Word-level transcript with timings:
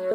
Hey, 0.00 0.06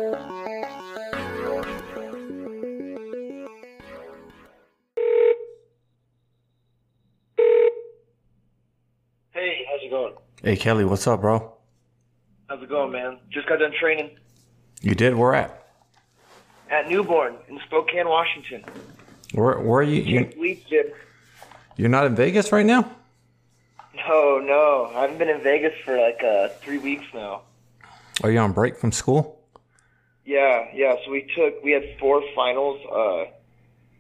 how's 9.69 9.83
it 9.83 9.89
going? 9.91 10.13
Hey 10.41 10.55
Kelly, 10.55 10.85
what's 10.85 11.05
up, 11.05 11.21
bro? 11.21 11.53
How's 12.49 12.63
it 12.63 12.69
going, 12.69 12.91
man? 12.91 13.19
Just 13.29 13.47
got 13.47 13.59
done 13.59 13.73
training 13.79 14.17
You 14.81 14.95
did? 14.95 15.13
Where 15.15 15.35
at? 15.35 15.67
at 16.72 16.90
Newborn 16.90 17.36
in 17.48 17.60
Spokane, 17.68 18.08
Washington. 18.08 18.64
Where 19.34 19.60
where 19.60 19.82
are 19.82 19.84
you? 19.84 20.02
you 20.02 20.24
Jake 20.26 20.38
Lee's 20.38 20.64
gym. 20.64 20.86
you're 21.78 21.90
not 21.90 22.08
in 22.08 22.16
Vegas 22.16 22.52
right 22.52 22.66
now? 22.66 22.90
No, 23.96 24.40
no, 24.40 24.92
I 24.96 25.02
haven't 25.02 25.20
been 25.20 25.30
in 25.30 25.42
Vegas 25.42 25.74
for 25.84 25.96
like 25.96 26.24
uh, 26.24 26.48
three 26.62 26.80
weeks 26.80 27.06
now. 27.14 27.42
Are 28.24 28.32
you 28.32 28.40
on 28.40 28.52
break 28.52 28.78
from 28.78 28.92
school? 28.92 29.44
Yeah, 30.26 30.66
yeah. 30.73 30.96
So 31.05 31.12
we 31.12 31.30
took 31.36 31.64
we 31.64 31.71
had 31.71 31.84
four 32.00 32.23
finals. 32.35 32.81
Uh, 32.91 33.31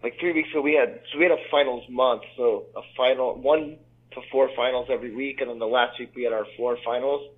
like 0.03 0.19
three 0.19 0.33
weeks 0.33 0.49
ago, 0.49 0.61
we 0.61 0.73
had 0.73 1.01
so 1.11 1.19
we 1.19 1.25
had 1.25 1.31
a 1.31 1.49
finals 1.49 1.83
month. 1.89 2.23
So 2.35 2.65
a 2.75 2.81
final 2.97 3.35
one 3.35 3.77
to 4.11 4.21
four 4.31 4.49
finals 4.55 4.87
every 4.91 5.13
week, 5.13 5.41
and 5.41 5.49
then 5.49 5.59
the 5.59 5.67
last 5.67 5.99
week 5.99 6.13
we 6.15 6.23
had 6.23 6.33
our 6.33 6.47
four 6.57 6.77
finals. 6.83 7.29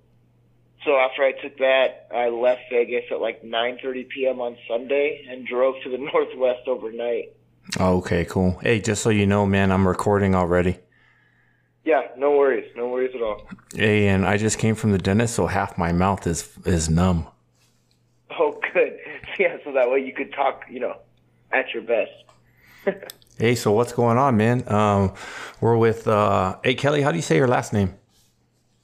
So 0.84 0.96
after 0.96 1.22
I 1.22 1.32
took 1.32 1.58
that, 1.58 2.08
I 2.14 2.28
left 2.28 2.62
Vegas 2.70 3.04
at 3.10 3.20
like 3.20 3.42
9:30 3.42 4.08
p.m. 4.08 4.40
on 4.40 4.56
Sunday 4.66 5.26
and 5.28 5.46
drove 5.46 5.74
to 5.84 5.90
the 5.90 5.98
Northwest 6.12 6.66
overnight. 6.66 7.34
Oh, 7.78 7.98
okay, 7.98 8.24
cool. 8.24 8.58
Hey, 8.62 8.80
just 8.80 9.02
so 9.02 9.10
you 9.10 9.26
know, 9.26 9.44
man, 9.44 9.70
I'm 9.70 9.86
recording 9.86 10.34
already. 10.34 10.78
Yeah, 11.84 12.02
no 12.16 12.30
worries, 12.32 12.70
no 12.76 12.88
worries 12.88 13.14
at 13.14 13.22
all. 13.22 13.48
Hey, 13.74 14.08
and 14.08 14.26
I 14.26 14.36
just 14.36 14.58
came 14.58 14.74
from 14.74 14.92
the 14.92 14.98
dentist, 14.98 15.34
so 15.34 15.46
half 15.46 15.76
my 15.76 15.92
mouth 15.92 16.26
is 16.26 16.50
is 16.64 16.88
numb. 16.88 17.26
Oh, 18.40 18.60
good. 18.72 18.98
Yeah, 19.38 19.56
so 19.64 19.72
that 19.72 19.90
way 19.90 20.04
you 20.04 20.12
could 20.12 20.32
talk, 20.32 20.64
you 20.70 20.80
know, 20.80 20.96
at 21.50 21.72
your 21.72 21.82
best. 21.82 22.12
Hey, 23.38 23.54
so 23.54 23.70
what's 23.70 23.92
going 23.92 24.18
on, 24.18 24.36
man? 24.36 24.68
Um, 24.68 25.14
we're 25.60 25.76
with 25.76 26.08
uh, 26.08 26.56
Hey 26.64 26.74
Kelly. 26.74 27.02
How 27.02 27.12
do 27.12 27.16
you 27.18 27.22
say 27.22 27.36
your 27.36 27.46
last 27.46 27.72
name? 27.72 27.94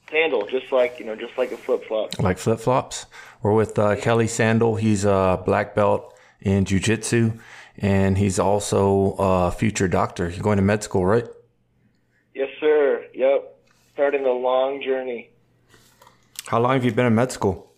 Sandall, 0.09 0.47
just 0.47 0.71
like 0.71 0.97
you 0.97 1.05
know, 1.05 1.13
just 1.13 1.37
like 1.37 1.51
a 1.51 1.57
flip 1.57 1.83
flop. 1.85 2.17
Like 2.19 2.37
flip 2.37 2.61
flops. 2.61 3.05
We're 3.41 3.51
with 3.51 3.77
uh, 3.77 3.97
Kelly 3.97 4.27
Sandall. 4.27 4.77
He's 4.77 5.03
a 5.03 5.43
black 5.45 5.75
belt 5.75 6.17
in 6.39 6.63
jujitsu, 6.63 7.37
and 7.79 8.17
he's 8.17 8.39
also 8.39 9.17
a 9.19 9.51
future 9.51 9.89
doctor. 9.89 10.29
You're 10.29 10.41
going 10.41 10.55
to 10.55 10.63
med 10.63 10.83
school, 10.83 11.05
right? 11.05 11.27
Yes, 12.33 12.47
sir. 12.61 13.05
Yep. 13.13 13.57
Starting 13.93 14.25
a 14.25 14.31
long 14.31 14.81
journey. 14.81 15.31
How 16.47 16.61
long 16.61 16.75
have 16.75 16.85
you 16.85 16.93
been 16.93 17.07
in 17.07 17.15
med 17.15 17.33
school? 17.33 17.74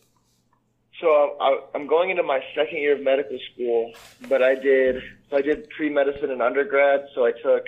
So 1.00 1.38
I, 1.40 1.60
I'm 1.76 1.88
going 1.88 2.10
into 2.10 2.24
my 2.24 2.44
second 2.56 2.78
year 2.78 2.96
of 2.96 3.02
medical 3.02 3.38
school, 3.54 3.94
but 4.28 4.42
I 4.42 4.56
did 4.56 5.04
so 5.30 5.38
I 5.38 5.42
did 5.42 5.70
pre 5.70 5.90
medicine 5.90 6.32
in 6.32 6.42
undergrad. 6.42 7.08
So 7.14 7.26
I 7.26 7.32
took 7.32 7.66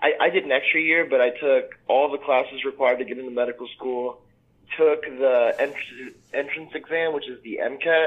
I, 0.00 0.12
I 0.20 0.30
did 0.30 0.44
an 0.44 0.52
extra 0.52 0.80
year, 0.80 1.06
but 1.08 1.20
I 1.20 1.30
took 1.30 1.78
all 1.88 2.10
the 2.10 2.18
classes 2.18 2.64
required 2.64 2.98
to 2.98 3.04
get 3.04 3.18
into 3.18 3.30
medical 3.30 3.68
school. 3.76 4.22
Took 4.76 5.02
the 5.02 5.54
entrance 5.58 6.16
entrance 6.32 6.70
exam, 6.74 7.12
which 7.12 7.28
is 7.28 7.42
the 7.42 7.60
MCAT, 7.62 8.06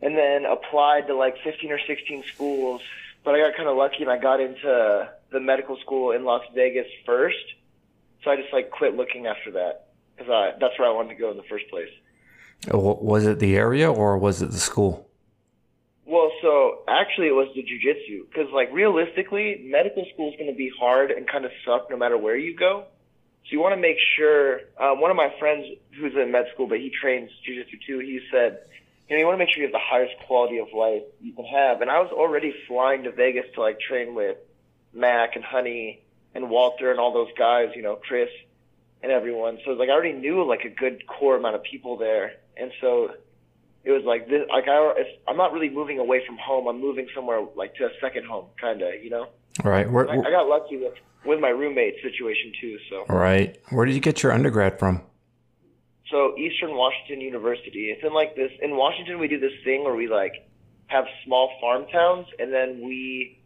and 0.00 0.16
then 0.16 0.44
applied 0.44 1.08
to 1.08 1.14
like 1.16 1.36
15 1.42 1.70
or 1.72 1.80
16 1.86 2.24
schools. 2.34 2.80
But 3.24 3.34
I 3.34 3.40
got 3.40 3.56
kind 3.56 3.68
of 3.68 3.76
lucky 3.76 4.02
and 4.02 4.10
I 4.10 4.18
got 4.18 4.40
into 4.40 5.08
the 5.30 5.40
medical 5.40 5.76
school 5.78 6.12
in 6.12 6.24
Las 6.24 6.42
Vegas 6.54 6.86
first. 7.04 7.36
So 8.22 8.30
I 8.30 8.36
just 8.36 8.52
like 8.52 8.70
quit 8.70 8.96
looking 8.96 9.26
after 9.26 9.52
that 9.52 9.88
because 10.16 10.54
that's 10.60 10.78
where 10.78 10.88
I 10.88 10.92
wanted 10.92 11.10
to 11.10 11.20
go 11.20 11.30
in 11.30 11.36
the 11.36 11.42
first 11.44 11.68
place. 11.70 11.90
Uh, 12.72 12.78
wa- 12.78 12.98
Was 13.00 13.26
it 13.26 13.38
the 13.38 13.56
area 13.56 13.90
or 13.90 14.18
was 14.18 14.42
it 14.42 14.50
the 14.50 14.58
school? 14.58 15.08
Well, 16.04 16.30
so 16.42 16.82
actually 16.88 17.28
it 17.28 17.34
was 17.34 17.48
the 17.54 17.62
jujitsu 17.62 18.28
because 18.28 18.52
like 18.52 18.70
realistically, 18.72 19.64
medical 19.64 20.04
school 20.12 20.30
is 20.30 20.36
going 20.36 20.50
to 20.50 20.56
be 20.56 20.70
hard 20.78 21.10
and 21.10 21.26
kind 21.26 21.44
of 21.44 21.50
suck 21.64 21.90
no 21.90 21.96
matter 21.96 22.18
where 22.18 22.36
you 22.36 22.54
go. 22.54 22.84
So 23.44 23.48
you 23.50 23.60
want 23.60 23.74
to 23.74 23.80
make 23.80 23.96
sure. 24.16 24.60
Um, 24.78 25.00
one 25.00 25.10
of 25.10 25.16
my 25.16 25.34
friends 25.38 25.66
who's 25.98 26.14
in 26.14 26.30
med 26.30 26.46
school, 26.54 26.66
but 26.66 26.78
he 26.78 26.90
trains 26.90 27.30
jujitsu 27.48 27.78
too. 27.86 27.98
He 27.98 28.20
said, 28.30 28.58
you 29.08 29.16
know, 29.16 29.20
you 29.20 29.26
want 29.26 29.34
to 29.34 29.38
make 29.38 29.50
sure 29.52 29.62
you 29.62 29.68
have 29.68 29.72
the 29.72 29.78
highest 29.78 30.14
quality 30.26 30.58
of 30.58 30.68
life 30.72 31.02
you 31.20 31.32
can 31.32 31.44
have. 31.46 31.80
And 31.80 31.90
I 31.90 31.98
was 32.00 32.10
already 32.12 32.54
flying 32.68 33.02
to 33.04 33.10
Vegas 33.10 33.46
to 33.54 33.60
like 33.60 33.80
train 33.80 34.14
with 34.14 34.36
Mac 34.92 35.34
and 35.34 35.44
Honey 35.44 36.02
and 36.34 36.50
Walter 36.50 36.90
and 36.90 37.00
all 37.00 37.12
those 37.12 37.32
guys. 37.36 37.70
You 37.74 37.82
know, 37.82 37.96
Chris 37.96 38.28
and 39.02 39.12
everyone. 39.12 39.58
So 39.64 39.72
like 39.72 39.88
I 39.88 39.92
already 39.92 40.12
knew 40.12 40.44
like 40.44 40.64
a 40.64 40.70
good 40.70 41.06
core 41.06 41.36
amount 41.36 41.56
of 41.56 41.62
people 41.62 41.96
there, 41.96 42.32
and 42.56 42.72
so 42.80 43.10
it 43.84 43.90
was 43.90 44.04
like 44.04 44.28
this. 44.28 44.42
Like 44.48 44.68
I, 44.68 45.04
I'm 45.28 45.36
not 45.36 45.52
really 45.52 45.70
moving 45.70 45.98
away 45.98 46.22
from 46.26 46.38
home. 46.38 46.68
I'm 46.68 46.80
moving 46.80 47.08
somewhere 47.14 47.44
like 47.56 47.74
to 47.76 47.84
a 47.84 47.90
second 48.00 48.26
home, 48.26 48.46
kind 48.60 48.82
of. 48.82 49.02
You 49.02 49.10
know. 49.10 49.26
Right. 49.62 49.90
Where, 49.90 50.08
I, 50.08 50.18
I 50.18 50.30
got 50.30 50.48
lucky 50.48 50.76
with 50.76 50.94
with 51.24 51.40
my 51.40 51.50
roommate 51.50 51.96
situation 52.02 52.52
too. 52.60 52.78
So 52.90 53.04
all 53.08 53.18
right. 53.18 53.58
Where 53.70 53.84
did 53.86 53.94
you 53.94 54.00
get 54.00 54.22
your 54.22 54.32
undergrad 54.32 54.78
from? 54.78 55.02
so 56.12 56.36
Eastern 56.36 56.76
Washington 56.76 57.20
University. 57.20 57.90
It's 57.90 58.04
in 58.04 58.12
like 58.12 58.36
this 58.36 58.52
in 58.60 58.76
Washington. 58.76 59.18
We 59.18 59.26
do 59.26 59.40
this 59.40 59.52
thing 59.64 59.82
where 59.82 59.96
we 59.96 60.06
like 60.06 60.48
have 60.86 61.06
small 61.24 61.50
farm 61.60 61.86
towns, 61.90 62.26
and 62.38 62.52
then 62.52 62.82
we 62.86 63.40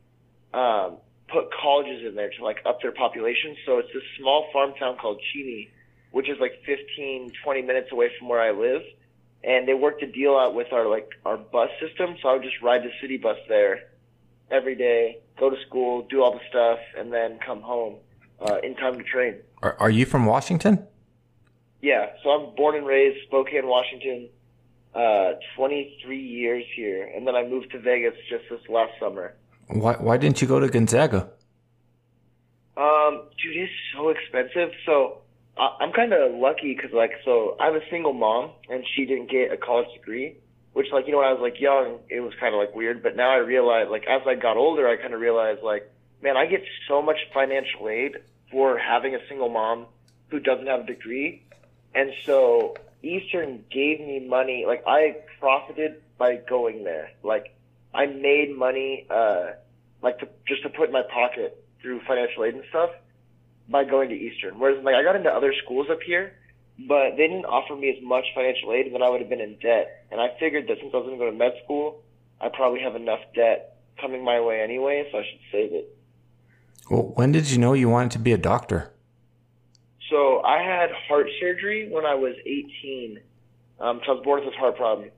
um, 0.52 0.98
put 1.28 1.52
colleges 1.52 2.06
in 2.06 2.14
there 2.14 2.30
to 2.30 2.44
like 2.44 2.58
up 2.64 2.80
their 2.82 2.92
population. 2.92 3.56
So 3.64 3.78
it's 3.78 3.92
this 3.92 4.02
small 4.18 4.48
farm 4.52 4.74
town 4.78 4.96
called 4.96 5.20
Cheney, 5.32 5.70
which 6.12 6.28
is 6.28 6.38
like 6.40 6.62
15, 6.64 7.32
20 7.42 7.62
minutes 7.62 7.92
away 7.92 8.10
from 8.18 8.28
where 8.28 8.40
I 8.40 8.52
live. 8.52 8.82
And 9.44 9.68
they 9.68 9.74
worked 9.74 10.02
a 10.02 10.06
deal 10.06 10.36
out 10.36 10.54
with 10.54 10.72
our 10.72 10.88
like 10.88 11.08
our 11.24 11.36
bus 11.36 11.70
system, 11.80 12.16
so 12.20 12.28
I 12.28 12.32
would 12.34 12.42
just 12.42 12.60
ride 12.62 12.82
the 12.82 12.90
city 13.00 13.16
bus 13.16 13.38
there 13.48 13.90
every 14.50 14.74
day, 14.74 15.18
go 15.38 15.50
to 15.50 15.56
school, 15.66 16.06
do 16.08 16.22
all 16.22 16.32
the 16.32 16.40
stuff, 16.48 16.78
and 16.96 17.12
then 17.12 17.38
come 17.44 17.60
home 17.60 17.96
uh, 18.40 18.58
in 18.62 18.74
time 18.76 18.96
to 18.98 19.04
train. 19.04 19.36
Are, 19.62 19.76
are 19.78 19.90
you 19.90 20.06
from 20.06 20.26
Washington? 20.26 20.86
Yeah, 21.82 22.10
so 22.22 22.30
I'm 22.30 22.54
born 22.56 22.76
and 22.76 22.86
raised 22.86 23.24
Spokane, 23.26 23.66
Washington. 23.66 24.28
Uh, 24.94 25.34
23 25.56 26.18
years 26.18 26.64
here, 26.74 27.06
and 27.14 27.26
then 27.26 27.36
I 27.36 27.46
moved 27.46 27.70
to 27.72 27.78
Vegas 27.78 28.14
just 28.30 28.44
this 28.48 28.60
last 28.70 28.92
summer. 28.98 29.34
Why 29.68 29.94
Why 29.94 30.16
didn't 30.16 30.40
you 30.40 30.48
go 30.48 30.60
to 30.60 30.68
Gonzaga? 30.68 31.30
Um, 32.76 33.22
dude, 33.42 33.56
it's 33.56 33.72
so 33.94 34.10
expensive. 34.10 34.70
So 34.84 35.18
I, 35.56 35.76
I'm 35.80 35.92
kind 35.92 36.12
of 36.12 36.34
lucky 36.34 36.74
because, 36.74 36.92
like, 36.92 37.12
so 37.24 37.56
I 37.58 37.66
have 37.66 37.74
a 37.74 37.88
single 37.90 38.12
mom, 38.12 38.50
and 38.68 38.84
she 38.94 39.06
didn't 39.06 39.30
get 39.30 39.52
a 39.52 39.56
college 39.56 39.88
degree. 39.94 40.36
Which, 40.72 40.88
like, 40.92 41.06
you 41.06 41.12
know, 41.12 41.18
when 41.18 41.28
I 41.28 41.32
was 41.32 41.40
like 41.40 41.58
young, 41.58 42.00
it 42.10 42.20
was 42.20 42.34
kind 42.38 42.54
of 42.54 42.60
like 42.60 42.74
weird. 42.74 43.02
But 43.02 43.16
now 43.16 43.30
I 43.30 43.38
realize, 43.38 43.88
like, 43.90 44.04
as 44.06 44.20
I 44.26 44.34
got 44.34 44.58
older, 44.58 44.86
I 44.86 44.96
kind 44.96 45.14
of 45.14 45.20
realized, 45.20 45.62
like, 45.62 45.90
man, 46.22 46.36
I 46.36 46.44
get 46.44 46.62
so 46.86 47.00
much 47.00 47.16
financial 47.32 47.88
aid 47.88 48.16
for 48.50 48.76
having 48.76 49.14
a 49.14 49.18
single 49.26 49.48
mom 49.48 49.86
who 50.28 50.38
doesn't 50.38 50.66
have 50.66 50.80
a 50.80 50.86
degree, 50.86 51.42
and 51.94 52.12
so 52.24 52.74
Eastern 53.02 53.64
gave 53.70 54.00
me 54.00 54.26
money. 54.28 54.64
Like, 54.66 54.84
I 54.86 55.16
profited 55.40 56.02
by 56.18 56.36
going 56.36 56.84
there. 56.84 57.10
Like, 57.22 57.55
I 57.96 58.06
made 58.06 58.56
money, 58.56 59.06
uh, 59.10 59.52
like, 60.02 60.18
to, 60.18 60.28
just 60.46 60.62
to 60.62 60.68
put 60.68 60.88
in 60.88 60.92
my 60.92 61.02
pocket 61.02 61.64
through 61.80 62.00
financial 62.06 62.44
aid 62.44 62.54
and 62.54 62.64
stuff 62.68 62.90
by 63.68 63.84
going 63.84 64.08
to 64.10 64.14
Eastern. 64.14 64.58
Whereas 64.58 64.82
like 64.84 64.94
I 64.94 65.02
got 65.02 65.16
into 65.16 65.30
other 65.30 65.52
schools 65.64 65.88
up 65.90 66.02
here, 66.02 66.34
but 66.78 67.12
they 67.16 67.26
didn't 67.28 67.46
offer 67.46 67.74
me 67.74 67.90
as 67.96 68.02
much 68.02 68.24
financial 68.34 68.72
aid, 68.72 68.86
and 68.86 68.94
then 68.94 69.02
I 69.02 69.08
would 69.08 69.20
have 69.20 69.30
been 69.30 69.40
in 69.40 69.56
debt. 69.58 70.06
And 70.10 70.20
I 70.20 70.28
figured 70.38 70.68
that 70.68 70.78
since 70.80 70.92
I 70.92 70.98
was 70.98 71.06
going 71.06 71.18
to 71.18 71.24
go 71.24 71.30
to 71.30 71.36
med 71.36 71.52
school, 71.64 72.02
I 72.40 72.48
probably 72.48 72.80
have 72.80 72.96
enough 72.96 73.20
debt 73.34 73.78
coming 74.00 74.24
my 74.24 74.40
way 74.40 74.60
anyway, 74.60 75.08
so 75.10 75.18
I 75.18 75.22
should 75.22 75.40
save 75.50 75.72
it. 75.72 75.96
Well, 76.90 77.12
when 77.14 77.32
did 77.32 77.50
you 77.50 77.58
know 77.58 77.72
you 77.72 77.88
wanted 77.88 78.12
to 78.12 78.18
be 78.18 78.32
a 78.32 78.38
doctor? 78.38 78.92
So 80.10 80.42
I 80.42 80.62
had 80.62 80.90
heart 81.08 81.26
surgery 81.40 81.88
when 81.90 82.04
I 82.04 82.14
was 82.14 82.34
18. 82.46 83.18
Um, 83.80 84.00
so 84.04 84.12
I 84.12 84.14
was 84.14 84.24
born 84.24 84.40
with 84.40 84.50
this 84.52 84.58
heart 84.58 84.76
problem, 84.76 85.10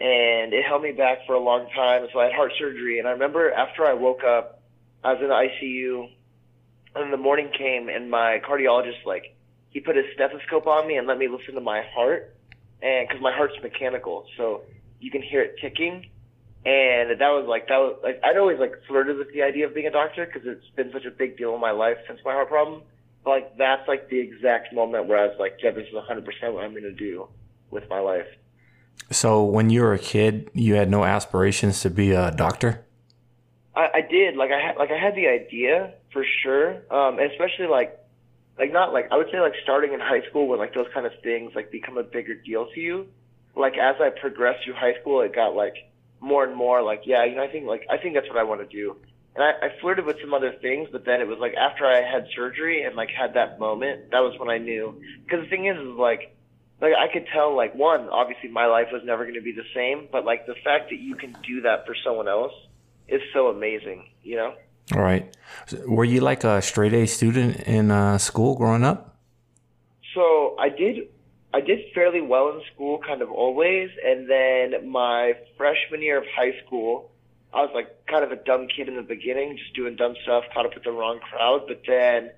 and 0.00 0.52
it 0.52 0.64
held 0.64 0.82
me 0.82 0.92
back 0.92 1.26
for 1.26 1.34
a 1.34 1.40
long 1.40 1.68
time. 1.74 2.06
So 2.12 2.20
I 2.20 2.24
had 2.24 2.34
heart 2.34 2.52
surgery, 2.58 2.98
and 2.98 3.08
I 3.08 3.12
remember 3.12 3.52
after 3.52 3.84
I 3.84 3.94
woke 3.94 4.22
up, 4.24 4.62
I 5.02 5.12
was 5.12 5.22
in 5.22 5.28
the 5.28 5.34
ICU, 5.34 6.10
and 6.94 7.12
the 7.12 7.16
morning 7.16 7.50
came, 7.56 7.88
and 7.88 8.10
my 8.10 8.40
cardiologist 8.48 9.04
like 9.04 9.34
he 9.70 9.80
put 9.80 9.96
his 9.96 10.06
stethoscope 10.14 10.66
on 10.66 10.86
me 10.86 10.96
and 10.96 11.06
let 11.06 11.18
me 11.18 11.28
listen 11.28 11.54
to 11.54 11.60
my 11.60 11.82
heart, 11.94 12.34
and 12.82 13.08
because 13.08 13.22
my 13.22 13.32
heart's 13.32 13.54
mechanical, 13.62 14.26
so 14.36 14.62
you 15.00 15.10
can 15.10 15.22
hear 15.22 15.42
it 15.42 15.56
ticking. 15.60 16.08
And 16.66 17.10
that 17.20 17.30
was 17.30 17.46
like 17.48 17.68
that 17.68 17.78
was 17.78 17.98
like 18.02 18.20
I'd 18.24 18.36
always 18.36 18.58
like 18.58 18.72
flirted 18.88 19.16
with 19.16 19.32
the 19.32 19.42
idea 19.42 19.66
of 19.66 19.74
being 19.74 19.86
a 19.86 19.92
doctor 19.92 20.26
because 20.26 20.42
it's 20.44 20.68
been 20.74 20.90
such 20.92 21.04
a 21.04 21.10
big 21.10 21.38
deal 21.38 21.54
in 21.54 21.60
my 21.60 21.70
life 21.70 21.96
since 22.06 22.18
my 22.24 22.32
heart 22.32 22.48
problem. 22.48 22.82
But 23.24 23.30
like 23.30 23.56
that's 23.56 23.86
like 23.86 24.10
the 24.10 24.18
exact 24.18 24.74
moment 24.74 25.06
where 25.06 25.18
I 25.18 25.26
was 25.28 25.36
like, 25.38 25.58
yeah, 25.62 25.70
this 25.70 25.86
is 25.86 25.94
100% 25.94 26.24
what 26.52 26.64
I'm 26.64 26.74
gonna 26.74 26.90
do 26.92 27.28
with 27.70 27.88
my 27.88 28.00
life. 28.00 28.26
So 29.10 29.44
when 29.44 29.70
you 29.70 29.82
were 29.82 29.94
a 29.94 29.98
kid, 29.98 30.50
you 30.52 30.74
had 30.74 30.90
no 30.90 31.04
aspirations 31.04 31.80
to 31.82 31.90
be 31.90 32.12
a 32.12 32.30
doctor. 32.30 32.84
I, 33.74 33.88
I 33.94 34.00
did 34.02 34.36
like 34.36 34.50
I 34.50 34.60
had 34.60 34.76
like 34.76 34.90
I 34.90 34.98
had 34.98 35.14
the 35.14 35.28
idea 35.28 35.94
for 36.12 36.24
sure, 36.42 36.82
um, 36.90 37.18
especially 37.18 37.68
like 37.68 37.98
like 38.58 38.72
not 38.72 38.92
like 38.92 39.08
I 39.10 39.16
would 39.16 39.28
say 39.30 39.40
like 39.40 39.54
starting 39.62 39.92
in 39.92 40.00
high 40.00 40.22
school 40.28 40.48
when 40.48 40.58
like 40.58 40.74
those 40.74 40.88
kind 40.92 41.06
of 41.06 41.12
things 41.22 41.52
like 41.54 41.70
become 41.70 41.96
a 41.96 42.02
bigger 42.02 42.34
deal 42.34 42.66
to 42.74 42.80
you. 42.80 43.06
like 43.56 43.78
as 43.78 43.96
I 44.00 44.10
progressed 44.10 44.64
through 44.64 44.74
high 44.74 45.00
school, 45.00 45.20
it 45.20 45.34
got 45.34 45.54
like 45.54 45.74
more 46.20 46.44
and 46.44 46.54
more 46.54 46.82
like, 46.82 47.02
yeah, 47.04 47.24
you 47.24 47.36
know, 47.36 47.42
I 47.42 47.48
think 47.48 47.66
like 47.66 47.86
I 47.88 47.96
think 47.96 48.14
that's 48.14 48.28
what 48.28 48.36
I 48.36 48.42
want 48.42 48.60
to 48.60 48.66
do. 48.66 48.96
And 49.34 49.44
I, 49.44 49.66
I 49.66 49.80
flirted 49.80 50.04
with 50.04 50.16
some 50.20 50.34
other 50.34 50.52
things, 50.60 50.88
but 50.90 51.04
then 51.04 51.20
it 51.20 51.28
was 51.28 51.38
like 51.38 51.54
after 51.54 51.86
I 51.86 52.02
had 52.02 52.26
surgery 52.34 52.82
and 52.82 52.96
like 52.96 53.10
had 53.10 53.34
that 53.34 53.60
moment, 53.60 54.10
that 54.10 54.20
was 54.20 54.38
when 54.38 54.50
I 54.50 54.58
knew. 54.58 55.00
Because 55.24 55.44
the 55.44 55.48
thing 55.48 55.66
is, 55.66 55.78
is 55.78 55.96
like, 55.96 56.34
like 56.80 56.92
I 56.94 57.12
could 57.12 57.26
tell, 57.32 57.56
like 57.56 57.74
one, 57.74 58.08
obviously 58.08 58.50
my 58.50 58.66
life 58.66 58.88
was 58.92 59.02
never 59.04 59.24
going 59.24 59.34
to 59.34 59.42
be 59.42 59.52
the 59.52 59.66
same, 59.74 60.08
but 60.10 60.24
like 60.24 60.46
the 60.46 60.54
fact 60.64 60.90
that 60.90 60.98
you 60.98 61.14
can 61.16 61.36
do 61.46 61.62
that 61.62 61.86
for 61.86 61.94
someone 62.04 62.28
else 62.28 62.52
is 63.08 63.20
so 63.32 63.48
amazing, 63.48 64.08
you 64.22 64.36
know. 64.36 64.54
All 64.94 65.02
right. 65.02 65.36
Were 65.86 66.04
you 66.04 66.20
like 66.20 66.44
a 66.44 66.62
straight 66.62 66.94
A 66.94 67.06
student 67.06 67.60
in 67.62 67.90
uh, 67.90 68.18
school 68.18 68.54
growing 68.56 68.84
up? 68.84 69.16
So 70.14 70.56
I 70.58 70.68
did 70.68 71.08
I 71.52 71.60
did 71.60 71.80
fairly 71.94 72.20
well 72.20 72.50
in 72.50 72.62
school, 72.74 72.98
kind 72.98 73.22
of 73.22 73.30
always, 73.30 73.90
and 74.04 74.28
then 74.28 74.88
my 74.88 75.32
freshman 75.56 76.02
year 76.02 76.18
of 76.18 76.24
high 76.36 76.52
school, 76.64 77.10
I 77.52 77.62
was 77.62 77.70
like 77.74 78.06
kind 78.06 78.22
of 78.22 78.32
a 78.32 78.36
dumb 78.36 78.68
kid 78.68 78.88
in 78.88 78.96
the 78.96 79.02
beginning, 79.02 79.56
just 79.56 79.74
doing 79.74 79.96
dumb 79.96 80.14
stuff, 80.22 80.44
caught 80.52 80.66
up 80.66 80.74
with 80.74 80.84
the 80.84 80.92
wrong 80.92 81.20
crowd. 81.20 81.62
But 81.66 81.82
then, 81.86 82.30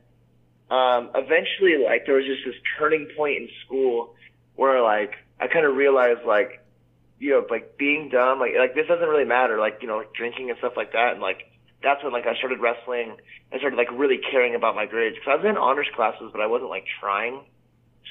um, 0.70 1.10
eventually, 1.14 1.84
like 1.84 2.06
there 2.06 2.14
was 2.14 2.24
just 2.24 2.42
this 2.46 2.54
turning 2.78 3.08
point 3.16 3.36
in 3.36 3.48
school 3.66 4.14
where 4.60 4.82
like 4.82 5.14
I 5.40 5.46
kind 5.46 5.64
of 5.64 5.74
realized 5.74 6.20
like, 6.26 6.62
you 7.18 7.30
know, 7.30 7.46
like 7.48 7.78
being 7.78 8.10
dumb, 8.10 8.38
like 8.40 8.52
like 8.58 8.74
this 8.74 8.86
doesn't 8.86 9.08
really 9.08 9.24
matter, 9.24 9.58
like 9.58 9.78
you 9.80 9.88
know, 9.88 9.96
like 9.96 10.12
drinking 10.12 10.50
and 10.50 10.58
stuff 10.58 10.74
like 10.76 10.92
that, 10.92 11.12
and 11.14 11.22
like 11.22 11.50
that's 11.82 12.04
when 12.04 12.12
like 12.12 12.26
I 12.26 12.36
started 12.36 12.60
wrestling. 12.60 13.16
I 13.50 13.56
started 13.56 13.78
like 13.78 13.88
really 13.90 14.18
caring 14.18 14.54
about 14.54 14.76
my 14.76 14.84
grades 14.84 15.16
because 15.16 15.32
I 15.32 15.36
was 15.36 15.46
in 15.48 15.56
honors 15.56 15.88
classes, 15.96 16.28
but 16.30 16.42
I 16.42 16.46
wasn't 16.46 16.68
like 16.68 16.84
trying 17.00 17.40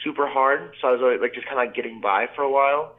super 0.04 0.26
hard, 0.28 0.74
so 0.82 0.88
I 0.88 0.92
was 0.94 1.20
like 1.22 1.36
just 1.36 1.46
kind 1.46 1.60
of 1.62 1.68
like 1.68 1.76
getting 1.76 2.02
by 2.02 2.26
for 2.36 2.42
a 2.42 2.52
while. 2.52 2.96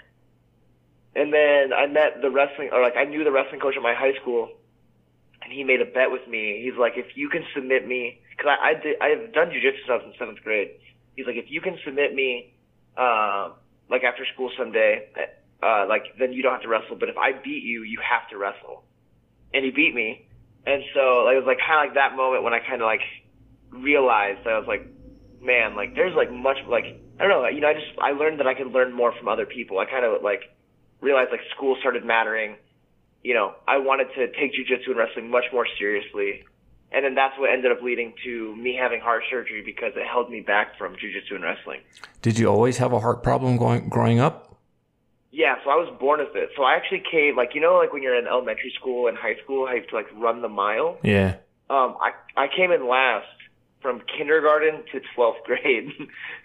And 1.16 1.34
then 1.34 1.72
I 1.72 1.88
met 1.88 2.22
the 2.22 2.30
wrestling, 2.30 2.70
or 2.70 2.80
like 2.80 2.96
I 2.96 3.02
knew 3.02 3.24
the 3.24 3.32
wrestling 3.32 3.58
coach 3.58 3.74
at 3.76 3.82
my 3.82 3.94
high 3.94 4.14
school, 4.22 4.48
and 5.42 5.52
he 5.52 5.64
made 5.64 5.80
a 5.80 5.86
bet 5.86 6.12
with 6.12 6.22
me. 6.28 6.62
He's 6.62 6.78
like, 6.78 6.92
if 6.94 7.16
you 7.16 7.28
can 7.28 7.42
submit 7.52 7.82
me, 7.84 8.20
because 8.30 8.54
I 8.62 8.70
I 8.70 8.74
did 8.74 8.94
I 9.02 9.08
have 9.08 9.32
done 9.32 9.50
jujitsu 9.50 9.82
stuff 9.82 10.02
in 10.06 10.14
seventh 10.20 10.38
grade. 10.44 10.70
He's 11.16 11.26
like, 11.26 11.34
if 11.34 11.50
you 11.50 11.60
can 11.60 11.76
submit 11.84 12.14
me, 12.14 12.54
uh, 13.00 13.52
like 13.88 14.04
after 14.04 14.26
school 14.34 14.50
someday, 14.58 15.08
uh, 15.62 15.86
like 15.88 16.04
then 16.18 16.32
you 16.32 16.42
don't 16.42 16.52
have 16.52 16.62
to 16.62 16.68
wrestle. 16.68 16.96
But 17.00 17.08
if 17.08 17.16
I 17.16 17.32
beat 17.32 17.64
you, 17.64 17.82
you 17.82 17.98
have 18.04 18.28
to 18.30 18.36
wrestle. 18.36 18.84
And 19.52 19.64
he 19.64 19.70
beat 19.70 19.94
me, 19.94 20.28
and 20.66 20.82
so 20.94 21.24
like, 21.24 21.34
it 21.34 21.40
was 21.42 21.48
like 21.48 21.58
kind 21.58 21.80
of 21.80 21.90
like 21.90 21.94
that 21.96 22.16
moment 22.16 22.44
when 22.44 22.52
I 22.52 22.60
kind 22.60 22.82
of 22.82 22.86
like 22.86 23.02
realized 23.70 24.44
that 24.44 24.52
I 24.52 24.58
was 24.58 24.68
like, 24.68 24.86
man, 25.40 25.74
like 25.74 25.94
there's 25.94 26.14
like 26.14 26.30
much 26.30 26.58
like 26.68 26.84
I 27.18 27.26
don't 27.26 27.30
know, 27.30 27.48
you 27.48 27.60
know, 27.60 27.68
I 27.68 27.74
just 27.74 27.98
I 27.98 28.12
learned 28.12 28.38
that 28.40 28.46
I 28.46 28.54
could 28.54 28.68
learn 28.68 28.92
more 28.92 29.12
from 29.16 29.28
other 29.28 29.46
people. 29.46 29.78
I 29.78 29.86
kind 29.86 30.04
of 30.04 30.22
like 30.22 30.42
realized 31.00 31.30
like 31.32 31.40
school 31.56 31.76
started 31.80 32.04
mattering. 32.04 32.56
You 33.22 33.34
know, 33.34 33.54
I 33.68 33.78
wanted 33.78 34.08
to 34.16 34.28
take 34.38 34.52
jujitsu 34.52 34.88
and 34.88 34.96
wrestling 34.96 35.30
much 35.30 35.44
more 35.52 35.66
seriously. 35.78 36.44
And 36.92 37.04
then 37.04 37.14
that's 37.14 37.38
what 37.38 37.50
ended 37.50 37.70
up 37.70 37.82
leading 37.82 38.14
to 38.24 38.56
me 38.56 38.76
having 38.80 39.00
heart 39.00 39.22
surgery 39.30 39.62
because 39.64 39.92
it 39.94 40.06
held 40.06 40.30
me 40.30 40.40
back 40.40 40.76
from 40.76 40.94
jujitsu 40.94 41.36
and 41.36 41.44
wrestling. 41.44 41.80
Did 42.20 42.38
you 42.38 42.48
always 42.48 42.78
have 42.78 42.92
a 42.92 42.98
heart 42.98 43.22
problem 43.22 43.56
going 43.56 43.88
growing 43.88 44.18
up? 44.18 44.58
Yeah, 45.30 45.54
so 45.62 45.70
I 45.70 45.76
was 45.76 45.96
born 46.00 46.18
with 46.18 46.34
it. 46.34 46.50
So 46.56 46.64
I 46.64 46.74
actually 46.74 47.04
came 47.08 47.36
like 47.36 47.54
you 47.54 47.60
know 47.60 47.76
like 47.76 47.92
when 47.92 48.02
you're 48.02 48.18
in 48.18 48.26
elementary 48.26 48.72
school 48.76 49.06
and 49.06 49.16
high 49.16 49.36
school, 49.44 49.66
how 49.66 49.74
you 49.74 49.80
have 49.82 49.90
to 49.90 49.94
like 49.94 50.08
run 50.16 50.42
the 50.42 50.48
mile. 50.48 50.98
Yeah. 51.04 51.36
Um, 51.68 51.96
I 52.00 52.10
I 52.36 52.48
came 52.48 52.72
in 52.72 52.88
last 52.88 53.28
from 53.80 54.02
kindergarten 54.18 54.82
to 54.92 55.00
12th 55.16 55.42
grade. 55.44 55.90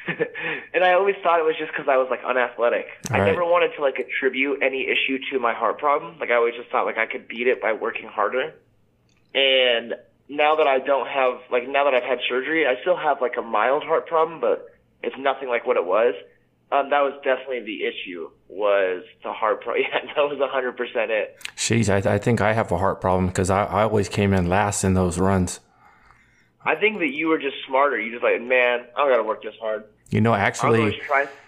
and 0.73 0.83
I 0.83 0.93
always 0.93 1.15
thought 1.21 1.39
it 1.39 1.43
was 1.43 1.55
just 1.59 1.71
because 1.71 1.87
I 1.89 1.97
was 1.97 2.07
like 2.09 2.21
unathletic. 2.25 2.85
All 3.11 3.17
I 3.17 3.19
right. 3.19 3.25
never 3.25 3.43
wanted 3.43 3.75
to 3.75 3.81
like 3.81 3.99
attribute 3.99 4.59
any 4.61 4.87
issue 4.87 5.19
to 5.31 5.39
my 5.39 5.53
heart 5.53 5.77
problem. 5.77 6.17
Like 6.19 6.29
I 6.29 6.35
always 6.35 6.55
just 6.55 6.69
thought 6.69 6.85
like 6.85 6.97
I 6.97 7.05
could 7.05 7.27
beat 7.27 7.47
it 7.47 7.61
by 7.61 7.73
working 7.73 8.07
harder. 8.07 8.53
And 9.33 9.95
now 10.29 10.55
that 10.55 10.67
I 10.67 10.79
don't 10.79 11.07
have 11.07 11.39
like 11.51 11.67
now 11.67 11.85
that 11.85 11.93
I've 11.93 12.03
had 12.03 12.19
surgery, 12.27 12.65
I 12.65 12.79
still 12.81 12.97
have 12.97 13.21
like 13.21 13.37
a 13.37 13.41
mild 13.41 13.83
heart 13.83 14.07
problem, 14.07 14.39
but 14.39 14.67
it's 15.03 15.15
nothing 15.17 15.49
like 15.49 15.65
what 15.65 15.77
it 15.77 15.85
was. 15.85 16.15
Um, 16.71 16.89
that 16.89 17.01
was 17.01 17.13
definitely 17.23 17.61
the 17.61 17.85
issue 17.85 18.29
was 18.47 19.03
the 19.23 19.31
heart 19.31 19.61
problem. 19.61 19.85
Yeah, 19.93 19.99
that 20.15 20.17
was 20.17 20.39
100% 20.39 21.09
it. 21.09 21.37
Jeez, 21.55 21.89
I, 21.89 22.15
I 22.15 22.17
think 22.17 22.41
I 22.41 22.53
have 22.53 22.71
a 22.71 22.77
heart 22.77 23.01
problem 23.01 23.27
because 23.27 23.51
I, 23.51 23.65
I 23.65 23.83
always 23.83 24.09
came 24.09 24.33
in 24.33 24.49
last 24.49 24.83
in 24.83 24.95
those 24.95 25.19
runs. 25.19 25.59
I 26.63 26.75
think 26.75 26.97
that 26.99 27.13
you 27.13 27.27
were 27.27 27.37
just 27.37 27.57
smarter. 27.67 27.99
You 27.99 28.11
just 28.11 28.23
like, 28.23 28.41
man, 28.41 28.85
I 28.95 29.01
don't 29.01 29.11
got 29.11 29.17
to 29.17 29.23
work 29.23 29.43
this 29.43 29.53
hard. 29.61 29.83
You 30.09 30.21
know, 30.21 30.33
actually. 30.33 30.99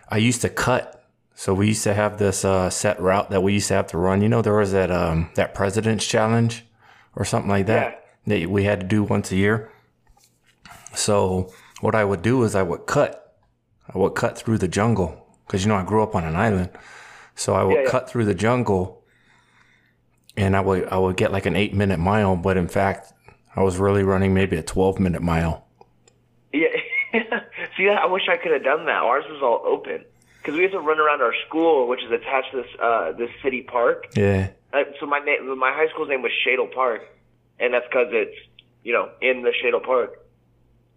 I 0.10 0.18
used 0.18 0.42
to 0.42 0.50
cut. 0.50 1.04
So 1.34 1.54
we 1.54 1.68
used 1.68 1.84
to 1.84 1.96
have 1.96 2.20
this 2.20 2.46
uh, 2.46 2.70
set 2.70 3.00
route 3.02 3.32
that 3.32 3.42
we 3.42 3.54
used 3.54 3.70
to 3.70 3.74
have 3.74 3.88
to 3.88 3.98
run. 3.98 4.22
You 4.22 4.30
know, 4.30 4.44
there 4.44 4.56
was 4.56 4.72
that 4.72 4.92
um, 4.92 5.32
that 5.36 5.56
President's 5.56 6.06
Challenge 6.06 6.64
or 7.16 7.26
something 7.26 7.50
like 7.50 7.66
that 7.66 8.07
that 8.28 8.50
we 8.50 8.64
had 8.66 8.80
to 8.82 8.86
do 8.86 9.04
once 9.04 9.32
a 9.32 9.36
year. 9.36 9.72
So 10.94 11.52
what 11.82 11.96
I 11.96 12.04
would 12.04 12.22
do 12.22 12.44
is 12.44 12.56
I 12.56 12.64
would 12.64 12.86
cut. 12.86 13.36
I 13.94 13.98
would 13.98 14.16
cut 14.16 14.38
through 14.38 14.58
the 14.58 14.68
jungle 14.68 15.28
because 15.46 15.64
you 15.64 15.70
know 15.70 15.76
I 15.78 15.84
grew 15.84 16.04
up 16.04 16.16
on 16.16 16.24
an 16.24 16.36
island. 16.36 16.70
So 17.36 17.54
I 17.54 17.64
would 17.64 17.76
Yeah, 17.76 17.82
yeah. 17.84 17.90
cut 17.90 18.10
through 18.10 18.26
the 18.26 18.36
jungle, 18.36 19.04
and 20.36 20.56
I 20.56 20.62
would 20.62 20.88
I 20.90 20.98
would 20.98 21.18
get 21.18 21.32
like 21.32 21.46
an 21.46 21.56
eight 21.56 21.74
minute 21.74 22.00
mile, 22.00 22.36
but 22.36 22.58
in 22.58 22.68
fact 22.68 23.14
I 23.56 23.62
was 23.64 23.78
really 23.78 24.04
running 24.04 24.34
maybe 24.34 24.58
a 24.58 24.64
twelve 24.64 25.00
minute 25.00 25.22
mile. 25.22 25.66
Yeah. 26.54 26.68
See, 27.78 27.90
I 27.90 28.06
wish 28.06 28.24
I 28.30 28.38
could 28.38 28.52
have 28.52 28.64
done 28.64 28.86
that. 28.86 29.02
Ours 29.04 29.24
was 29.30 29.42
all 29.42 29.62
open 29.66 30.04
because 30.42 30.56
we 30.58 30.64
had 30.64 30.72
to 30.72 30.80
run 30.80 31.00
around 31.00 31.22
our 31.22 31.34
school, 31.48 31.88
which 31.88 32.04
is 32.04 32.12
attached 32.12 32.52
to 32.52 32.58
this 32.64 32.72
uh, 32.82 33.12
this 33.14 33.30
city 33.44 33.62
park. 33.62 34.08
Yeah, 34.16 34.50
Uh, 34.74 34.84
so 35.00 35.06
my 35.06 35.20
name, 35.20 35.58
my 35.58 35.72
high 35.72 35.88
school's 35.94 36.10
name 36.10 36.22
was 36.22 36.32
Shadle 36.46 36.74
Park, 36.74 37.02
and 37.60 37.74
that's 37.74 37.86
because 37.90 38.08
it's 38.12 38.36
you 38.84 38.94
know 38.94 39.10
in 39.22 39.42
the 39.44 39.52
Shadle 39.64 39.84
Park. 39.84 40.14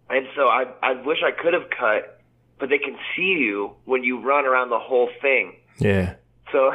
And 0.08 0.26
so 0.34 0.42
I 0.48 0.66
I 0.82 0.92
wish 1.02 1.18
I 1.24 1.30
could 1.30 1.54
have 1.54 1.70
cut, 1.70 2.20
but 2.58 2.68
they 2.68 2.78
can 2.78 2.96
see 3.16 3.32
you 3.38 3.72
when 3.84 4.02
you 4.04 4.20
run 4.20 4.44
around 4.46 4.70
the 4.70 4.78
whole 4.78 5.08
thing. 5.22 5.56
yeah. 5.78 6.14
So 6.52 6.72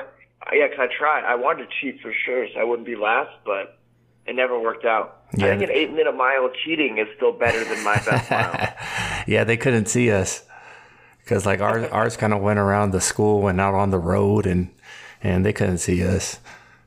I 0.48 0.56
yeah, 0.56 0.68
'cause 0.70 0.80
I 0.80 0.88
tried. 0.98 1.24
I 1.26 1.36
wanted 1.36 1.68
to 1.68 1.70
cheat 1.82 2.02
for 2.02 2.14
sure, 2.14 2.48
so 2.54 2.60
I 2.60 2.64
wouldn't 2.64 2.86
be 2.88 2.96
last, 2.96 3.32
but 3.46 3.78
it 4.26 4.36
never 4.36 4.58
worked 4.60 4.86
out. 4.86 5.24
Yeah. 5.36 5.48
I 5.48 5.50
think 5.58 5.64
an 5.64 5.72
eight 5.76 5.92
minute 5.92 6.16
mile 6.16 6.50
cheating 6.64 6.98
is 6.98 7.08
still 7.18 7.34
better 7.34 7.64
than 7.64 7.84
my 7.84 7.96
best 7.96 8.32
mile. 8.32 8.74
yeah, 9.28 9.44
they 9.44 9.58
couldn't 9.58 9.88
see 9.88 10.12
us 10.12 10.46
because 11.20 11.46
like 11.46 11.60
ours, 11.60 11.90
ours 11.92 12.16
kind 12.16 12.32
of 12.34 12.42
went 12.42 12.60
around 12.60 12.92
the 12.92 13.02
school 13.02 13.48
and 13.48 13.60
out 13.60 13.74
on 13.74 13.90
the 13.90 14.00
road, 14.00 14.46
and 14.46 14.70
and 15.22 15.46
they 15.46 15.52
couldn't 15.52 15.80
see 15.80 16.06
us. 16.08 16.40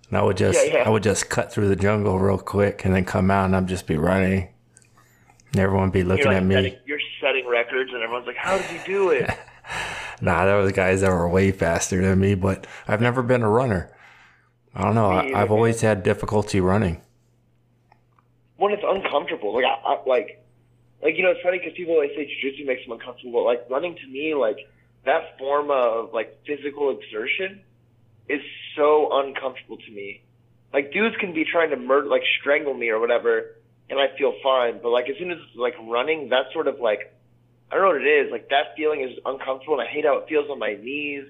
And 0.09 0.19
I 0.19 0.23
would 0.23 0.37
just, 0.37 0.59
Yeah, 0.67 0.79
yeah. 0.79 0.83
I 0.87 0.89
would 0.91 1.03
just 1.03 1.29
cut 1.29 1.53
through 1.53 1.69
the 1.69 1.77
jungle 1.77 2.19
real 2.19 2.38
quick, 2.38 2.85
and 2.85 2.95
then 2.95 3.05
come 3.05 3.31
out, 3.31 3.45
and 3.47 3.57
I'd 3.57 3.67
just 3.69 3.87
be 3.87 3.97
running. 3.97 4.49
And 5.53 5.61
everyone 5.61 5.91
be 5.91 6.03
looking 6.05 6.25
You're, 6.27 6.35
at 6.35 6.45
me. 6.45 6.55
setting, 6.55 6.77
you're 6.87 7.00
setting 7.21 7.47
records, 7.47 7.91
and 7.93 8.03
everyone's 8.03 8.27
like, 8.27 8.37
"How 8.37 8.59
did 8.59 8.71
you 8.71 8.81
do 8.87 9.11
it?" 9.11 9.31
Nah, 10.21 10.47
there 10.47 10.57
was 10.57 10.73
guys 10.73 11.03
that 11.03 11.11
were 11.11 11.29
way 11.29 11.53
faster 11.53 12.03
than 12.03 12.19
me, 12.19 12.35
but 12.35 12.67
I've 12.88 13.00
never 13.00 13.23
been 13.23 13.43
a 13.43 13.49
runner. 13.49 13.95
I 14.75 14.83
don't 14.83 14.95
know. 14.97 15.11
I, 15.11 15.41
I've 15.41 15.53
always 15.53 15.81
had 15.83 16.03
difficulty 16.03 16.61
running. 16.61 17.03
when 18.57 18.73
it's 18.73 18.83
uncomfortable, 18.85 19.55
like 19.55 19.65
I, 19.65 19.75
I 19.93 20.03
like, 20.07 20.45
like 21.03 21.17
you 21.17 21.23
know, 21.23 21.31
it's 21.31 21.41
funny 21.43 21.59
because 21.59 21.75
people 21.77 21.95
always 21.95 22.11
say 22.17 22.27
jujitsu 22.27 22.67
makes 22.67 22.83
them 22.83 22.93
uncomfortable. 22.93 23.33
But, 23.35 23.45
like 23.45 23.71
running 23.71 23.95
to 23.95 24.07
me, 24.09 24.35
like 24.35 24.59
that 25.05 25.38
form 25.38 25.71
of 25.71 26.12
like 26.12 26.37
physical 26.47 26.91
exertion 26.99 27.61
is 28.28 28.40
so 28.76 29.08
uncomfortable 29.12 29.76
to 29.76 29.90
me. 29.90 30.23
Like 30.73 30.92
dudes 30.92 31.16
can 31.16 31.32
be 31.32 31.44
trying 31.44 31.70
to 31.70 31.76
murder, 31.76 32.08
like 32.08 32.23
strangle 32.40 32.75
me 32.75 32.90
or 32.90 33.00
whatever, 33.00 33.56
and 33.88 33.99
I 33.99 34.16
feel 34.18 34.35
fine. 34.42 34.80
But 34.82 34.90
like 34.90 35.08
as 35.08 35.16
soon 35.18 35.30
as 35.30 35.38
it's 35.38 35.56
like 35.56 35.75
running, 35.87 36.28
that's 36.28 36.52
sort 36.52 36.68
of 36.68 36.80
like 36.80 37.14
I 37.70 37.75
don't 37.75 37.85
know 37.85 37.92
what 37.92 38.02
it 38.02 38.26
is. 38.26 38.30
Like 38.30 38.49
that 38.50 38.76
feeling 38.76 39.00
is 39.02 39.18
uncomfortable, 39.25 39.78
and 39.80 39.88
I 39.88 39.90
hate 39.90 40.04
how 40.04 40.18
it 40.18 40.28
feels 40.28 40.50
on 40.50 40.58
my 40.58 40.75
knees. 40.75 41.25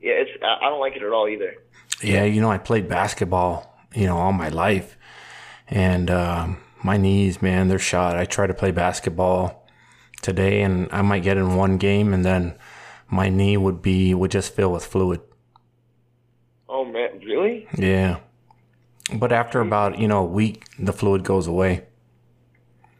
Yeah, 0.00 0.12
it's 0.12 0.30
I 0.42 0.68
don't 0.68 0.80
like 0.80 0.96
it 0.96 1.02
at 1.02 1.12
all 1.12 1.28
either. 1.28 1.54
Yeah, 2.02 2.24
you 2.24 2.40
know, 2.40 2.50
I 2.50 2.58
played 2.58 2.88
basketball, 2.88 3.74
you 3.94 4.06
know, 4.06 4.18
all 4.18 4.32
my 4.32 4.48
life. 4.48 4.98
And 5.68 6.10
um, 6.10 6.58
my 6.82 6.96
knees, 6.96 7.40
man, 7.40 7.68
they're 7.68 7.78
shot. 7.78 8.16
I 8.16 8.24
try 8.24 8.46
to 8.46 8.54
play 8.54 8.70
basketball 8.70 9.66
today 10.20 10.62
and 10.62 10.88
I 10.92 11.02
might 11.02 11.22
get 11.22 11.36
in 11.36 11.56
one 11.56 11.78
game 11.78 12.12
and 12.12 12.24
then 12.24 12.58
my 13.08 13.28
knee 13.28 13.56
would 13.56 13.82
be 13.82 14.14
would 14.14 14.30
just 14.30 14.54
fill 14.54 14.72
with 14.72 14.84
fluid. 14.84 15.20
Oh 16.74 16.84
man, 16.84 17.20
really? 17.20 17.68
Yeah. 17.78 18.16
But 19.14 19.30
after 19.30 19.60
about, 19.60 19.96
you 20.00 20.08
know, 20.08 20.24
a 20.24 20.26
week, 20.26 20.64
the 20.76 20.92
fluid 20.92 21.22
goes 21.22 21.46
away. 21.46 21.84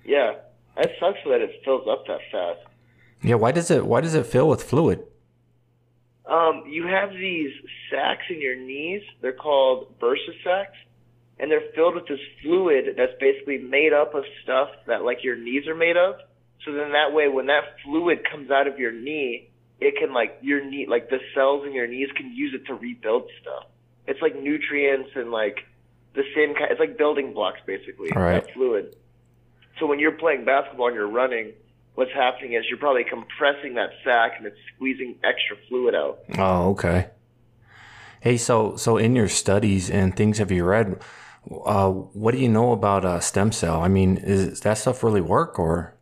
Yeah, 0.04 0.34
that 0.76 0.90
sucks 1.00 1.18
that 1.24 1.40
it 1.40 1.60
fills 1.64 1.88
up 1.90 2.06
that 2.06 2.20
fast. 2.30 2.60
Yeah, 3.20 3.34
why 3.34 3.50
does 3.50 3.72
it 3.72 3.84
why 3.84 4.00
does 4.00 4.14
it 4.14 4.26
fill 4.26 4.48
with 4.48 4.62
fluid? 4.62 5.02
Um, 6.24 6.62
you 6.68 6.86
have 6.86 7.10
these 7.10 7.50
sacs 7.90 8.22
in 8.30 8.40
your 8.40 8.54
knees. 8.54 9.02
They're 9.20 9.32
called 9.32 9.98
bursa 9.98 10.34
sacs, 10.44 10.76
and 11.40 11.50
they're 11.50 11.68
filled 11.74 11.96
with 11.96 12.06
this 12.06 12.20
fluid 12.42 12.94
that's 12.96 13.18
basically 13.18 13.58
made 13.58 13.92
up 13.92 14.14
of 14.14 14.22
stuff 14.44 14.68
that 14.86 15.02
like 15.02 15.24
your 15.24 15.36
knees 15.36 15.66
are 15.66 15.74
made 15.74 15.96
of. 15.96 16.14
So 16.64 16.72
then 16.72 16.92
that 16.92 17.12
way, 17.12 17.26
when 17.26 17.46
that 17.46 17.64
fluid 17.84 18.20
comes 18.30 18.52
out 18.52 18.68
of 18.68 18.78
your 18.78 18.92
knee, 18.92 19.50
it 19.80 19.96
can 19.98 20.12
like 20.12 20.38
your 20.42 20.64
knee, 20.64 20.86
like 20.88 21.10
the 21.10 21.20
cells 21.34 21.66
in 21.66 21.72
your 21.72 21.86
knees 21.86 22.08
can 22.16 22.32
use 22.32 22.54
it 22.54 22.66
to 22.66 22.74
rebuild 22.74 23.28
stuff. 23.40 23.64
It's 24.06 24.20
like 24.22 24.40
nutrients 24.40 25.10
and 25.14 25.30
like 25.30 25.60
the 26.14 26.22
same 26.34 26.54
kind. 26.54 26.70
It's 26.70 26.80
like 26.80 26.96
building 26.96 27.32
blocks 27.32 27.60
basically. 27.66 28.10
Right. 28.14 28.44
That 28.44 28.54
fluid. 28.54 28.96
So 29.78 29.86
when 29.86 29.98
you're 29.98 30.12
playing 30.12 30.44
basketball 30.44 30.88
and 30.88 30.96
you're 30.96 31.08
running, 31.08 31.52
what's 31.94 32.12
happening 32.12 32.52
is 32.54 32.64
you're 32.68 32.78
probably 32.78 33.04
compressing 33.04 33.74
that 33.74 33.90
sac 34.04 34.34
and 34.38 34.46
it's 34.46 34.56
squeezing 34.74 35.16
extra 35.24 35.56
fluid 35.68 35.94
out. 35.94 36.20
Oh, 36.38 36.70
okay. 36.70 37.10
Hey, 38.20 38.36
so 38.36 38.76
so 38.76 38.96
in 38.96 39.14
your 39.16 39.28
studies 39.28 39.90
and 39.90 40.16
things 40.16 40.38
have 40.38 40.50
you 40.50 40.64
read? 40.64 41.00
Uh, 41.66 41.90
what 41.90 42.32
do 42.32 42.38
you 42.38 42.48
know 42.48 42.72
about 42.72 43.04
uh, 43.04 43.20
stem 43.20 43.52
cell? 43.52 43.82
I 43.82 43.88
mean, 43.88 44.16
is, 44.16 44.60
that 44.60 44.78
stuff 44.78 45.02
really 45.02 45.20
work 45.20 45.58
or? 45.58 45.94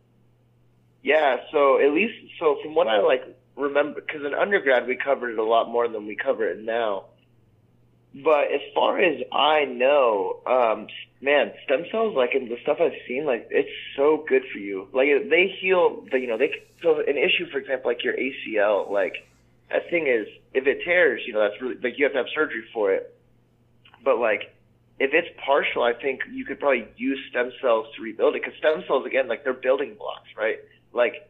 Yeah, 1.03 1.37
so 1.51 1.81
at 1.81 1.91
least 1.91 2.13
so 2.39 2.57
from 2.63 2.75
what 2.75 2.87
I 2.87 3.01
like 3.01 3.23
remember, 3.55 4.01
because 4.01 4.25
in 4.25 4.33
undergrad 4.33 4.87
we 4.87 4.95
covered 4.95 5.31
it 5.31 5.39
a 5.39 5.43
lot 5.43 5.69
more 5.69 5.87
than 5.87 6.07
we 6.07 6.15
cover 6.15 6.47
it 6.47 6.59
now. 6.59 7.05
But 8.15 8.51
as 8.51 8.61
far 8.75 8.99
as 8.99 9.21
I 9.31 9.65
know, 9.65 10.39
um, 10.45 10.87
man, 11.19 11.51
stem 11.65 11.85
cells, 11.89 12.15
like 12.15 12.35
in 12.35 12.47
the 12.47 12.57
stuff 12.61 12.77
I've 12.79 12.91
seen, 13.07 13.25
like 13.25 13.47
it's 13.49 13.71
so 13.95 14.23
good 14.27 14.43
for 14.51 14.59
you. 14.59 14.87
Like 14.93 15.07
they 15.29 15.47
heal, 15.59 16.05
the, 16.11 16.19
you 16.19 16.27
know, 16.27 16.37
they 16.37 16.51
so 16.81 16.99
an 16.99 17.17
issue, 17.17 17.49
for 17.49 17.57
example, 17.57 17.89
like 17.89 18.03
your 18.03 18.13
ACL, 18.13 18.91
like 18.91 19.27
that 19.71 19.89
thing 19.89 20.05
is 20.07 20.27
if 20.53 20.67
it 20.67 20.83
tears, 20.83 21.21
you 21.25 21.33
know, 21.33 21.39
that's 21.39 21.59
really 21.59 21.77
like 21.81 21.97
you 21.97 22.05
have 22.05 22.13
to 22.13 22.19
have 22.19 22.27
surgery 22.35 22.65
for 22.71 22.93
it. 22.93 23.17
But 24.03 24.19
like 24.19 24.53
if 24.99 25.11
it's 25.13 25.29
partial, 25.43 25.81
I 25.81 25.93
think 25.93 26.21
you 26.31 26.45
could 26.45 26.59
probably 26.59 26.87
use 26.97 27.19
stem 27.29 27.51
cells 27.61 27.87
to 27.95 28.01
rebuild 28.03 28.35
it 28.35 28.43
because 28.43 28.57
stem 28.59 28.83
cells, 28.85 29.07
again, 29.07 29.27
like 29.27 29.43
they're 29.43 29.53
building 29.53 29.95
blocks, 29.97 30.29
right? 30.37 30.59
Like 30.93 31.29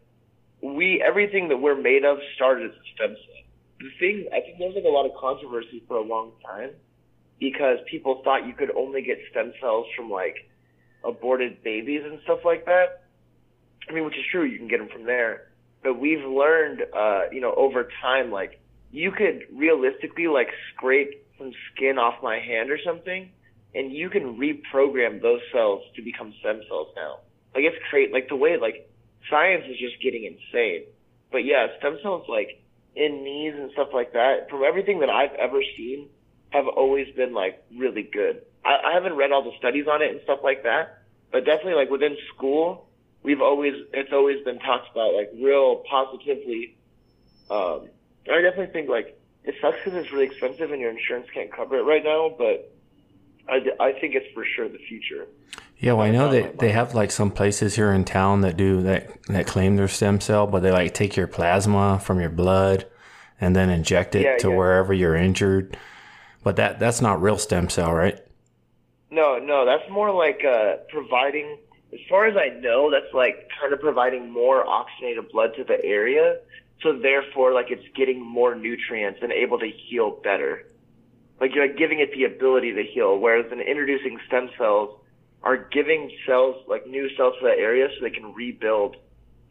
we, 0.63 1.03
everything 1.05 1.49
that 1.49 1.57
we're 1.57 1.79
made 1.79 2.05
of 2.05 2.17
started 2.35 2.71
as 2.71 2.75
a 2.75 2.95
stem 2.95 3.15
cell 3.15 3.33
the 3.83 3.89
thing, 3.99 4.27
I 4.31 4.39
think 4.39 4.57
there's 4.59 4.75
like 4.75 4.85
a 4.85 4.89
lot 4.89 5.05
of 5.05 5.11
controversy 5.19 5.83
for 5.87 5.97
a 5.97 6.01
long 6.01 6.31
time 6.45 6.71
because 7.39 7.77
people 7.91 8.21
thought 8.23 8.47
you 8.47 8.53
could 8.53 8.71
only 8.75 9.01
get 9.01 9.19
stem 9.29 9.53
cells 9.59 9.85
from 9.95 10.09
like 10.09 10.35
aborted 11.03 11.63
babies 11.63 12.01
and 12.05 12.19
stuff 12.23 12.39
like 12.45 12.65
that. 12.65 13.03
I 13.89 13.93
mean, 13.93 14.05
which 14.05 14.15
is 14.15 14.23
true, 14.31 14.45
you 14.45 14.57
can 14.57 14.69
get 14.69 14.79
them 14.79 14.87
from 14.87 15.05
there. 15.05 15.49
But 15.83 15.99
we've 15.99 16.23
learned, 16.23 16.83
uh, 16.95 17.23
you 17.31 17.41
know, 17.41 17.53
over 17.55 17.89
time, 18.01 18.31
like 18.31 18.61
you 18.91 19.11
could 19.11 19.43
realistically 19.51 20.27
like 20.27 20.47
scrape 20.73 21.27
some 21.37 21.51
skin 21.73 21.97
off 21.97 22.23
my 22.23 22.39
hand 22.39 22.71
or 22.71 22.79
something, 22.85 23.29
and 23.75 23.91
you 23.91 24.09
can 24.09 24.39
reprogram 24.39 25.21
those 25.21 25.41
cells 25.51 25.81
to 25.97 26.01
become 26.01 26.33
stem 26.39 26.61
cells 26.69 26.87
now. 26.95 27.19
Like 27.53 27.65
it's 27.65 27.75
great. 27.91 28.13
Like 28.13 28.29
the 28.29 28.37
way 28.37 28.57
like 28.57 28.89
science 29.29 29.65
is 29.69 29.77
just 29.77 30.01
getting 30.01 30.25
insane. 30.25 30.83
But 31.31 31.45
yeah, 31.45 31.67
stem 31.79 31.97
cells 32.01 32.25
like 32.27 32.61
in 32.95 33.23
knees 33.23 33.53
and 33.57 33.71
stuff 33.71 33.89
like 33.93 34.13
that, 34.13 34.49
from 34.49 34.63
everything 34.63 34.99
that 34.99 35.09
I've 35.09 35.33
ever 35.33 35.61
seen, 35.75 36.09
have 36.51 36.67
always 36.67 37.13
been 37.15 37.33
like 37.33 37.63
really 37.75 38.03
good. 38.03 38.43
I, 38.63 38.91
I 38.91 38.93
haven't 38.93 39.15
read 39.15 39.31
all 39.31 39.43
the 39.43 39.57
studies 39.57 39.87
on 39.87 40.01
it 40.01 40.11
and 40.11 40.21
stuff 40.23 40.39
like 40.43 40.63
that, 40.63 41.03
but 41.31 41.45
definitely 41.45 41.73
like 41.73 41.89
within 41.89 42.15
school, 42.35 42.87
we've 43.23 43.41
always 43.41 43.73
it's 43.93 44.13
always 44.13 44.43
been 44.43 44.59
talked 44.59 44.91
about 44.91 45.13
like 45.13 45.31
real 45.41 45.83
positively. 45.89 46.75
Um, 47.49 47.89
I 48.31 48.41
definitely 48.41 48.71
think 48.73 48.89
like 48.89 49.19
it 49.43 49.55
sucks 49.61 49.77
because 49.83 49.99
it's 49.99 50.11
really 50.11 50.25
expensive 50.25 50.71
and 50.71 50.79
your 50.79 50.91
insurance 50.91 51.27
can't 51.33 51.51
cover 51.51 51.77
it 51.77 51.83
right 51.83 52.03
now, 52.03 52.33
but 52.37 52.71
I, 53.49 53.59
I 53.79 53.91
think 53.99 54.15
it's 54.15 54.31
for 54.33 54.45
sure 54.45 54.69
the 54.69 54.77
future. 54.77 55.27
Yeah, 55.83 55.93
well, 55.93 56.07
I 56.07 56.11
know 56.11 56.31
that 56.31 56.59
they 56.59 56.71
have 56.71 56.95
like 56.95 57.11
some 57.11 57.29
places 57.29 57.75
here 57.75 57.91
in 57.91 58.05
town 58.05 58.39
that 58.39 58.55
do 58.55 58.83
that 58.83 59.21
that 59.23 59.47
claim 59.47 59.75
their 59.75 59.89
stem 59.89 60.21
cell, 60.21 60.47
but 60.47 60.63
they 60.63 60.71
like 60.71 60.93
take 60.93 61.17
your 61.17 61.27
plasma 61.27 61.99
from 61.99 62.21
your 62.21 62.29
blood 62.29 62.85
and 63.41 63.53
then 63.53 63.69
inject 63.69 64.15
it 64.15 64.21
Yeah, 64.21 64.37
to 64.37 64.49
yeah. 64.49 64.55
wherever 64.55 64.93
you're 64.93 65.17
injured. 65.17 65.75
But 66.41 66.55
that 66.55 66.79
that's 66.79 67.01
not 67.01 67.21
real 67.21 67.37
stem 67.37 67.67
cell, 67.67 67.91
right? 67.91 68.17
No, 69.11 69.39
no, 69.39 69.65
that's 69.65 69.83
more 69.91 70.09
like 70.09 70.45
uh, 70.45 70.77
providing. 70.87 71.57
As 71.91 71.99
far 72.09 72.27
as 72.27 72.37
I 72.37 72.57
know, 72.61 72.89
that's 72.89 73.13
like 73.13 73.49
kind 73.59 73.73
of 73.73 73.81
providing 73.81 74.31
more 74.31 74.65
oxygenated 74.65 75.33
blood 75.33 75.53
to 75.57 75.65
the 75.65 75.83
area, 75.83 76.37
so 76.81 76.97
therefore, 76.97 77.51
like 77.51 77.71
it's 77.71 77.85
getting 77.93 78.25
more 78.25 78.55
nutrients 78.55 79.19
and 79.21 79.33
able 79.33 79.59
to 79.59 79.67
heal 79.69 80.11
better. 80.23 80.65
Like 81.41 81.53
you're 81.53 81.67
like 81.67 81.77
giving 81.77 81.99
it 81.99 82.13
the 82.13 82.23
ability 82.23 82.71
to 82.71 82.83
heal, 82.83 83.17
whereas 83.17 83.51
in 83.51 83.59
introducing 83.59 84.17
stem 84.27 84.49
cells 84.57 85.01
are 85.43 85.57
giving 85.57 86.11
cells 86.25 86.55
like 86.67 86.87
new 86.87 87.09
cells 87.17 87.35
to 87.39 87.45
that 87.47 87.57
area 87.59 87.87
so 87.89 88.03
they 88.03 88.09
can 88.09 88.33
rebuild 88.33 88.95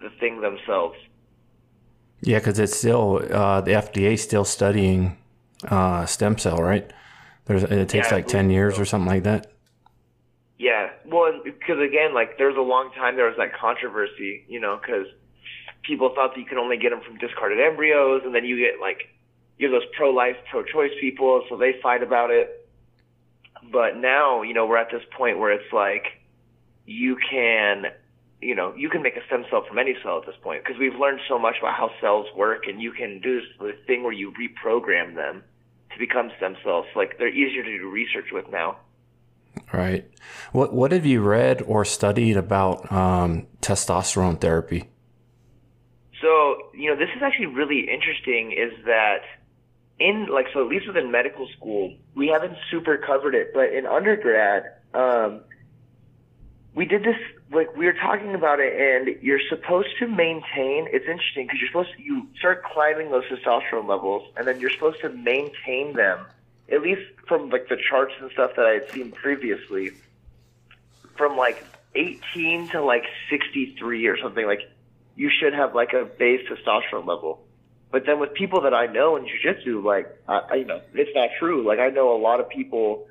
the 0.00 0.10
thing 0.20 0.40
themselves. 0.40 0.96
Yeah, 2.20 2.38
because 2.38 2.58
it's 2.58 2.76
still 2.76 3.20
uh, 3.30 3.60
the 3.60 3.72
FDA 3.72 4.18
still 4.18 4.44
studying 4.44 5.18
uh, 5.68 6.06
stem 6.06 6.38
cell, 6.38 6.58
right? 6.58 6.90
There's 7.46 7.64
it 7.64 7.88
takes 7.88 8.10
Yeah, 8.10 8.16
like 8.16 8.26
ten 8.28 8.50
years 8.50 8.76
so. 8.76 8.82
or 8.82 8.84
something 8.84 9.08
like 9.08 9.24
that. 9.24 9.52
Yeah, 10.58 10.90
well, 11.06 11.40
because 11.44 11.80
again, 11.80 12.14
like 12.14 12.38
there 12.38 12.46
was 12.48 12.56
a 12.56 12.60
long 12.62 12.92
time 12.94 13.16
there 13.16 13.26
was 13.26 13.36
that 13.38 13.52
controversy, 13.58 14.44
you 14.48 14.60
know, 14.60 14.78
because 14.80 15.06
people 15.82 16.12
thought 16.14 16.34
that 16.34 16.40
you 16.40 16.46
could 16.46 16.58
only 16.58 16.76
get 16.76 16.90
them 16.90 17.00
from 17.04 17.18
discarded 17.18 17.58
embryos, 17.60 18.22
and 18.24 18.34
then 18.34 18.44
you 18.44 18.56
get 18.56 18.80
like 18.80 19.08
you 19.58 19.70
have 19.70 19.80
those 19.80 19.88
pro-life, 19.96 20.36
pro-choice 20.50 20.92
people, 21.00 21.44
so 21.48 21.56
they 21.56 21.74
fight 21.82 22.02
about 22.02 22.30
it. 22.30 22.61
But 23.72 23.96
now, 23.96 24.42
you 24.42 24.52
know, 24.52 24.66
we're 24.66 24.76
at 24.76 24.90
this 24.92 25.02
point 25.16 25.38
where 25.38 25.50
it's 25.50 25.72
like 25.72 26.04
you 26.84 27.16
can, 27.30 27.86
you 28.40 28.54
know, 28.54 28.74
you 28.76 28.90
can 28.90 29.02
make 29.02 29.16
a 29.16 29.24
stem 29.26 29.44
cell 29.50 29.64
from 29.66 29.78
any 29.78 29.94
cell 30.02 30.18
at 30.18 30.26
this 30.26 30.36
point 30.42 30.62
because 30.62 30.78
we've 30.78 30.94
learned 30.94 31.20
so 31.28 31.38
much 31.38 31.56
about 31.58 31.74
how 31.74 31.90
cells 32.00 32.26
work, 32.36 32.64
and 32.66 32.82
you 32.82 32.92
can 32.92 33.20
do 33.20 33.40
this 33.60 33.74
thing 33.86 34.02
where 34.02 34.12
you 34.12 34.32
reprogram 34.32 35.14
them 35.14 35.42
to 35.92 35.98
become 35.98 36.30
stem 36.36 36.56
cells. 36.62 36.86
Like 36.94 37.16
they're 37.18 37.28
easier 37.28 37.62
to 37.62 37.78
do 37.78 37.90
research 37.90 38.26
with 38.30 38.50
now. 38.50 38.76
Right. 39.72 40.10
What 40.52 40.74
What 40.74 40.92
have 40.92 41.06
you 41.06 41.22
read 41.22 41.62
or 41.62 41.84
studied 41.84 42.36
about 42.36 42.92
um, 42.92 43.46
testosterone 43.62 44.40
therapy? 44.40 44.90
So, 46.20 46.70
you 46.72 46.88
know, 46.88 46.96
this 46.96 47.08
is 47.16 47.22
actually 47.22 47.46
really 47.46 47.80
interesting 47.80 48.52
is 48.52 48.72
that 48.84 49.22
in 49.98 50.26
like 50.26 50.46
so 50.52 50.62
at 50.62 50.68
least 50.68 50.86
within 50.86 51.10
medical 51.10 51.48
school, 51.56 51.94
we 52.14 52.28
haven't 52.28 52.56
super 52.70 52.96
covered 52.96 53.34
it, 53.34 53.52
but 53.54 53.72
in 53.72 53.86
undergrad, 53.86 54.72
um 54.94 55.40
we 56.74 56.86
did 56.86 57.02
this 57.02 57.16
like 57.50 57.76
we 57.76 57.84
were 57.84 57.92
talking 57.92 58.34
about 58.34 58.58
it 58.58 58.72
and 58.72 59.22
you're 59.22 59.40
supposed 59.50 59.90
to 59.98 60.06
maintain 60.06 60.88
it's 60.90 61.06
interesting 61.06 61.46
because 61.46 61.60
you're 61.60 61.68
supposed 61.68 61.90
to 61.96 62.02
you 62.02 62.26
start 62.38 62.64
climbing 62.64 63.10
those 63.10 63.24
testosterone 63.24 63.86
levels 63.86 64.26
and 64.36 64.46
then 64.46 64.58
you're 64.58 64.70
supposed 64.70 65.00
to 65.00 65.10
maintain 65.10 65.92
them 65.94 66.24
at 66.70 66.80
least 66.80 67.02
from 67.28 67.50
like 67.50 67.68
the 67.68 67.76
charts 67.88 68.14
and 68.20 68.30
stuff 68.32 68.52
that 68.56 68.64
I 68.64 68.70
had 68.70 68.90
seen 68.90 69.12
previously 69.12 69.90
from 71.16 71.36
like 71.36 71.62
18 71.94 72.68
to 72.70 72.82
like 72.82 73.04
63 73.28 74.06
or 74.06 74.18
something 74.18 74.46
like 74.46 74.70
you 75.14 75.30
should 75.30 75.52
have 75.52 75.74
like 75.74 75.92
a 75.92 76.04
base 76.04 76.48
testosterone 76.48 77.06
level. 77.06 77.44
But 77.92 78.06
then 78.06 78.18
with 78.18 78.32
people 78.32 78.62
that 78.62 78.72
I 78.74 78.86
know 78.86 79.16
in 79.16 79.24
jujitsu, 79.24 79.84
like 79.84 80.06
I, 80.26 80.40
I, 80.50 80.54
you 80.54 80.64
know, 80.64 80.80
it's 80.94 81.10
not 81.14 81.28
true. 81.38 81.64
Like 81.66 81.78
I 81.78 81.88
know 81.88 82.16
a 82.16 82.20
lot 82.20 82.40
of 82.40 82.48
people 82.48 83.06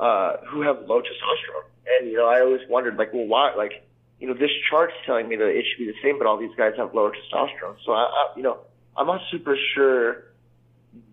uh, 0.00 0.38
who 0.48 0.62
have 0.62 0.88
low 0.88 1.00
testosterone, 1.00 1.68
and 1.86 2.10
you 2.10 2.16
know, 2.16 2.26
I 2.26 2.40
always 2.40 2.62
wondered, 2.68 2.96
like, 2.96 3.12
well, 3.12 3.26
why? 3.26 3.54
Like, 3.54 3.86
you 4.18 4.26
know, 4.26 4.34
this 4.34 4.50
chart's 4.70 4.94
telling 5.04 5.28
me 5.28 5.36
that 5.36 5.46
it 5.48 5.64
should 5.68 5.78
be 5.78 5.92
the 5.92 5.98
same, 6.02 6.18
but 6.18 6.26
all 6.26 6.38
these 6.38 6.54
guys 6.56 6.72
have 6.78 6.94
lower 6.94 7.12
testosterone. 7.12 7.76
So 7.84 7.92
I, 7.92 8.04
I 8.04 8.32
you 8.36 8.42
know, 8.42 8.58
I'm 8.96 9.06
not 9.06 9.20
super 9.30 9.56
sure 9.74 10.24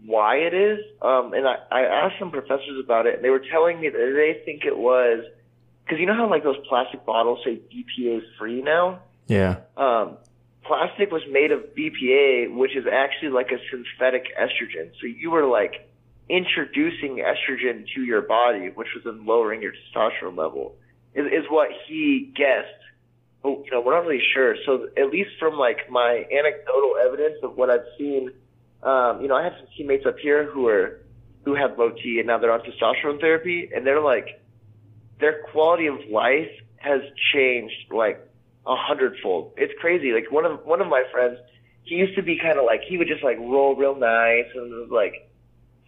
why 0.06 0.38
it 0.38 0.54
is. 0.54 0.80
Um, 1.02 1.34
and 1.34 1.46
I, 1.48 1.56
I 1.70 1.82
asked 1.82 2.16
some 2.18 2.32
professors 2.32 2.82
about 2.84 3.08
it, 3.08 3.16
and 3.16 3.24
they 3.24 3.30
were 3.30 3.44
telling 3.52 3.82
me 3.82 3.90
that 3.90 3.98
they 3.98 4.42
think 4.46 4.64
it 4.66 4.78
was 4.78 5.26
because 5.84 6.00
you 6.00 6.06
know 6.06 6.16
how 6.16 6.30
like 6.30 6.44
those 6.44 6.58
plastic 6.70 7.06
bottles 7.06 7.40
say 7.44 7.60
BPA 7.74 8.22
free 8.40 8.62
now 8.62 9.02
Yeah. 9.28 9.58
um, 9.76 10.18
plastic 10.72 11.12
was 11.12 11.22
made 11.30 11.52
of 11.52 11.60
BPA, 11.78 12.56
which 12.56 12.78
is 12.78 12.86
actually 12.90 13.32
like 13.32 13.52
a 13.52 13.60
synthetic 13.70 14.28
estrogen. 14.40 14.92
So 15.02 15.08
you 15.08 15.30
were 15.30 15.46
like 15.46 15.90
introducing 16.30 17.18
estrogen 17.18 17.86
to 17.94 18.02
your 18.04 18.22
body, 18.22 18.70
which 18.74 18.88
was 18.96 19.04
then 19.04 19.26
lowering 19.26 19.62
your 19.62 19.74
testosterone 19.74 20.38
level, 20.38 20.76
is, 21.14 21.26
is 21.26 21.44
what 21.50 21.68
he 21.88 22.32
guessed. 22.34 22.70
But, 23.44 23.66
you 23.66 23.72
know, 23.72 23.82
we're 23.82 23.96
not 23.96 24.08
really 24.08 24.24
sure. 24.34 24.56
So 24.66 24.88
at 24.96 25.10
least 25.10 25.32
from 25.40 25.58
like 25.58 25.90
my 25.90 26.24
anecdotal 26.32 26.96
evidence 27.06 27.40
of 27.44 27.58
what 27.58 27.70
I've 27.70 27.88
seen, 27.98 28.32
um, 28.82 29.22
you 29.22 29.28
know, 29.28 29.36
I 29.36 29.44
have 29.44 29.54
some 29.58 29.68
teammates 29.76 30.06
up 30.06 30.20
here 30.20 30.50
who 30.50 30.68
are, 30.68 31.02
who 31.44 31.54
have 31.54 31.78
low 31.78 31.90
T 31.90 32.20
and 32.20 32.28
now 32.28 32.38
they're 32.38 32.54
on 32.54 32.62
testosterone 32.62 33.20
therapy 33.20 33.70
and 33.76 33.86
they're 33.86 34.00
like, 34.00 34.42
their 35.20 35.44
quality 35.52 35.88
of 35.88 35.96
life 36.10 36.50
has 36.78 37.02
changed 37.34 37.92
like 37.92 38.26
a 38.66 38.76
hundredfold. 38.76 39.54
It's 39.58 39.74
crazy. 39.80 40.12
Like 40.12 40.32
one 40.32 40.46
of 40.46 40.66
one 40.66 40.82
of 40.82 40.88
my 40.88 41.04
friends, 41.12 41.38
he 41.84 41.96
used 41.96 42.16
to 42.16 42.22
be 42.22 42.38
kind 42.38 42.58
of 42.58 42.66
like 42.66 42.82
he 42.88 42.98
would 42.98 43.08
just 43.08 43.24
like 43.24 43.38
roll 43.40 43.76
real 43.76 43.96
nice 43.96 44.46
and 44.54 44.92
like 44.92 45.30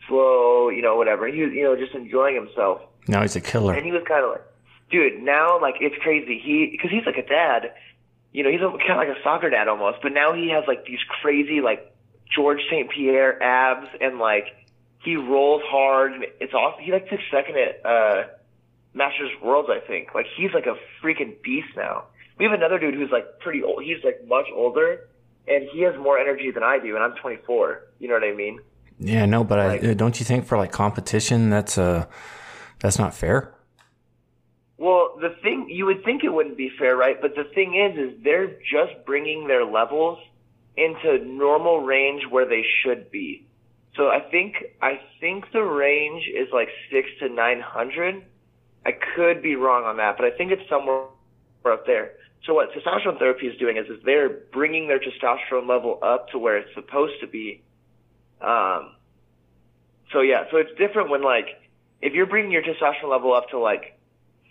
slow, 0.08 0.70
you 0.70 0.82
know, 0.82 0.96
whatever. 0.96 1.28
He 1.28 1.42
was, 1.42 1.54
you 1.54 1.64
know, 1.64 1.76
just 1.76 1.94
enjoying 1.94 2.36
himself. 2.36 2.82
Now 3.08 3.22
he's 3.22 3.36
a 3.36 3.42
killer. 3.42 3.74
And 3.74 3.86
he 3.86 3.92
was 3.92 4.04
kind 4.08 4.24
of 4.24 4.32
like, 4.32 4.44
dude, 4.90 5.22
now 5.22 5.60
like 5.62 5.76
it's 5.82 5.96
crazy. 6.02 6.42
He 6.44 6.70
because 6.72 6.92
he's 6.92 7.06
like 7.06 7.18
a 7.18 7.28
dad, 7.28 7.74
you 8.32 8.44
know, 8.44 8.50
he's 8.50 8.62
kind 8.62 8.92
of 8.92 8.98
like 8.98 9.10
a 9.10 9.22
soccer 9.24 9.50
dad 9.50 9.68
almost. 9.68 10.00
But 10.02 10.14
now 10.14 10.34
he 10.34 10.50
has 10.50 10.64
like 10.68 10.86
these 10.86 11.04
crazy 11.22 11.62
like 11.62 11.94
George 12.34 12.62
St. 12.72 12.90
Pierre 12.90 13.42
abs 13.42 13.88
and 14.02 14.18
like 14.18 14.48
he 15.04 15.16
rolls 15.16 15.62
hard 15.66 16.14
and 16.14 16.26
it's 16.40 16.54
awesome. 16.54 16.84
He 16.84 16.92
like 16.92 17.10
took 17.10 17.20
second 17.32 17.56
at 17.58 17.86
uh 17.86 18.24
Masters 18.94 19.32
Worlds, 19.42 19.70
I 19.72 19.86
think. 19.86 20.10
Like 20.16 20.26
he's 20.38 20.52
like 20.54 20.66
a 20.66 20.78
freaking 21.04 21.42
beast 21.42 21.70
now. 21.76 22.06
We 22.38 22.46
have 22.46 22.54
another 22.54 22.80
dude 22.80 22.96
who's 22.96 23.12
like 23.12 23.40
pretty 23.40 23.64
old. 23.64 23.84
He's 23.84 24.04
like 24.04 24.26
much 24.28 24.48
older 24.54 25.08
and 25.48 25.68
he 25.72 25.82
has 25.82 25.96
more 25.98 26.18
energy 26.18 26.52
than 26.52 26.64
I 26.64 26.80
do 26.80 26.96
and 26.96 27.04
I'm 27.04 27.16
24. 27.22 27.82
You 28.00 28.08
know 28.08 28.16
what 28.16 28.24
I 28.24 28.34
mean? 28.34 28.60
Yeah, 29.00 29.26
no, 29.26 29.44
but 29.44 29.60
like, 29.60 29.84
I 29.84 29.94
don't 29.94 30.20
you 30.20 30.26
think 30.26 30.46
for 30.46 30.58
like 30.58 30.72
competition 30.72 31.50
that's 31.50 31.78
uh 31.78 32.06
that's 32.80 33.00
not 33.00 33.14
fair? 33.14 33.54
Well, 34.78 35.18
the 35.22 35.36
thing 35.42 35.70
you 35.70 35.86
would 35.86 36.04
think 36.04 36.24
it 36.24 36.34
wouldn't 36.34 36.58
be 36.58 36.70
fair, 36.78 36.96
right? 36.96 37.22
But 37.22 37.36
the 37.36 37.46
thing 37.56 37.76
is, 37.76 37.98
is 37.98 38.24
they're 38.24 38.48
just 38.48 39.06
bringing 39.06 39.48
their 39.48 39.64
levels 39.64 40.20
into 40.76 41.24
normal 41.24 41.82
range 41.82 42.24
where 42.30 42.46
they 42.46 42.66
should 42.82 43.12
be. 43.12 43.48
So 43.96 44.08
I 44.08 44.20
think 44.20 44.56
I 44.82 45.00
think 45.20 45.46
the 45.54 45.62
range 45.62 46.24
is 46.28 46.48
like 46.52 46.70
six 46.92 47.08
to 47.20 47.30
nine 47.30 47.62
hundred. 47.62 48.26
I 48.86 48.92
could 49.16 49.42
be 49.42 49.56
wrong 49.56 49.86
on 49.86 49.98
that, 49.98 50.18
but 50.18 50.26
I 50.26 50.32
think 50.32 50.52
it's 50.52 50.68
somewhere 50.68 51.06
up 51.72 51.86
there. 51.86 52.12
So 52.46 52.54
what 52.56 52.70
testosterone 52.74 53.20
therapy 53.20 53.48
is 53.48 53.58
doing 53.58 53.78
is, 53.78 53.86
is 53.88 54.04
they're 54.04 54.30
bringing 54.30 54.88
their 54.88 55.00
testosterone 55.00 55.68
level 55.68 56.00
up 56.02 56.30
to 56.30 56.40
where 56.40 56.58
it's 56.58 56.74
supposed 56.74 57.22
to 57.22 57.28
be. 57.28 57.62
Um, 58.42 58.92
so 60.12 60.20
yeah, 60.22 60.44
so 60.52 60.58
it's 60.58 60.72
different 60.78 61.10
when 61.10 61.22
like 61.24 61.48
if 62.02 62.14
you're 62.14 62.26
bringing 62.26 62.52
your 62.52 62.64
testosterone 62.64 63.10
level 63.10 63.34
up 63.34 63.50
to 63.52 63.60
like 63.60 63.98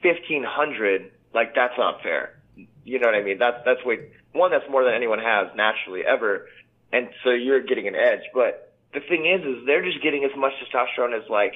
1500, 0.02 1.11
like 1.35 1.54
that's 1.54 1.76
not 1.76 2.02
fair. 2.02 2.38
You 2.85 2.99
know 2.99 3.07
what 3.09 3.14
I 3.14 3.23
mean? 3.23 3.38
That's 3.38 3.59
that's 3.64 3.85
way 3.85 4.11
one 4.33 4.50
that's 4.50 4.69
more 4.71 4.85
than 4.85 4.95
anyone 4.95 5.19
has 5.19 5.49
naturally 5.54 6.02
ever, 6.04 6.47
and 6.92 7.11
so 7.23 7.31
you're 7.31 7.61
getting 7.62 7.87
an 7.88 7.95
edge. 7.95 8.23
But 8.33 8.73
the 8.95 9.00
thing 9.00 9.26
is, 9.26 9.45
is 9.45 9.66
they're 9.66 9.85
just 9.85 10.02
getting 10.02 10.25
as 10.25 10.31
much 10.37 10.52
testosterone 10.64 11.14
as 11.16 11.28
like 11.28 11.54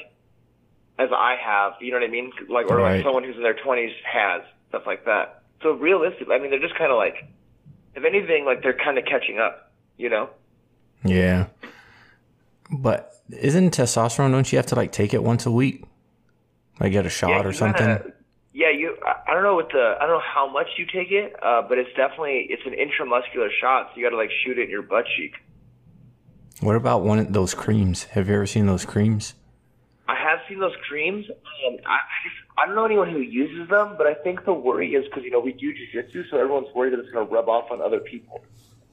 as 0.98 1.08
I 1.12 1.36
have. 1.42 1.74
You 1.80 1.92
know 1.92 1.98
what 1.98 2.06
I 2.06 2.10
mean? 2.10 2.30
Like 2.48 2.66
or 2.66 2.76
Right. 2.76 2.96
like 2.96 3.04
someone 3.04 3.24
who's 3.24 3.36
in 3.36 3.42
their 3.42 3.54
20s 3.56 3.92
has 4.04 4.42
stuff 4.68 4.82
like 4.86 5.04
that. 5.06 5.42
So 5.62 5.72
realistically, 5.72 6.34
I 6.34 6.38
mean, 6.38 6.50
they're 6.50 6.60
just 6.60 6.76
kind 6.76 6.90
of 6.92 6.98
like, 6.98 7.14
if 7.94 8.04
anything, 8.04 8.44
like 8.44 8.62
they're 8.62 8.76
kind 8.76 8.98
of 8.98 9.04
catching 9.04 9.38
up. 9.38 9.72
You 9.96 10.10
know? 10.10 10.30
Yeah. 11.04 11.46
But 12.70 13.14
isn't 13.30 13.74
testosterone 13.76 14.32
don't 14.32 14.50
you 14.52 14.58
have 14.58 14.66
to 14.66 14.74
like 14.74 14.92
take 14.92 15.14
it 15.14 15.22
once 15.22 15.46
a 15.46 15.50
week? 15.50 15.84
Like 16.80 16.92
get 16.92 17.06
a 17.06 17.10
shot 17.10 17.30
Yeah, 17.30 17.44
or 17.44 17.52
something? 17.52 17.86
gotta- 17.86 18.12
yeah, 18.52 18.70
you. 18.70 18.96
I 19.04 19.30
I 19.30 19.34
don't 19.34 19.42
know 19.42 19.54
what 19.54 19.68
the. 19.70 19.96
I 20.00 20.06
don't 20.06 20.16
know 20.16 20.22
how 20.34 20.50
much 20.50 20.66
you 20.78 20.86
take 20.86 21.10
it, 21.10 21.34
uh, 21.42 21.60
but 21.68 21.76
it's 21.78 21.90
definitely 21.96 22.46
it's 22.48 22.62
an 22.64 22.72
intramuscular 22.72 23.48
shot. 23.60 23.90
So 23.92 24.00
you 24.00 24.06
got 24.06 24.10
to 24.10 24.16
like 24.16 24.30
shoot 24.44 24.58
it 24.58 24.64
in 24.64 24.70
your 24.70 24.80
butt 24.82 25.04
cheek. 25.16 25.32
What 26.60 26.74
about 26.74 27.02
one 27.02 27.18
of 27.18 27.32
those 27.34 27.52
creams? 27.52 28.04
Have 28.04 28.28
you 28.28 28.34
ever 28.34 28.46
seen 28.46 28.64
those 28.66 28.86
creams? 28.86 29.34
I 30.08 30.14
have 30.14 30.38
seen 30.48 30.58
those 30.58 30.72
creams. 30.88 31.26
Um, 31.28 31.76
I, 31.86 31.96
I 31.96 32.16
just 32.24 32.45
I 32.58 32.66
don't 32.66 32.74
know 32.74 32.84
anyone 32.84 33.10
who 33.10 33.18
uses 33.20 33.68
them, 33.68 33.96
but 33.98 34.06
I 34.06 34.14
think 34.14 34.44
the 34.44 34.52
worry 34.54 34.94
is 34.94 35.04
because 35.04 35.24
you 35.24 35.30
know 35.30 35.40
we 35.40 35.52
do 35.52 35.72
jujitsu, 35.74 36.30
so 36.30 36.38
everyone's 36.38 36.74
worried 36.74 36.92
that 36.94 37.00
it's 37.00 37.10
going 37.10 37.26
to 37.26 37.32
rub 37.32 37.48
off 37.48 37.70
on 37.70 37.82
other 37.82 38.00
people, 38.00 38.42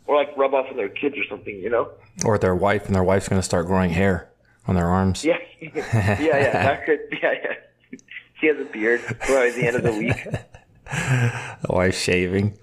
or 0.06 0.16
like 0.18 0.36
rub 0.36 0.54
off 0.54 0.68
on 0.70 0.76
their 0.76 0.90
kids 0.90 1.16
or 1.18 1.24
something. 1.30 1.56
You 1.56 1.70
know? 1.70 1.92
Or 2.26 2.38
their 2.38 2.56
wife 2.56 2.88
and 2.88 2.96
their 2.96 3.04
wife's 3.04 3.30
gonna 3.30 3.42
start 3.44 3.68
growing 3.68 3.92
hair 3.92 4.30
on 4.68 4.76
their 4.76 4.88
arms. 4.88 5.24
Yeah, 5.24 5.38
yeah, 5.62 5.72
yeah. 6.20 6.52
That 6.52 6.86
could. 6.86 7.00
Yeah, 7.22 7.34
yeah. 7.44 8.00
She 8.40 8.48
has 8.48 8.60
a 8.60 8.66
beard 8.66 9.02
by 9.22 9.52
the 9.56 9.64
end 9.66 9.76
of 9.78 9.84
the 9.84 9.94
week. 9.94 10.28
The 10.86 11.74
wife 11.74 11.98
shaving. 11.98 12.58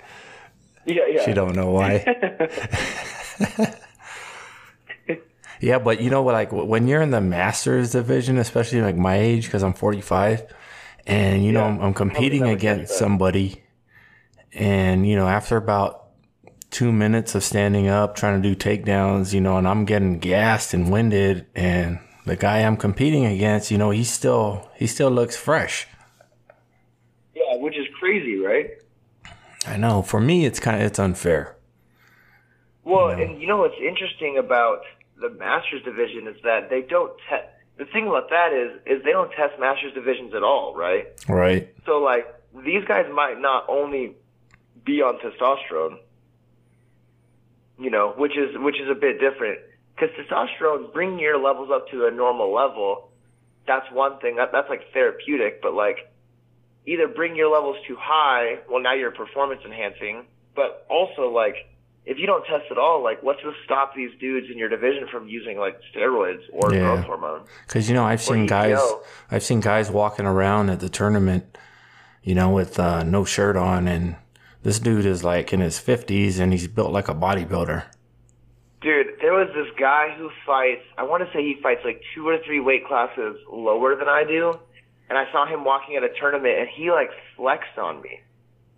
Yeah, 0.84 1.06
yeah. 1.08 1.24
She 1.24 1.32
don't 1.32 1.56
know 1.56 1.70
why. 1.70 2.04
yeah, 5.60 5.78
but 5.78 6.00
you 6.00 6.10
know 6.10 6.22
what? 6.22 6.34
Like 6.34 6.52
when 6.52 6.86
you're 6.86 7.00
in 7.00 7.10
the 7.10 7.20
masters 7.20 7.92
division, 7.92 8.36
especially 8.38 8.82
like 8.82 8.96
my 8.96 9.16
age, 9.16 9.46
because 9.46 9.62
I'm 9.62 9.72
45, 9.72 10.42
and 11.06 11.44
you 11.44 11.52
know 11.52 11.64
I'm, 11.64 11.80
I'm 11.80 11.94
competing 11.94 12.44
against 12.44 12.94
somebody, 12.94 13.62
and 14.52 15.06
you 15.06 15.16
know 15.16 15.28
after 15.28 15.56
about 15.56 16.00
two 16.70 16.92
minutes 16.92 17.34
of 17.34 17.42
standing 17.42 17.88
up 17.88 18.14
trying 18.14 18.40
to 18.40 18.48
do 18.48 18.54
takedowns, 18.54 19.32
you 19.34 19.40
know, 19.40 19.56
and 19.56 19.66
I'm 19.66 19.84
getting 19.84 20.18
gassed 20.18 20.72
and 20.72 20.90
winded, 20.90 21.46
and 21.54 21.98
the 22.26 22.36
guy 22.36 22.58
I'm 22.58 22.76
competing 22.76 23.26
against, 23.26 23.70
you 23.70 23.78
know, 23.78 23.90
he 23.90 24.04
still 24.04 24.68
he 24.76 24.86
still 24.86 25.10
looks 25.10 25.36
fresh. 25.36 25.86
Yeah, 27.34 27.56
which 27.56 27.76
is 27.76 27.86
crazy, 27.98 28.36
right? 28.38 28.70
I 29.66 29.76
know. 29.76 30.02
For 30.02 30.20
me, 30.20 30.46
it's 30.46 30.60
kind 30.60 30.80
of 30.80 30.86
it's 30.86 30.98
unfair. 30.98 31.56
Well, 32.84 33.10
and 33.10 33.40
you 33.40 33.46
know 33.46 33.58
what's 33.58 33.78
interesting 33.78 34.38
about 34.38 34.82
the 35.20 35.30
Masters 35.30 35.82
division 35.84 36.26
is 36.26 36.36
that 36.44 36.70
they 36.70 36.82
don't 36.82 37.12
test. 37.28 37.46
The 37.80 37.86
thing 37.86 38.06
about 38.08 38.28
that 38.28 38.52
is, 38.52 38.78
is 38.84 39.02
they 39.04 39.10
don't 39.10 39.30
test 39.32 39.58
Masters 39.58 39.94
divisions 39.94 40.34
at 40.34 40.42
all, 40.42 40.74
right? 40.76 41.06
Right. 41.26 41.74
So 41.86 41.92
like 41.92 42.26
these 42.62 42.84
guys 42.84 43.06
might 43.10 43.40
not 43.40 43.64
only 43.70 44.16
be 44.84 45.00
on 45.00 45.18
testosterone, 45.18 45.96
you 47.78 47.88
know, 47.88 48.12
which 48.18 48.36
is 48.36 48.54
which 48.58 48.78
is 48.78 48.90
a 48.90 48.94
bit 48.94 49.18
different 49.18 49.60
because 49.94 50.10
testosterone 50.14 50.92
bringing 50.92 51.20
your 51.20 51.42
levels 51.42 51.70
up 51.72 51.88
to 51.88 52.04
a 52.04 52.10
normal 52.10 52.52
level. 52.52 53.08
That's 53.66 53.90
one 53.92 54.18
thing. 54.20 54.36
That 54.36 54.52
that's 54.52 54.68
like 54.68 54.92
therapeutic, 54.92 55.62
but 55.62 55.72
like 55.72 56.12
either 56.84 57.08
bring 57.08 57.34
your 57.34 57.50
levels 57.50 57.78
too 57.88 57.96
high, 57.98 58.58
well 58.68 58.82
now 58.82 58.92
you're 58.92 59.10
performance 59.10 59.62
enhancing, 59.64 60.26
but 60.54 60.86
also 60.90 61.30
like 61.30 61.54
if 62.10 62.18
you 62.18 62.26
don't 62.26 62.44
test 62.44 62.64
at 62.70 62.76
all, 62.78 63.02
like 63.02 63.22
what's 63.22 63.40
to 63.42 63.52
stop 63.64 63.94
these 63.94 64.10
dudes 64.18 64.48
in 64.50 64.58
your 64.58 64.68
division 64.68 65.06
from 65.10 65.28
using 65.28 65.56
like 65.58 65.76
steroids 65.94 66.42
or 66.52 66.72
Yeah. 66.74 66.80
growth 66.80 67.04
hormone? 67.04 67.42
Because 67.66 67.88
you 67.88 67.94
know, 67.94 68.04
I've 68.04 68.20
seen 68.20 68.46
guys, 68.46 68.78
I've 69.30 69.42
seen 69.42 69.60
guys 69.60 69.90
walking 69.90 70.26
around 70.26 70.70
at 70.70 70.80
the 70.80 70.88
tournament, 70.88 71.56
you 72.22 72.34
know, 72.34 72.50
with 72.50 72.78
uh, 72.78 73.02
no 73.04 73.24
shirt 73.24 73.56
on, 73.56 73.86
and 73.88 74.16
this 74.62 74.78
dude 74.78 75.06
is 75.06 75.22
like 75.24 75.52
in 75.52 75.60
his 75.60 75.78
fifties, 75.78 76.38
and 76.40 76.52
he's 76.52 76.66
built 76.68 76.92
like 76.92 77.08
a 77.08 77.14
bodybuilder. 77.14 77.84
Dude, 78.82 79.08
there 79.20 79.34
was 79.34 79.48
this 79.54 79.68
guy 79.78 80.14
who 80.16 80.30
fights, 80.46 80.82
I 80.96 81.02
want 81.02 81.22
to 81.22 81.30
say 81.34 81.42
he 81.42 81.56
fights 81.62 81.82
like 81.84 82.02
two 82.14 82.26
or 82.26 82.38
three 82.46 82.60
weight 82.60 82.86
classes 82.86 83.36
lower 83.52 83.94
than 83.94 84.08
I 84.08 84.24
do. 84.24 84.58
And 85.10 85.18
I 85.18 85.30
saw 85.32 85.44
him 85.44 85.64
walking 85.64 85.96
at 85.96 86.02
a 86.02 86.08
tournament 86.18 86.58
and 86.58 86.68
he 86.74 86.90
like 86.90 87.10
flexed 87.36 87.76
on 87.76 88.00
me. 88.00 88.20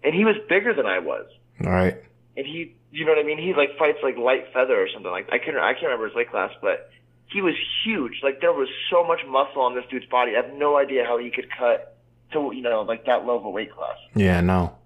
And 0.03 0.13
he 0.13 0.25
was 0.25 0.35
bigger 0.49 0.75
than 0.75 0.87
I 0.87 0.99
was. 0.99 1.27
All 1.65 1.71
right. 1.71 1.97
And 2.37 2.45
he, 2.47 2.75
you 2.93 3.05
know 3.07 3.13
what 3.13 3.19
I 3.19 3.25
mean? 3.25 3.39
He 3.39 3.55
like 3.55 3.77
fights 3.79 3.99
like 4.03 4.17
light 4.17 4.53
feather 4.53 4.81
or 4.81 4.89
something 4.93 5.11
like 5.11 5.29
I 5.33 5.39
can't, 5.39 5.57
I 5.57 5.73
can't 5.73 5.85
remember 5.85 6.07
his 6.07 6.15
weight 6.15 6.31
class, 6.31 6.51
but 6.61 6.91
he 7.33 7.41
was 7.41 7.55
huge. 7.85 8.21
Like 8.23 8.41
there 8.41 8.53
was 8.53 8.69
so 8.91 9.03
much 9.05 9.21
muscle 9.27 9.63
on 9.63 9.75
this 9.75 9.85
dude's 9.91 10.07
body. 10.07 10.33
I 10.37 10.43
have 10.43 10.55
no 10.55 10.77
idea 10.77 11.05
how 11.05 11.19
he 11.19 11.31
could 11.31 11.49
cut 11.51 11.97
to, 12.33 12.53
you 12.55 12.63
know, 12.63 12.83
like 12.83 13.07
that 13.07 13.25
low 13.25 13.39
of 13.39 13.45
a 13.45 13.51
weight 13.51 13.73
class. 13.75 13.97
Yeah. 14.15 14.41
No. 14.43 14.77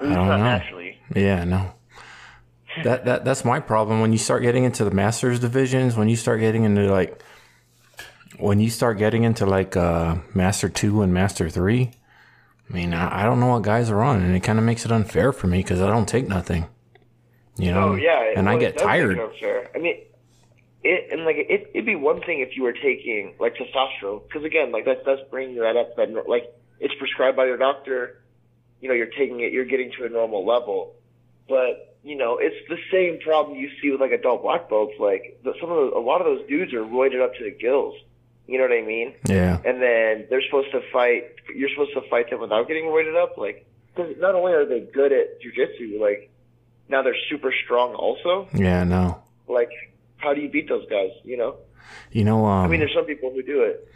Least 0.00 0.14
don't 0.14 0.26
not 0.26 0.38
know. 0.38 0.44
naturally. 0.44 0.98
Yeah. 1.14 1.44
No. 1.44 1.74
That 2.84 3.04
that 3.04 3.24
that's 3.24 3.44
my 3.44 3.60
problem. 3.60 4.00
When 4.00 4.12
you 4.12 4.18
start 4.18 4.42
getting 4.42 4.64
into 4.64 4.84
the 4.84 4.90
masters 4.90 5.38
divisions, 5.38 5.94
when 5.94 6.08
you 6.08 6.16
start 6.16 6.40
getting 6.40 6.64
into 6.64 6.90
like, 6.90 7.22
when 8.38 8.60
you 8.60 8.70
start 8.70 8.96
getting 8.96 9.24
into 9.24 9.44
like 9.44 9.76
uh, 9.76 10.16
master 10.34 10.70
two 10.70 11.02
and 11.02 11.12
master 11.12 11.50
three, 11.50 11.90
I 12.70 12.72
mean, 12.74 12.94
I, 12.94 13.22
I 13.22 13.24
don't 13.24 13.40
know 13.40 13.48
what 13.48 13.62
guys 13.62 13.90
are 13.90 14.02
on, 14.02 14.22
and 14.22 14.34
it 14.34 14.40
kind 14.40 14.58
of 14.58 14.64
makes 14.64 14.84
it 14.84 14.92
unfair 14.92 15.32
for 15.32 15.46
me 15.46 15.58
because 15.58 15.80
I 15.80 15.88
don't 15.88 16.08
take 16.08 16.26
nothing. 16.28 16.66
You 17.56 17.72
know. 17.72 17.90
Oh 17.90 17.94
yeah, 17.96 18.32
And 18.36 18.48
I 18.48 18.56
get 18.56 18.70
it 18.70 18.78
does 18.78 18.86
make 18.86 18.88
tired. 18.88 19.18
unfair. 19.18 19.70
I 19.74 19.78
mean, 19.78 19.96
it 20.82 21.12
and 21.12 21.24
like 21.24 21.36
it, 21.36 21.70
it'd 21.74 21.86
be 21.86 21.96
one 21.96 22.20
thing 22.22 22.40
if 22.40 22.56
you 22.56 22.62
were 22.62 22.72
taking 22.72 23.34
like 23.38 23.54
testosterone, 23.56 24.26
because 24.26 24.44
again, 24.44 24.72
like 24.72 24.86
that 24.86 25.04
does 25.04 25.18
bring 25.30 25.54
that 25.56 25.76
up. 25.76 25.96
That 25.96 26.10
like 26.28 26.52
it's 26.80 26.94
prescribed 26.98 27.36
by 27.36 27.44
your 27.46 27.58
doctor. 27.58 28.22
You 28.80 28.88
know, 28.88 28.94
you're 28.94 29.06
taking 29.06 29.40
it, 29.40 29.52
you're 29.52 29.64
getting 29.64 29.92
to 29.98 30.06
a 30.06 30.08
normal 30.08 30.44
level, 30.46 30.96
but 31.48 31.96
you 32.02 32.16
know, 32.16 32.38
it's 32.40 32.56
the 32.68 32.78
same 32.90 33.20
problem 33.20 33.56
you 33.56 33.70
see 33.80 33.90
with 33.90 34.00
like 34.00 34.10
adult 34.10 34.42
black 34.42 34.68
belts. 34.68 34.94
Like 34.98 35.40
the, 35.44 35.52
some 35.60 35.70
of 35.70 35.76
the, 35.90 35.96
a 35.96 36.00
lot 36.00 36.20
of 36.20 36.26
those 36.26 36.48
dudes 36.48 36.72
are 36.72 36.82
roided 36.82 37.22
up 37.22 37.34
to 37.34 37.44
the 37.44 37.52
gills. 37.52 37.94
You 38.46 38.58
know 38.58 38.64
what 38.64 38.72
I 38.72 38.82
mean? 38.82 39.14
Yeah. 39.28 39.60
and 39.64 39.80
then 39.80 40.26
they're 40.28 40.42
supposed 40.42 40.72
to 40.72 40.80
fight. 40.92 41.24
You're 41.54 41.70
supposed 41.70 41.94
to 41.94 42.02
fight 42.10 42.28
them 42.30 42.40
without 42.40 42.66
getting 42.68 42.92
weighted 42.92 43.16
up, 43.16 43.38
like 43.38 43.66
because 43.94 44.14
not 44.18 44.34
only 44.34 44.52
are 44.52 44.66
they 44.66 44.80
good 44.80 45.12
at 45.12 45.40
jujitsu, 45.40 46.00
like 46.00 46.30
now 46.88 47.02
they're 47.02 47.16
super 47.30 47.52
strong 47.64 47.94
also. 47.94 48.48
Yeah. 48.54 48.84
No. 48.84 49.22
Like, 49.48 49.70
how 50.16 50.34
do 50.34 50.40
you 50.40 50.48
beat 50.48 50.68
those 50.68 50.86
guys? 50.90 51.10
You 51.24 51.36
know, 51.36 51.56
You 52.10 52.24
know. 52.24 52.44
Um, 52.44 52.64
I 52.64 52.68
mean, 52.68 52.80
there's 52.80 52.94
some 52.94 53.04
people 53.04 53.30
who 53.32 53.42
do 53.42 53.62
it. 53.62 53.88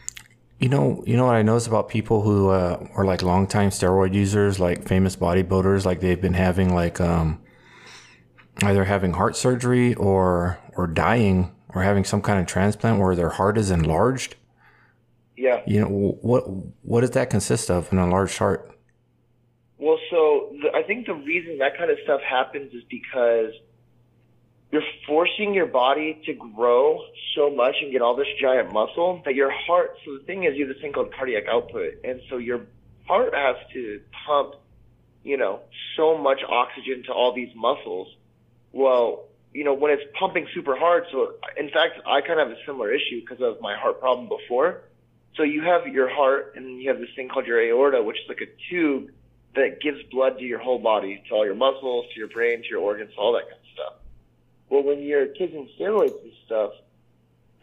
You 0.59 0.71
know, 0.71 1.03
you 1.07 1.17
know 1.19 1.27
what 1.27 1.35
I 1.35 1.43
notice 1.43 1.67
about 1.67 1.89
people 1.91 2.23
who 2.23 2.49
uh, 2.49 2.87
are 2.95 3.05
like 3.05 3.23
longtime 3.23 3.71
steroid 3.71 4.15
users, 4.15 4.59
like 4.59 4.87
famous 4.89 5.15
bodybuilders, 5.17 5.85
like 5.85 6.01
they've 6.01 6.21
been 6.21 6.33
having 6.33 6.75
like 6.75 6.99
um, 6.99 7.43
either 8.63 8.85
having 8.85 9.13
heart 9.13 9.37
surgery 9.37 9.95
or 9.95 10.59
or 10.77 10.87
dying 10.87 11.53
or 11.77 11.83
having 11.83 12.05
some 12.05 12.23
kind 12.23 12.41
of 12.41 12.47
transplant 12.47 12.99
where 12.99 13.15
their 13.15 13.29
heart 13.29 13.59
is 13.59 13.71
enlarged. 13.71 14.35
Yeah. 15.37 15.61
You 15.67 15.81
know 15.81 15.89
what 16.23 16.45
what 16.83 17.03
does 17.03 17.11
that 17.11 17.29
consist 17.29 17.71
of? 17.71 17.93
An 17.93 17.99
enlarged 17.99 18.39
heart. 18.39 18.71
Well, 19.77 19.99
so 20.11 20.55
the, 20.63 20.75
I 20.75 20.83
think 20.85 21.05
the 21.07 21.15
reason 21.15 21.59
that 21.59 21.77
kind 21.77 21.91
of 21.91 21.99
stuff 22.03 22.23
happens 22.23 22.73
is 22.73 22.83
because 22.89 23.53
you're 24.73 24.83
forcing 25.07 25.53
your 25.53 25.67
body 25.67 26.23
to 26.25 26.33
grow 26.33 27.05
so 27.35 27.51
much 27.51 27.75
and 27.83 27.93
get 27.93 28.01
all 28.01 28.17
this 28.17 28.27
giant 28.41 28.73
muscle 28.73 29.21
that 29.27 29.35
your 29.35 29.51
heart. 29.51 29.99
So 30.07 30.17
the 30.17 30.25
thing 30.25 30.45
is, 30.45 30.57
you 30.57 30.67
have 30.67 30.75
this 30.75 30.81
thing 30.81 30.95
called 30.95 31.13
cardiac 31.15 31.45
output, 31.47 31.99
and 32.05 32.23
so 32.31 32.39
your 32.39 32.63
heart 33.07 33.35
has 33.35 33.57
to 33.75 34.01
pump, 34.27 34.55
you 35.23 35.37
know, 35.37 35.61
so 35.95 36.17
much 36.17 36.41
oxygen 36.49 37.03
to 37.05 37.13
all 37.13 37.35
these 37.35 37.55
muscles. 37.55 38.09
Well, 38.73 39.26
you 39.57 39.65
know, 39.65 39.73
when 39.73 39.91
it's 39.91 40.03
pumping 40.19 40.47
super 40.55 40.77
hard. 40.77 41.05
So 41.11 41.33
in 41.57 41.71
fact, 41.71 42.01
I 42.07 42.21
kind 42.21 42.39
of 42.39 42.49
have 42.49 42.59
a 42.59 42.61
similar 42.67 42.93
issue 42.93 43.23
because 43.23 43.41
of 43.41 43.61
my 43.63 43.75
heart 43.75 44.01
problem 44.01 44.29
before. 44.29 44.83
So 45.37 45.45
you 45.45 45.63
have 45.63 45.87
your 45.87 46.11
heart 46.11 46.53
and 46.57 46.81
you 46.81 46.91
have 46.91 46.99
this 47.01 47.09
thing 47.17 47.29
called 47.29 47.47
your 47.47 47.61
aorta, 47.61 48.03
which 48.03 48.17
is 48.17 48.29
like 48.29 48.43
a 48.43 48.51
tube 48.71 49.11
that 49.55 49.81
gives 49.81 50.03
blood 50.11 50.39
to 50.39 50.45
your 50.45 50.59
whole 50.59 50.79
body, 50.79 51.23
to 51.29 51.35
all 51.35 51.47
your 51.47 51.55
muscles, 51.55 52.05
to 52.13 52.19
your 52.19 52.29
brain, 52.29 52.63
to 52.63 52.69
your 52.69 52.81
organs, 52.81 53.13
all 53.17 53.33
that 53.33 53.45
kind 53.45 53.61
of 53.61 53.69
stuff. 53.73 53.95
Well, 54.69 54.83
when 54.83 55.03
you're 55.03 55.29
taking 55.29 55.69
steroids 55.81 56.21
and 56.23 56.33
stuff 56.45 56.73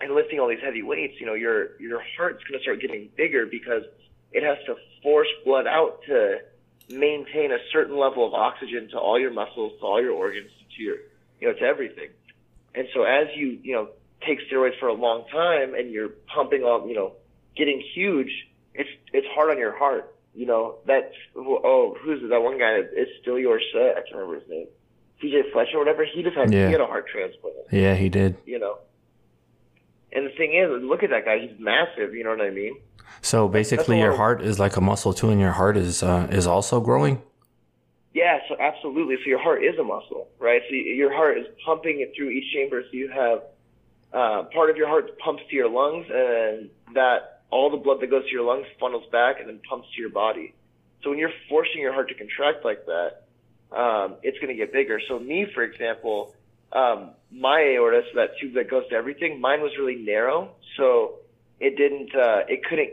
and 0.02 0.16
lifting 0.16 0.40
all 0.40 0.50
these 0.50 0.64
heavy 0.64 0.82
weights, 0.82 1.20
you 1.20 1.28
know, 1.28 1.36
your 1.36 1.80
your 1.80 2.02
heart's 2.18 2.44
going 2.44 2.60
to 2.60 2.64
start 2.64 2.82
getting 2.82 3.10
bigger 3.16 3.46
because 3.46 3.84
it 4.32 4.42
has 4.42 4.58
to 4.66 4.76
force 5.04 5.28
blood 5.46 5.68
out 5.68 6.02
to 6.08 6.40
maintain 6.90 7.52
a 7.52 7.60
certain 7.72 7.98
level 7.98 8.26
of 8.26 8.34
oxygen 8.34 8.90
to 8.90 8.98
all 8.98 9.20
your 9.20 9.32
muscles, 9.32 9.74
to 9.80 9.86
all 9.86 10.02
your 10.02 10.14
organs, 10.14 10.50
to 10.76 10.84
your, 10.84 10.96
you 11.40 11.48
know, 11.48 11.54
it's 11.54 11.62
everything. 11.64 12.10
And 12.76 12.88
so 12.94 13.04
as 13.04 13.28
you, 13.36 13.60
you 13.62 13.74
know, 13.74 13.90
take 14.26 14.40
steroids 14.50 14.80
for 14.80 14.88
a 14.88 14.94
long 14.94 15.26
time 15.32 15.76
and 15.76 15.92
you're 15.92 16.10
pumping 16.34 16.64
all, 16.64 16.88
you 16.88 16.96
know, 16.96 17.14
getting 17.56 17.84
huge, 17.94 18.32
it's 18.74 18.90
it's 19.12 19.28
hard 19.34 19.52
on 19.52 19.58
your 19.58 19.78
heart. 19.78 20.16
You 20.34 20.48
know, 20.48 20.78
that's 20.86 21.14
oh, 21.36 21.96
who's 22.02 22.28
that 22.30 22.42
one 22.42 22.58
guy? 22.58 22.82
It's 22.94 23.12
still 23.22 23.38
your 23.38 23.60
set. 23.72 23.98
I 23.98 24.02
can't 24.02 24.16
remember 24.16 24.40
his 24.40 24.50
name. 24.50 24.68
TJ 25.22 25.52
Fletcher 25.52 25.78
or 25.78 25.80
whatever. 25.80 26.06
He 26.06 26.24
just 26.24 26.36
had 26.36 26.52
yeah. 26.52 26.68
he 26.68 26.72
had 26.72 26.82
a 26.82 26.88
heart 26.88 27.08
transplant. 27.08 27.56
Yeah, 27.72 27.96
he 27.96 28.10
did. 28.10 28.38
You 28.46 28.60
know. 28.60 28.80
And 30.12 30.28
the 30.28 30.32
thing 30.32 30.54
is, 30.54 30.70
look 30.84 31.04
at 31.04 31.10
that 31.10 31.26
guy. 31.26 31.40
He's 31.40 31.60
massive. 31.60 32.14
You 32.14 32.24
know 32.24 32.32
what 32.32 32.42
I 32.42 32.50
mean? 32.50 32.80
So 33.22 33.48
basically, 33.48 34.00
your 34.00 34.16
heart 34.16 34.42
is 34.42 34.60
like 34.60 34.76
a 34.76 34.82
muscle 34.82 35.14
too, 35.14 35.30
and 35.30 35.40
your 35.40 35.52
heart 35.52 35.78
is 35.78 36.02
uh, 36.02 36.28
is 36.32 36.48
also 36.48 36.82
growing. 36.82 37.22
Yeah, 38.14 38.40
so 38.48 38.56
absolutely. 38.60 39.16
So 39.24 39.28
your 39.28 39.42
heart 39.42 39.64
is 39.64 39.78
a 39.80 39.84
muscle, 39.84 40.28
right? 40.40 40.62
So 40.70 40.76
your 40.76 41.14
heart 41.14 41.38
is 41.38 41.48
pumping 41.66 42.02
it 42.02 42.14
through 42.16 42.30
each 42.30 42.54
chamber. 42.54 42.84
So 42.84 42.90
you 42.92 43.10
have 43.10 43.42
uh, 44.14 44.44
part 44.54 44.70
of 44.70 44.78
your 44.78 44.88
heart 44.88 45.18
pumps 45.18 45.44
to 45.50 45.56
your 45.56 45.70
lungs, 45.70 46.06
and 46.14 46.70
that 46.94 47.42
all 47.50 47.72
the 47.72 47.78
blood 47.78 48.02
that 48.02 48.08
goes 48.12 48.26
to 48.26 48.32
your 48.32 48.44
lungs 48.44 48.68
funnels 48.80 49.06
back 49.12 49.40
and 49.40 49.50
then 49.50 49.60
pumps 49.68 49.88
to 49.96 50.02
your 50.02 50.12
body. 50.12 50.54
So 51.02 51.10
when 51.10 51.20
you're 51.20 51.34
forcing 51.50 51.82
your 51.82 51.94
heart 51.94 52.10
to 52.10 52.16
contract 52.16 52.64
like 52.64 52.86
that, 52.86 53.24
um, 53.76 54.16
it's 54.22 54.38
going 54.38 54.50
to 54.50 54.56
get 54.56 54.72
bigger. 54.72 55.02
So 55.08 55.20
me, 55.20 55.48
for 55.54 55.64
example, 55.64 56.36
um, 56.72 57.12
my 57.32 57.62
aorta, 57.62 58.04
so 58.12 58.20
that 58.20 58.38
tube 58.40 58.54
that 58.54 58.70
goes 58.70 58.88
to 58.90 58.96
everything, 58.96 59.42
mine 59.42 59.62
was 59.62 59.72
really 59.78 59.96
narrow, 59.96 60.52
so 60.78 61.16
it 61.60 61.78
didn't, 61.78 62.16
uh, 62.16 62.42
it 62.48 62.64
couldn't 62.64 62.92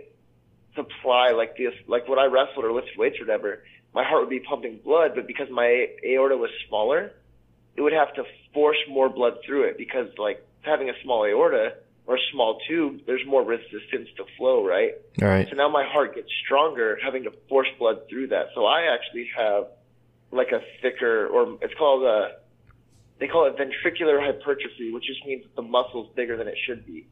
supply 0.74 1.30
like 1.32 1.56
this, 1.56 1.74
like 1.86 2.08
when 2.08 2.18
I 2.18 2.26
wrestled 2.26 2.64
or 2.64 2.72
lifted 2.72 2.96
weights 2.98 3.18
or 3.20 3.26
whatever, 3.26 3.62
my 3.94 4.04
heart 4.04 4.22
would 4.22 4.30
be 4.30 4.40
pumping 4.40 4.80
blood, 4.84 5.12
but 5.14 5.26
because 5.26 5.48
my 5.50 5.88
aorta 6.04 6.36
was 6.36 6.50
smaller, 6.68 7.12
it 7.76 7.82
would 7.82 7.92
have 7.92 8.14
to 8.14 8.24
force 8.52 8.78
more 8.88 9.08
blood 9.08 9.38
through 9.44 9.64
it 9.64 9.78
because 9.78 10.08
like 10.18 10.46
having 10.62 10.90
a 10.90 10.92
small 11.02 11.24
aorta 11.24 11.74
or 12.06 12.16
a 12.16 12.20
small 12.32 12.60
tube, 12.66 13.00
there's 13.06 13.24
more 13.26 13.42
resistance 13.42 14.08
to 14.16 14.24
flow, 14.36 14.66
right? 14.66 14.94
All 15.22 15.28
right. 15.28 15.46
So 15.48 15.56
now 15.56 15.68
my 15.68 15.84
heart 15.84 16.14
gets 16.14 16.28
stronger 16.44 16.98
having 17.02 17.24
to 17.24 17.32
force 17.48 17.68
blood 17.78 18.08
through 18.08 18.28
that. 18.28 18.48
So 18.54 18.66
I 18.66 18.94
actually 18.94 19.28
have 19.36 19.68
like 20.32 20.52
a 20.52 20.60
thicker, 20.82 21.26
or 21.26 21.58
it's 21.62 21.74
called 21.74 22.04
a, 22.04 22.36
they 23.18 23.28
call 23.28 23.46
it 23.46 23.56
ventricular 23.56 24.20
hypertrophy, 24.24 24.92
which 24.92 25.04
just 25.04 25.24
means 25.26 25.42
that 25.42 25.54
the 25.56 25.62
muscle's 25.62 26.08
bigger 26.14 26.36
than 26.36 26.48
it 26.48 26.56
should 26.66 26.86
be. 26.86 27.06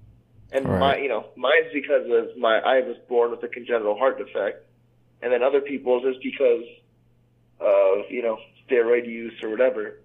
And 0.51 0.67
right. 0.67 0.79
my, 0.79 0.97
you 0.97 1.09
know, 1.09 1.27
mine's 1.37 1.73
because 1.73 2.07
of 2.11 2.37
my, 2.39 2.59
I 2.59 2.81
was 2.81 2.97
born 3.09 3.31
with 3.31 3.43
a 3.43 3.49
congenital 3.49 3.99
heart 3.99 4.19
defect, 4.19 4.65
and 5.23 5.33
then 5.33 5.43
other 5.43 5.61
people's 5.61 6.05
is 6.05 6.17
because 6.23 6.65
of, 7.61 8.11
you 8.11 8.23
know, 8.23 8.39
steroid 8.69 9.07
use 9.07 9.35
or 9.43 9.51
whatever. 9.51 10.01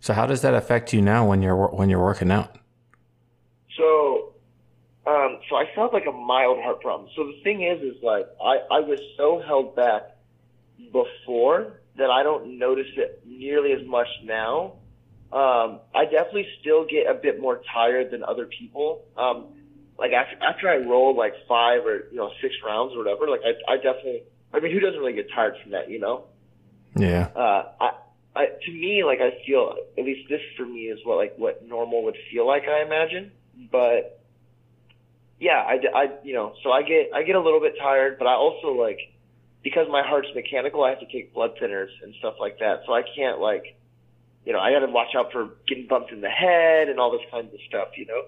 So 0.00 0.12
how 0.12 0.26
does 0.26 0.42
that 0.42 0.54
affect 0.54 0.92
you 0.92 1.00
now 1.00 1.26
when 1.26 1.42
you're 1.42 1.56
when 1.68 1.88
you're 1.88 2.02
working 2.02 2.30
out? 2.30 2.56
So, 3.76 4.34
um, 5.06 5.38
so 5.48 5.56
I 5.56 5.64
felt 5.74 5.92
like 5.92 6.06
a 6.06 6.12
mild 6.12 6.62
heart 6.62 6.80
problem. 6.80 7.10
So 7.16 7.26
the 7.26 7.40
thing 7.42 7.62
is, 7.62 7.82
is 7.82 8.02
like 8.02 8.26
I 8.42 8.58
I 8.70 8.80
was 8.80 9.00
so 9.16 9.42
held 9.46 9.74
back 9.74 10.16
before 10.92 11.80
that 11.96 12.10
I 12.10 12.22
don't 12.22 12.58
notice 12.58 12.86
it 12.96 13.22
nearly 13.26 13.72
as 13.72 13.86
much 13.86 14.08
now. 14.24 14.74
Um, 15.32 15.80
I 15.94 16.04
definitely 16.04 16.46
still 16.60 16.86
get 16.86 17.08
a 17.08 17.14
bit 17.14 17.40
more 17.40 17.60
tired 17.72 18.10
than 18.10 18.22
other 18.22 18.46
people. 18.46 19.04
Um, 19.16 19.46
like 19.98 20.12
after, 20.12 20.36
after 20.42 20.68
I 20.68 20.76
roll 20.76 21.16
like 21.16 21.34
five 21.48 21.84
or, 21.84 22.06
you 22.10 22.16
know, 22.16 22.30
six 22.42 22.54
rounds 22.64 22.94
or 22.94 22.98
whatever, 22.98 23.28
like 23.28 23.40
I, 23.44 23.72
I 23.72 23.76
definitely, 23.76 24.22
I 24.52 24.60
mean, 24.60 24.72
who 24.72 24.80
doesn't 24.80 24.98
really 24.98 25.14
get 25.14 25.28
tired 25.34 25.54
from 25.62 25.72
that, 25.72 25.90
you 25.90 25.98
know? 25.98 26.24
Yeah. 26.94 27.28
Uh, 27.34 27.72
I, 27.80 27.90
I, 28.34 28.46
to 28.64 28.72
me, 28.72 29.04
like 29.04 29.20
I 29.20 29.44
feel, 29.46 29.74
at 29.96 30.04
least 30.04 30.28
this 30.28 30.40
for 30.56 30.66
me 30.66 30.88
is 30.88 30.98
what 31.04 31.16
like 31.16 31.34
what 31.38 31.66
normal 31.66 32.04
would 32.04 32.16
feel 32.30 32.46
like, 32.46 32.64
I 32.68 32.82
imagine. 32.82 33.32
But 33.70 34.22
yeah, 35.40 35.62
I, 35.66 35.78
I, 35.94 36.08
you 36.22 36.34
know, 36.34 36.54
so 36.62 36.70
I 36.70 36.82
get, 36.82 37.10
I 37.14 37.22
get 37.22 37.36
a 37.36 37.40
little 37.40 37.60
bit 37.60 37.74
tired, 37.78 38.18
but 38.18 38.26
I 38.26 38.34
also 38.34 38.68
like, 38.68 38.98
because 39.62 39.86
my 39.90 40.02
heart's 40.06 40.28
mechanical, 40.34 40.84
I 40.84 40.90
have 40.90 41.00
to 41.00 41.06
take 41.06 41.34
blood 41.34 41.56
thinners 41.60 41.88
and 42.02 42.14
stuff 42.20 42.34
like 42.38 42.58
that. 42.60 42.82
So 42.86 42.92
I 42.92 43.02
can't 43.16 43.40
like, 43.40 43.76
you 44.44 44.52
know, 44.52 44.60
I 44.60 44.70
got 44.72 44.86
to 44.86 44.92
watch 44.92 45.14
out 45.16 45.32
for 45.32 45.50
getting 45.66 45.88
bumped 45.88 46.12
in 46.12 46.20
the 46.20 46.28
head 46.28 46.88
and 46.88 47.00
all 47.00 47.10
this 47.10 47.26
kinds 47.32 47.52
of 47.52 47.60
stuff, 47.68 47.88
you 47.96 48.06
know. 48.06 48.26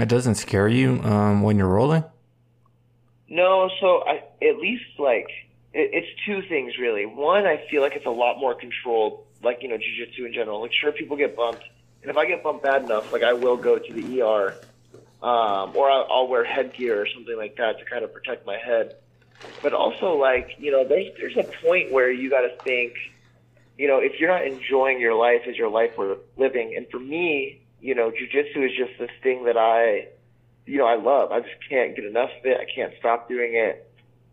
It 0.00 0.08
doesn't 0.08 0.36
scare 0.36 0.68
you 0.68 1.00
um, 1.02 1.42
when 1.42 1.56
you're 1.56 1.68
rolling. 1.68 2.04
No, 3.28 3.70
so 3.80 4.04
I 4.06 4.22
at 4.44 4.58
least 4.58 4.84
like 4.98 5.28
it, 5.72 5.90
it's 5.92 6.08
two 6.26 6.42
things 6.48 6.74
really. 6.78 7.06
One, 7.06 7.46
I 7.46 7.64
feel 7.70 7.82
like 7.82 7.94
it's 7.94 8.06
a 8.06 8.10
lot 8.10 8.38
more 8.38 8.54
controlled, 8.54 9.24
like 9.42 9.62
you 9.62 9.68
know, 9.68 9.76
jujitsu 9.76 10.26
in 10.26 10.32
general. 10.32 10.60
Like 10.60 10.72
sure, 10.72 10.92
people 10.92 11.16
get 11.16 11.36
bumped, 11.36 11.64
and 12.02 12.10
if 12.10 12.16
I 12.16 12.26
get 12.26 12.42
bumped 12.42 12.64
bad 12.64 12.84
enough, 12.84 13.12
like 13.12 13.22
I 13.22 13.32
will 13.32 13.56
go 13.56 13.78
to 13.78 13.92
the 13.92 14.20
ER, 14.20 14.54
um, 15.22 15.76
or 15.76 15.90
I'll, 15.90 16.06
I'll 16.10 16.28
wear 16.28 16.44
headgear 16.44 17.00
or 17.00 17.06
something 17.14 17.36
like 17.36 17.56
that 17.56 17.78
to 17.78 17.84
kind 17.84 18.04
of 18.04 18.12
protect 18.12 18.46
my 18.46 18.56
head 18.56 18.96
but 19.62 19.72
also 19.72 20.14
like 20.14 20.50
you 20.58 20.70
know 20.70 20.86
there's 20.86 21.12
there's 21.18 21.36
a 21.36 21.44
point 21.64 21.92
where 21.92 22.10
you 22.10 22.30
got 22.30 22.42
to 22.42 22.56
think 22.62 22.94
you 23.76 23.88
know 23.88 23.98
if 23.98 24.18
you're 24.18 24.30
not 24.30 24.46
enjoying 24.46 25.00
your 25.00 25.14
life 25.14 25.42
is 25.46 25.56
your 25.56 25.68
life 25.68 25.96
worth 25.96 26.18
living 26.36 26.74
and 26.76 26.88
for 26.90 26.98
me 26.98 27.60
you 27.84 27.94
know 27.94 28.10
jujitsu 28.10 28.66
is 28.66 28.72
just 28.76 28.98
this 28.98 29.10
thing 29.22 29.44
that 29.44 29.56
I 29.56 30.08
you 30.66 30.78
know 30.78 30.86
I 30.86 30.96
love 30.96 31.32
I 31.32 31.40
just 31.40 31.56
can't 31.68 31.94
get 31.94 32.04
enough 32.04 32.30
of 32.38 32.46
it 32.46 32.56
I 32.58 32.66
can't 32.74 32.92
stop 32.98 33.28
doing 33.28 33.54
it 33.54 33.90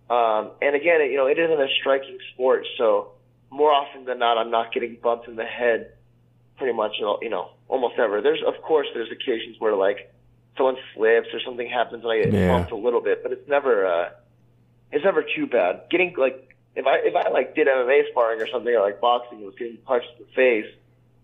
um, 0.09 0.51
and 0.61 0.75
again 0.75 1.01
you 1.11 1.17
know 1.17 1.27
it 1.27 1.37
isn't 1.37 1.61
a 1.61 1.67
striking 1.79 2.17
sport 2.33 2.65
so 2.77 3.11
more 3.49 3.71
often 3.71 4.05
than 4.05 4.19
not 4.19 4.37
I'm 4.37 4.51
not 4.51 4.73
getting 4.73 4.97
bumped 5.01 5.27
in 5.27 5.35
the 5.35 5.45
head 5.45 5.93
pretty 6.57 6.73
much 6.73 6.93
you 6.99 7.29
know 7.29 7.51
almost 7.67 7.99
ever 7.99 8.21
there's 8.21 8.41
of 8.45 8.61
course 8.63 8.87
there's 8.93 9.11
occasions 9.11 9.57
where 9.59 9.75
like 9.75 10.13
someone 10.57 10.77
slips 10.95 11.27
or 11.33 11.39
something 11.45 11.67
happens 11.67 12.03
and 12.03 12.11
I 12.11 12.23
get 12.23 12.33
yeah. 12.33 12.47
bumped 12.47 12.71
a 12.71 12.75
little 12.75 13.01
bit 13.01 13.21
but 13.23 13.31
it's 13.31 13.47
never 13.47 13.85
uh 13.85 14.09
it's 14.91 15.03
never 15.03 15.23
too 15.23 15.47
bad. 15.47 15.83
Getting 15.89 16.13
like 16.17 16.55
if 16.75 16.85
I 16.85 16.97
if 17.03 17.15
I 17.15 17.29
like 17.29 17.55
did 17.55 17.67
MMA 17.67 18.09
sparring 18.11 18.41
or 18.41 18.47
something 18.47 18.73
or 18.73 18.81
like 18.81 19.01
boxing 19.01 19.39
and 19.39 19.45
was 19.45 19.55
getting 19.55 19.77
punched 19.77 20.07
in 20.19 20.25
the 20.25 20.31
face, 20.33 20.71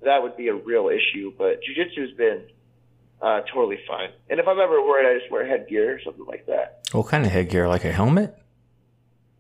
that 0.04 0.24
would 0.24 0.38
be 0.38 0.48
a 0.48 0.56
real 0.56 0.90
issue. 0.90 1.34
But 1.38 1.62
jujitsu's 1.62 2.16
been 2.16 2.44
uh, 3.22 3.42
totally 3.54 3.80
fine. 3.88 4.10
And 4.30 4.40
if 4.40 4.48
I'm 4.48 4.60
ever 4.60 4.82
worried, 4.82 5.10
I 5.10 5.20
just 5.20 5.32
wear 5.32 5.46
headgear 5.46 5.96
or 5.96 6.02
something 6.02 6.26
like 6.26 6.46
that. 6.48 6.88
What 6.92 7.08
kind 7.08 7.26
of 7.26 7.32
headgear? 7.32 7.68
Like 7.68 7.86
a 7.86 7.92
helmet? 7.92 8.38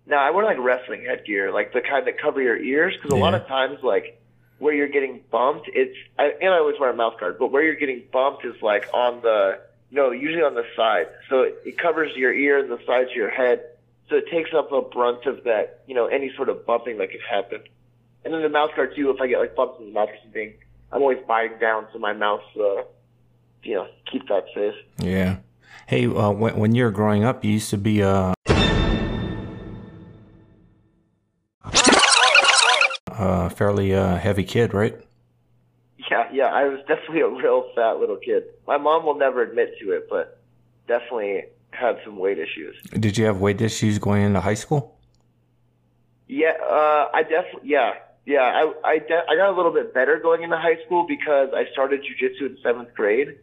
No, 0.06 0.15
I 0.15 0.32
wear 0.32 0.46
like 0.46 0.58
wrestling 0.60 1.04
headgear, 1.04 1.52
like 1.52 1.74
the 1.74 1.82
kind 1.82 2.08
that 2.08 2.20
cover 2.20 2.41
your 2.41 2.58
ears. 2.58 2.96
Because 2.96 3.12
yeah. 3.12 3.20
a 3.20 3.24
lot 3.24 3.34
of 3.34 3.46
times, 3.48 3.80
like 3.84 4.22
where 4.60 4.74
you're 4.74 4.88
getting 4.88 5.22
bumped, 5.32 5.70
it's 5.74 5.98
I, 6.17 6.34
and 6.41 6.54
I 6.54 6.60
always 6.60 6.80
wear 6.80 6.89
a 6.89 6.96
mouth 6.96 7.20
guard, 7.20 7.38
but 7.39 7.52
where 7.52 7.63
you're 7.63 7.76
getting 7.76 8.04
bumped 8.12 8.46
is 8.46 8.62
like 8.62 8.89
on 8.93 9.22
the 9.22 9.60
no, 9.91 10.12
usually 10.12 10.43
on 10.43 10.56
the 10.56 10.65
side. 10.76 11.08
So 11.30 11.41
it, 11.41 11.62
it 11.65 11.78
covers 11.78 12.15
your 12.15 12.34
ear 12.34 12.60
and 12.60 12.70
the 12.70 12.80
sides 12.86 13.10
of 13.10 13.15
your 13.15 13.30
head 13.30 13.63
so 14.10 14.15
it 14.15 14.30
takes 14.32 14.54
up 14.54 14.72
a 14.72 14.82
brunt 14.82 15.26
of 15.26 15.43
that, 15.43 15.82
you 15.86 15.93
know, 15.93 16.08
any 16.08 16.32
sort 16.36 16.50
of 16.50 16.65
bumping 16.65 16.98
that 17.00 17.12
could 17.12 17.22
happen. 17.30 17.62
And 18.25 18.34
then 18.34 18.41
the 18.41 18.49
mouse 18.49 18.71
guard 18.75 18.93
too, 18.95 19.10
if 19.10 19.21
I 19.21 19.27
get 19.27 19.39
like 19.39 19.56
bumps 19.56 19.80
in 19.80 19.88
the 19.88 19.91
mouth 19.93 20.10
or 20.10 20.17
something, 20.23 20.53
I'm 20.91 21.01
always 21.01 21.19
biting 21.27 21.60
down 21.60 21.88
so 21.93 21.99
my 21.99 22.13
mouth, 22.13 22.41
uh, 22.60 22.84
you 23.63 23.75
know, 23.75 23.88
keep 24.12 24.27
that 24.27 24.45
safe. 24.53 24.75
Yeah. 24.99 25.38
Hey, 25.88 26.06
uh, 26.08 26.32
when, 26.32 26.58
when 26.58 26.75
you 26.75 26.84
were 26.84 26.91
growing 26.91 27.23
up, 27.23 27.45
you 27.45 27.51
used 27.51 27.69
to 27.69 27.77
be 27.77 28.01
a, 28.01 28.34
a 33.08 33.49
fairly 33.49 33.93
uh, 33.93 34.17
heavy 34.17 34.43
kid, 34.43 34.73
right? 34.73 34.97
Yeah, 36.10 36.30
yeah. 36.32 36.45
I 36.45 36.65
was 36.65 36.80
definitely 36.88 37.21
a 37.21 37.30
real 37.30 37.71
fat 37.75 37.99
little 37.99 38.17
kid. 38.17 38.43
My 38.67 38.77
mom 38.77 39.06
will 39.06 39.17
never 39.17 39.41
admit 39.41 39.75
to 39.82 39.91
it, 39.91 40.08
but 40.10 40.41
definitely 40.88 41.43
had 41.71 41.99
some 42.03 42.17
weight 42.17 42.39
issues. 42.39 42.75
Did 42.91 43.17
you 43.17 43.25
have 43.25 43.39
weight 43.39 43.62
issues 43.62 43.99
going 43.99 44.23
into 44.23 44.39
high 44.39 44.53
school? 44.53 44.97
Yeah, 46.27 46.53
uh, 46.62 47.10
I 47.13 47.23
definitely 47.23 47.69
yeah. 47.69 47.93
Yeah, 48.28 48.42
I 48.42 48.74
I, 48.84 49.00
de- 49.00 49.26
I 49.30 49.38
got 49.38 49.54
a 49.54 49.56
little 49.56 49.72
bit 49.72 49.94
better 49.94 50.20
going 50.20 50.44
into 50.44 50.58
high 50.58 50.84
school 50.86 51.06
because 51.08 51.48
I 51.56 51.63
started 51.72 52.02
jujitsu 52.02 52.48
in 52.48 52.58
seventh 52.62 52.94
grade, 52.94 53.38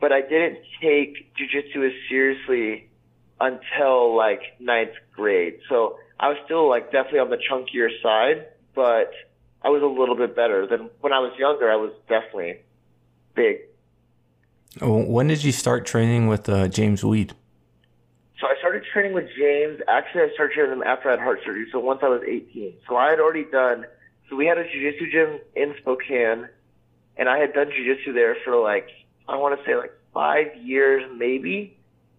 but 0.00 0.10
I 0.10 0.22
didn't 0.22 0.58
take 0.82 1.32
jujitsu 1.36 1.86
as 1.86 1.92
seriously 2.08 2.90
until 3.40 4.16
like 4.16 4.42
ninth 4.58 4.96
grade. 5.14 5.60
So 5.68 5.98
I 6.18 6.30
was 6.30 6.38
still 6.44 6.68
like 6.68 6.90
definitely 6.90 7.20
on 7.20 7.30
the 7.30 7.36
chunkier 7.36 7.90
side, 8.02 8.48
but 8.74 9.12
I 9.62 9.68
was 9.68 9.82
a 9.82 9.86
little 9.86 10.16
bit 10.16 10.34
better 10.34 10.66
than 10.66 10.90
when 11.00 11.12
I 11.12 11.20
was 11.20 11.32
younger. 11.38 11.70
I 11.70 11.76
was 11.76 11.92
definitely 12.08 12.56
big. 13.36 13.58
Oh, 14.80 15.04
When 15.04 15.28
did 15.28 15.44
you 15.44 15.52
start 15.52 15.86
training 15.86 16.26
with 16.26 16.48
uh, 16.48 16.66
James 16.66 17.04
Weed? 17.04 17.34
So 18.40 18.48
I 18.48 18.56
started 18.58 18.82
training 18.92 19.12
with 19.12 19.28
James. 19.38 19.80
Actually, 19.86 20.22
I 20.22 20.30
started 20.34 20.54
training 20.54 20.78
with 20.78 20.86
him 20.86 20.92
after 20.92 21.08
I 21.08 21.12
had 21.12 21.20
heart 21.20 21.38
surgery. 21.44 21.66
So 21.70 21.78
once 21.78 22.00
I 22.02 22.08
was 22.08 22.22
18. 22.26 22.74
So 22.88 22.96
I 22.96 23.10
had 23.10 23.20
already 23.20 23.44
done. 23.44 23.86
So 24.28 24.36
we 24.36 24.46
had 24.46 24.58
a 24.58 24.64
jiu-jitsu 24.64 25.10
gym 25.10 25.40
in 25.56 25.74
Spokane, 25.80 26.48
and 27.16 27.28
I 27.28 27.38
had 27.38 27.52
done 27.54 27.70
jiu-jitsu 27.74 28.12
there 28.12 28.36
for 28.44 28.56
like 28.60 28.88
I 29.28 29.36
want 29.36 29.58
to 29.58 29.64
say 29.66 29.76
like 29.76 29.92
five 30.12 30.48
years 30.62 31.04
maybe. 31.16 31.76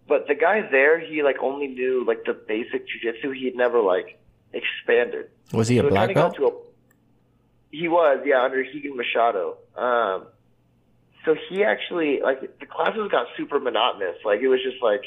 But 0.07 0.27
the 0.27 0.33
guy 0.35 0.67
there, 0.71 0.99
he 0.99 1.21
like 1.21 1.37
only 1.41 1.67
knew 1.67 2.03
like 2.05 2.23
the 2.25 2.33
basic 2.33 2.87
jiu-jitsu. 2.87 3.31
He 3.31 3.45
had 3.45 3.55
never 3.55 3.79
like 3.81 4.19
expanded. 4.53 5.29
Was 5.53 5.67
he 5.67 5.77
a 5.77 5.81
So 5.81 5.87
it 5.87 5.91
black 5.91 6.13
belt? 6.13 6.37
a- 6.39 6.51
he 7.71 7.87
was, 7.87 8.21
yeah, 8.25 8.41
under 8.41 8.57
Rigan 8.57 8.97
Machado. 8.97 9.57
Um, 9.77 10.25
so 11.23 11.35
he 11.49 11.63
actually 11.63 12.19
like 12.21 12.41
the 12.59 12.65
classes 12.65 13.07
got 13.11 13.27
super 13.37 13.59
monotonous. 13.59 14.15
Like 14.25 14.39
it 14.41 14.47
was 14.47 14.59
just 14.63 14.81
like 14.81 15.03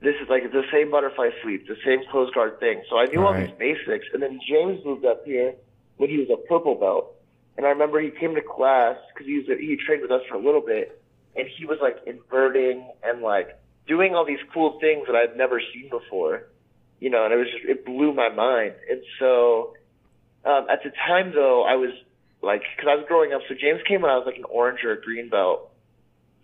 this 0.00 0.14
is 0.22 0.28
like 0.28 0.52
the 0.52 0.62
same 0.72 0.92
butterfly 0.92 1.30
sweep, 1.42 1.66
the 1.66 1.76
same 1.84 2.00
close 2.12 2.30
guard 2.32 2.60
thing. 2.60 2.82
So 2.88 2.98
I 2.98 3.06
knew 3.06 3.26
all 3.26 3.32
Right. 3.32 3.48
these 3.48 3.58
basics, 3.58 4.06
and 4.12 4.22
then 4.22 4.38
James 4.48 4.84
moved 4.84 5.04
up 5.04 5.24
here 5.24 5.54
when 5.96 6.10
he 6.10 6.18
was 6.18 6.28
a 6.30 6.36
purple 6.48 6.74
belt, 6.74 7.14
and 7.56 7.66
I 7.66 7.70
remember 7.70 8.00
he 8.00 8.10
came 8.10 8.34
to 8.34 8.42
class 8.42 8.96
because 9.12 9.26
he 9.26 9.42
he 9.60 9.76
trained 9.76 10.02
with 10.02 10.10
us 10.10 10.22
for 10.28 10.34
a 10.34 10.44
little 10.44 10.60
bit, 10.60 11.00
and 11.36 11.46
he 11.56 11.66
was 11.66 11.78
like 11.80 11.98
inverting 12.06 12.88
and 13.02 13.22
like 13.22 13.58
doing 13.86 14.14
all 14.14 14.24
these 14.24 14.42
cool 14.52 14.78
things 14.80 15.06
that 15.06 15.14
I'd 15.16 15.36
never 15.36 15.60
seen 15.72 15.90
before, 15.90 16.48
you 17.00 17.10
know, 17.10 17.24
and 17.24 17.32
it 17.32 17.36
was 17.36 17.46
just 17.52 17.64
it 17.64 17.84
blew 17.84 18.12
my 18.12 18.28
mind, 18.28 18.74
and 18.90 19.02
so 19.18 19.74
um, 20.44 20.66
at 20.70 20.82
the 20.84 20.90
time, 21.06 21.32
though, 21.34 21.64
I 21.64 21.76
was 21.76 21.90
like, 22.42 22.62
because 22.76 22.88
I 22.90 22.96
was 22.96 23.04
growing 23.08 23.32
up. 23.32 23.40
So 23.48 23.54
James 23.54 23.80
came 23.88 24.02
when 24.02 24.10
I 24.10 24.16
was 24.16 24.26
like 24.26 24.36
an 24.36 24.44
orange 24.44 24.80
or 24.84 24.92
a 24.92 25.00
green 25.00 25.30
belt, 25.30 25.70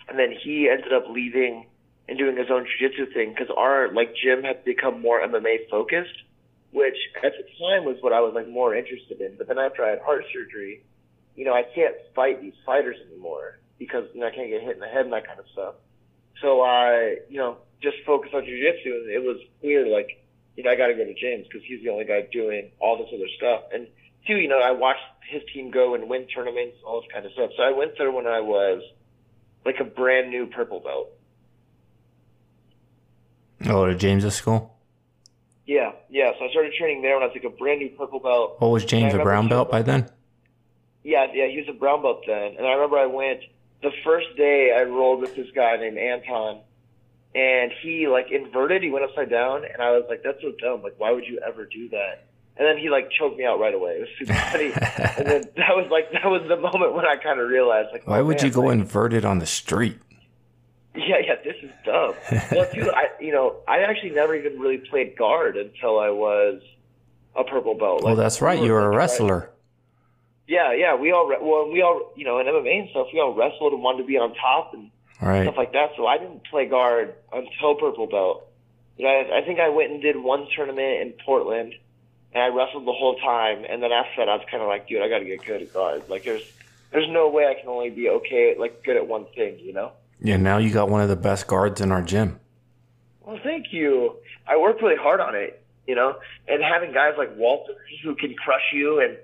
and 0.09 0.19
then 0.19 0.33
he 0.33 0.69
ended 0.71 0.93
up 0.93 1.05
leaving 1.11 1.67
and 2.09 2.19
doing 2.19 2.37
his 2.37 2.51
own 2.51 2.67
jiu-jitsu 2.67 3.13
thing 3.13 3.31
because 3.31 3.55
our 3.57 3.93
like 3.93 4.15
gym 4.17 4.43
had 4.43 4.65
become 4.65 5.01
more 5.01 5.21
MMA 5.21 5.69
focused, 5.71 6.17
which 6.73 6.97
at 7.23 7.33
the 7.33 7.45
time 7.59 7.85
was 7.85 7.97
what 8.01 8.13
I 8.13 8.21
was 8.21 8.33
like 8.35 8.49
more 8.49 8.75
interested 8.75 9.21
in. 9.21 9.37
But 9.37 9.49
then 9.49 9.59
after 9.59 9.85
I 9.85 9.91
had 9.91 10.01
heart 10.01 10.25
surgery, 10.33 10.83
you 11.37 11.45
know, 11.45 11.55
I 11.55 11.63
can't 11.75 11.95
fight 12.15 12.41
these 12.41 12.55
fighters 12.65 12.97
anymore 13.11 13.59
because 13.79 14.05
you 14.15 14.21
know 14.21 14.27
I 14.27 14.31
can't 14.31 14.51
get 14.51 14.63
hit 14.63 14.75
in 14.75 14.81
the 14.81 14.89
head 14.89 15.05
and 15.05 15.13
that 15.13 15.27
kind 15.27 15.39
of 15.39 15.47
stuff. 15.53 15.75
So 16.41 16.63
I, 16.63 17.17
you 17.29 17.39
know, 17.39 17.59
just 17.83 17.97
focused 18.07 18.35
on 18.35 18.45
jiu-jitsu, 18.45 18.91
and 18.91 19.11
it 19.11 19.23
was 19.23 19.39
clear 19.61 19.87
like 19.87 20.21
you 20.57 20.65
know, 20.65 20.71
I 20.71 20.77
got 20.77 20.89
to 20.89 20.95
go 20.95 21.05
to 21.05 21.15
James 21.15 21.47
because 21.47 21.67
he's 21.67 21.83
the 21.83 21.91
only 21.91 22.05
guy 22.05 22.29
doing 22.31 22.71
all 22.81 22.99
this 22.99 23.09
other 23.15 23.29
stuff. 23.37 23.63
And 23.73 23.87
two, 24.27 24.37
you 24.37 24.49
know, 24.49 24.61
I 24.61 24.73
watched 24.73 25.01
his 25.31 25.43
team 25.55 25.71
go 25.71 25.95
and 25.95 26.09
win 26.09 26.27
tournaments, 26.27 26.77
all 26.85 27.01
this 27.01 27.11
kind 27.13 27.25
of 27.25 27.33
stuff. 27.33 27.51
So 27.57 27.63
I 27.63 27.73
went 27.73 27.93
there 27.97 28.11
when 28.11 28.27
I 28.27 28.41
was 28.41 28.83
like 29.65 29.77
a 29.81 29.85
brand 29.85 30.31
new 30.31 30.47
purple 30.47 30.81
belt. 30.81 31.09
Oh, 33.67 33.87
to 33.87 33.95
James's 33.95 34.35
school. 34.35 34.75
Yeah, 35.71 35.93
yeah. 36.09 36.33
So 36.37 36.47
I 36.47 36.51
started 36.51 36.73
training 36.75 37.01
there 37.01 37.15
when 37.15 37.23
I 37.23 37.27
was 37.27 37.35
like 37.37 37.45
a 37.45 37.57
brand 37.57 37.79
new 37.79 37.91
purple 37.91 38.19
belt. 38.19 38.57
What 38.59 38.73
was 38.73 38.85
James 38.85 39.15
a 39.15 39.19
brown 39.19 39.47
belt 39.47 39.71
by 39.71 39.83
then? 39.83 40.11
Yeah, 41.05 41.29
yeah, 41.33 41.47
he 41.47 41.59
was 41.59 41.69
a 41.69 41.79
brown 41.79 42.03
belt 42.03 42.25
then. 42.27 42.57
And 42.59 42.67
I 42.67 42.73
remember 42.73 42.99
I 42.99 43.07
went 43.07 43.43
the 43.81 43.93
first 44.03 44.37
day 44.37 44.75
I 44.77 44.83
rolled 44.83 45.21
with 45.21 45.37
this 45.37 45.47
guy 45.55 45.77
named 45.77 45.97
Anton 45.97 46.63
and 47.37 47.71
he 47.85 48.09
like 48.09 48.33
inverted, 48.33 48.83
he 48.83 48.91
went 48.91 49.05
upside 49.05 49.31
down 49.31 49.63
and 49.65 49.81
I 49.81 49.93
was 49.93 50.07
like, 50.09 50.25
That's 50.25 50.43
so 50.43 50.51
dumb. 50.61 50.83
Like 50.83 50.97
why 50.99 51.13
would 51.13 51.25
you 51.25 51.39
ever 51.47 51.67
do 51.67 51.89
that? 51.91 52.27
And 52.57 52.67
then 52.67 52.77
he 52.77 52.91
like 52.91 53.09
choked 53.13 53.39
me 53.39 53.45
out 53.45 53.61
right 53.61 53.73
away. 53.73 53.93
It 53.93 54.01
was 54.01 54.09
super 54.19 54.35
funny. 54.51 54.73
and 54.75 55.25
then 55.25 55.43
that 55.55 55.77
was 55.77 55.87
like 55.89 56.11
that 56.11 56.27
was 56.27 56.43
the 56.49 56.57
moment 56.57 56.95
when 56.95 57.05
I 57.07 57.15
kinda 57.15 57.45
realized 57.45 57.91
like 57.93 58.09
Why 58.09 58.19
oh, 58.19 58.25
would 58.25 58.39
man, 58.39 58.47
you 58.47 58.51
go 58.53 58.63
like, 58.63 58.73
inverted 58.73 59.25
on 59.25 59.39
the 59.39 59.47
street? 59.47 60.01
Yeah, 60.97 61.19
yeah, 61.25 61.35
this 61.45 61.57
is 61.63 61.71
dumb. 61.85 62.15
well 62.51 62.67
too 62.73 62.91
I 62.91 63.11
you 63.21 63.33
know, 63.33 63.57
I 63.69 63.81
actually 63.81 64.11
never 64.11 64.35
even 64.35 64.59
really 64.59 64.79
played 64.79 65.17
guard 65.17 65.57
until 65.57 65.99
I 66.01 66.11
was 66.11 66.61
a 67.37 67.45
purple 67.45 67.75
belt. 67.75 68.03
Oh, 68.05 68.17
that's 68.17 68.43
right. 68.43 68.61
You 68.61 68.73
were 68.73 68.87
a 68.87 68.91
like, 68.91 68.99
wrestler. 68.99 69.51
Yeah, 70.49 70.73
yeah. 70.73 70.97
We 70.97 71.13
all, 71.13 71.29
well, 71.29 71.71
we 71.71 71.81
all, 71.81 72.13
you 72.17 72.25
know, 72.25 72.41
in 72.41 72.47
MMA 72.47 72.81
and 72.81 72.91
stuff, 72.91 73.07
we 73.13 73.21
all 73.21 73.33
wrestled 73.35 73.73
and 73.73 73.83
wanted 73.83 73.99
to 74.03 74.05
be 74.09 74.17
on 74.19 74.35
top 74.35 74.75
and 74.75 74.91
Right. 75.23 75.45
stuff 75.45 75.57
like 75.57 75.73
that. 75.75 75.91
So 75.97 76.07
I 76.07 76.19
didn't 76.19 76.43
play 76.51 76.67
guard 76.67 77.15
until 77.33 77.77
purple 77.77 78.07
belt. 78.09 78.49
But 78.97 79.07
I, 79.07 79.39
I 79.39 79.43
think 79.45 79.61
I 79.61 79.69
went 79.69 79.93
and 79.93 80.03
did 80.03 80.17
one 80.17 80.49
tournament 80.57 81.03
in 81.03 81.13
Portland, 81.25 81.75
and 82.35 82.43
I 82.43 82.49
wrestled 82.49 82.85
the 82.87 82.93
whole 82.93 83.17
time. 83.17 83.65
And 83.69 83.81
then 83.83 83.93
after 83.93 84.17
that, 84.19 84.29
I 84.29 84.35
was 84.37 84.45
kind 84.51 84.61
of 84.63 84.69
like, 84.69 84.89
dude, 84.89 85.03
I 85.03 85.09
got 85.09 85.19
to 85.21 85.25
get 85.25 85.45
good 85.45 85.63
at 85.63 85.73
guard. 85.73 86.09
Like, 86.09 86.25
there's, 86.25 86.43
there's 86.91 87.09
no 87.09 87.29
way 87.29 87.47
I 87.47 87.55
can 87.55 87.69
only 87.69 87.91
be 87.91 88.09
okay, 88.09 88.57
like, 88.59 88.83
good 88.83 88.97
at 88.97 89.07
one 89.07 89.27
thing, 89.37 89.59
you 89.61 89.73
know? 89.73 89.93
Yeah, 90.23 90.37
now 90.37 90.59
you 90.59 90.71
got 90.71 90.89
one 90.89 91.01
of 91.01 91.09
the 91.09 91.17
best 91.17 91.47
guards 91.47 91.81
in 91.81 91.91
our 91.93 92.03
gym. 92.03 92.39
Well, 93.21 93.39
thank 93.43 93.73
you. 93.73 94.17
I 94.47 94.57
worked 94.57 94.83
really 94.83 94.97
hard 94.97 95.21
on 95.21 95.35
it, 95.35 95.63
you 95.87 95.95
know, 95.95 96.17
and 96.49 96.63
having 96.63 96.93
guys 96.93 97.15
like 97.17 97.37
Walter 97.37 97.75
who 98.03 98.15
can 98.15 98.35
crush 98.35 98.73
you, 98.73 99.01
and 99.01 99.17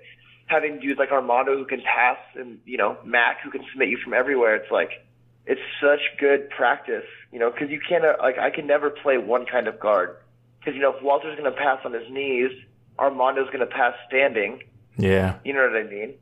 having 0.47 0.79
dudes 0.79 0.97
like 0.97 1.11
Armando 1.11 1.55
who 1.57 1.65
can 1.65 1.81
pass, 1.81 2.17
and 2.35 2.59
you 2.65 2.77
know 2.77 2.97
Mac 3.03 3.41
who 3.43 3.51
can 3.51 3.63
submit 3.71 3.89
you 3.89 3.97
from 4.03 4.13
everywhere. 4.13 4.55
It's 4.55 4.71
like 4.71 5.05
it's 5.45 5.61
such 5.81 5.99
good 6.19 6.49
practice, 6.49 7.05
you 7.31 7.39
know, 7.39 7.51
because 7.51 7.69
you 7.69 7.79
can't 7.79 8.03
uh, 8.03 8.15
like 8.21 8.37
I 8.37 8.49
can 8.49 8.67
never 8.67 8.89
play 8.89 9.17
one 9.17 9.45
kind 9.45 9.67
of 9.67 9.79
guard 9.79 10.17
because 10.59 10.75
you 10.75 10.81
know 10.81 10.95
if 10.95 11.03
Walter's 11.03 11.37
going 11.37 11.51
to 11.51 11.57
pass 11.57 11.79
on 11.85 11.93
his 11.93 12.09
knees, 12.09 12.51
Armando's 12.97 13.47
going 13.47 13.59
to 13.59 13.65
pass 13.65 13.93
standing. 14.07 14.63
Yeah. 14.97 15.35
You 15.43 15.53
know 15.53 15.61
what 15.61 15.75
I 15.75 15.83
mean? 15.83 16.15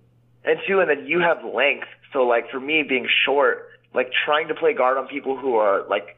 And 0.43 0.59
two, 0.67 0.79
and 0.79 0.89
then 0.89 1.07
you 1.07 1.21
have 1.21 1.43
length. 1.43 1.87
So 2.13 2.23
like 2.23 2.49
for 2.51 2.59
me 2.59 2.83
being 2.83 3.07
short, 3.25 3.69
like 3.95 4.11
trying 4.25 4.49
to 4.49 4.55
play 4.55 4.73
guard 4.73 4.97
on 4.97 5.07
people 5.07 5.37
who 5.37 5.55
are 5.55 5.87
like 5.87 6.17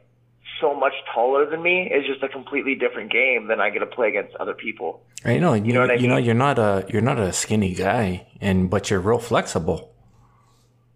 so 0.60 0.74
much 0.74 0.92
taller 1.14 1.48
than 1.48 1.62
me 1.62 1.90
is 1.90 2.04
just 2.06 2.22
a 2.22 2.28
completely 2.28 2.74
different 2.74 3.12
game 3.12 3.46
than 3.46 3.60
I 3.60 3.70
get 3.70 3.80
to 3.80 3.86
play 3.86 4.08
against 4.08 4.34
other 4.36 4.54
people. 4.54 5.02
I 5.24 5.38
know. 5.38 5.54
You, 5.54 5.72
know 5.72 5.80
what 5.80 5.90
I 5.92 5.94
you 5.94 6.08
know 6.08 6.16
you're 6.16 6.34
not 6.34 6.58
a 6.58 6.84
you're 6.88 7.02
not 7.02 7.18
a 7.18 7.32
skinny 7.32 7.74
guy, 7.74 8.26
and 8.40 8.68
but 8.70 8.90
you're 8.90 9.00
real 9.00 9.18
flexible. 9.18 9.94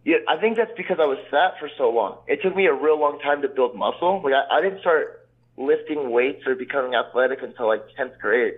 Yeah, 0.05 0.17
I 0.29 0.37
think 0.41 0.57
that's 0.57 0.73
because 0.77 0.99
I 1.01 1.07
was 1.07 1.19
fat 1.31 1.55
for 1.61 1.71
so 1.79 1.91
long. 1.91 2.19
It 2.27 2.43
took 2.43 2.57
me 2.57 2.67
a 2.67 2.75
real 2.75 2.99
long 2.99 3.21
time 3.21 3.43
to 3.43 3.49
build 3.49 3.77
muscle. 3.77 4.21
Like 4.23 4.35
I, 4.35 4.59
I 4.59 4.61
didn't 4.61 4.81
start 4.81 5.29
lifting 5.57 6.11
weights 6.11 6.43
or 6.47 6.55
becoming 6.57 6.95
athletic 6.95 7.43
until 7.43 7.69
like 7.69 7.83
tenth 7.97 8.19
grade, 8.21 8.55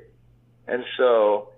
and 0.66 0.84
so, 0.96 1.50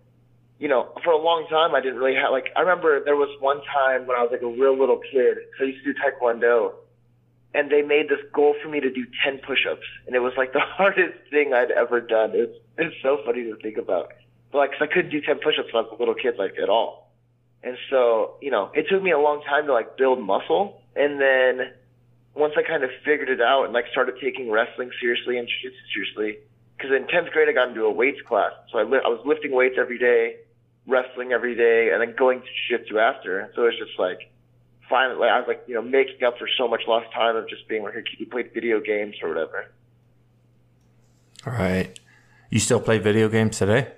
you 0.58 0.68
know, 0.68 0.88
for 1.04 1.10
a 1.12 1.18
long 1.18 1.46
time 1.48 1.74
I 1.74 1.80
didn't 1.80 1.98
really 1.98 2.16
have 2.16 2.30
like. 2.32 2.46
I 2.56 2.60
remember 2.60 3.02
there 3.04 3.16
was 3.16 3.28
one 3.40 3.60
time 3.72 4.06
when 4.06 4.16
I 4.16 4.22
was 4.22 4.30
like 4.32 4.42
a 4.42 4.46
real 4.46 4.78
little 4.78 4.98
kid. 4.98 5.38
So 5.58 5.64
I 5.64 5.68
used 5.68 5.84
to 5.84 5.92
do 5.92 5.98
taekwondo, 5.98 6.72
and 7.54 7.70
they 7.70 7.82
made 7.82 8.08
this 8.08 8.20
goal 8.32 8.54
for 8.62 8.68
me 8.68 8.80
to 8.80 8.90
do 8.90 9.04
ten 9.24 9.38
push-ups, 9.38 9.86
and 10.06 10.16
it 10.16 10.20
was 10.20 10.32
like 10.36 10.52
the 10.52 10.60
hardest 10.78 11.18
thing 11.30 11.52
I'd 11.52 11.70
ever 11.70 12.00
done. 12.00 12.30
It's 12.34 12.56
it's 12.78 12.96
so 13.02 13.18
funny 13.24 13.44
to 13.44 13.56
think 13.56 13.76
about, 13.78 14.12
but 14.52 14.58
like, 14.58 14.70
'cause 14.72 14.82
I 14.82 14.86
couldn't 14.86 15.10
do 15.10 15.20
ten 15.20 15.38
push-ups 15.38 15.72
when 15.72 15.84
I 15.84 15.88
was 15.88 15.96
a 15.96 16.00
little 16.00 16.14
kid 16.14 16.34
like 16.38 16.54
at 16.62 16.68
all. 16.68 17.04
And 17.62 17.76
so, 17.90 18.34
you 18.40 18.50
know, 18.50 18.70
it 18.74 18.86
took 18.88 19.02
me 19.02 19.10
a 19.10 19.18
long 19.18 19.42
time 19.42 19.66
to 19.66 19.72
like 19.72 19.96
build 19.96 20.20
muscle. 20.20 20.80
And 20.94 21.20
then 21.20 21.72
once 22.34 22.54
I 22.56 22.62
kind 22.62 22.84
of 22.84 22.90
figured 23.04 23.28
it 23.28 23.40
out 23.40 23.64
and 23.64 23.72
like 23.72 23.86
started 23.90 24.14
taking 24.22 24.50
wrestling 24.50 24.90
seriously 25.00 25.36
and 25.36 25.48
jiu-jitsu 25.48 25.82
seriously, 25.92 26.38
because 26.76 26.92
in 26.92 27.04
10th 27.04 27.32
grade 27.32 27.48
I 27.48 27.52
got 27.52 27.68
into 27.70 27.84
a 27.84 27.90
weights 27.90 28.20
class. 28.28 28.52
So 28.70 28.78
I, 28.78 28.84
li- 28.84 29.00
I 29.04 29.08
was 29.08 29.20
lifting 29.26 29.52
weights 29.52 29.76
every 29.80 29.98
day, 29.98 30.36
wrestling 30.86 31.32
every 31.32 31.54
day, 31.54 31.90
and 31.92 32.00
then 32.00 32.14
going 32.16 32.40
to 32.40 32.46
jiu-jitsu 32.68 32.98
after. 32.98 33.50
So 33.54 33.64
it's 33.64 33.76
just 33.78 33.98
like, 33.98 34.30
finally, 34.88 35.28
I 35.28 35.38
was 35.38 35.48
like, 35.48 35.64
you 35.66 35.74
know, 35.74 35.82
making 35.82 36.22
up 36.24 36.38
for 36.38 36.48
so 36.58 36.68
much 36.68 36.82
lost 36.86 37.12
time 37.12 37.36
of 37.36 37.48
just 37.48 37.68
being 37.68 37.82
like 37.82 37.94
kid 37.94 38.30
played 38.30 38.52
video 38.54 38.80
games 38.80 39.16
or 39.22 39.28
whatever. 39.28 39.66
All 41.46 41.52
right. 41.52 41.98
You 42.50 42.60
still 42.60 42.80
play 42.80 42.98
video 42.98 43.28
games 43.28 43.58
today? 43.58 43.92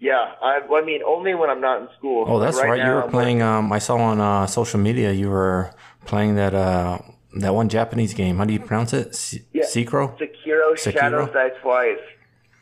Yeah, 0.00 0.34
I, 0.42 0.60
well, 0.68 0.82
I 0.82 0.84
mean, 0.84 1.00
only 1.06 1.34
when 1.34 1.48
I'm 1.48 1.60
not 1.60 1.80
in 1.82 1.88
school. 1.96 2.24
Oh, 2.28 2.38
that's 2.38 2.56
Like, 2.56 2.68
right. 2.68 2.78
you 2.78 2.84
now, 2.84 2.94
were 2.96 3.04
I'm 3.04 3.10
playing. 3.10 3.42
Um, 3.42 3.72
I 3.72 3.78
saw 3.78 3.96
on 3.96 4.20
uh, 4.20 4.46
social 4.46 4.78
media 4.80 5.12
you 5.12 5.30
were 5.30 5.70
playing 6.04 6.34
that 6.34 6.52
uh 6.54 6.98
that 7.40 7.54
one 7.54 7.68
Japanese 7.68 8.12
game. 8.12 8.36
How 8.36 8.44
do 8.44 8.52
you 8.52 8.60
pronounce 8.60 8.92
it? 8.92 9.08
S- 9.08 9.38
Yeah. 9.52 9.64
Sekiro. 9.64 10.18
Sekiro, 10.18 10.72
Sekiro? 10.74 10.92
Shadows 10.92 11.30
Die 11.32 11.48
Twice. 11.62 11.98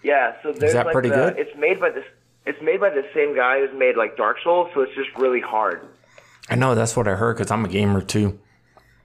Yeah, 0.04 0.34
so 0.42 0.52
there's 0.52 0.72
that 0.74 0.86
like 0.86 0.92
pretty 0.92 1.08
the, 1.08 1.16
good? 1.16 1.38
It's 1.38 1.56
made 1.58 1.80
by 1.80 1.90
this. 1.90 2.04
It's 2.46 2.60
made 2.62 2.80
by 2.80 2.90
the 2.90 3.04
same 3.14 3.34
guy 3.36 3.60
who's 3.60 3.76
made 3.78 3.96
like 3.96 4.16
Dark 4.16 4.38
Souls, 4.42 4.70
so 4.74 4.80
it's 4.80 4.94
just 4.94 5.10
really 5.16 5.40
hard. 5.40 5.86
I 6.50 6.56
know 6.56 6.74
that's 6.74 6.96
what 6.96 7.06
I 7.06 7.14
heard 7.14 7.36
because 7.36 7.50
I'm 7.50 7.64
a 7.64 7.68
gamer 7.68 8.00
too. 8.00 8.38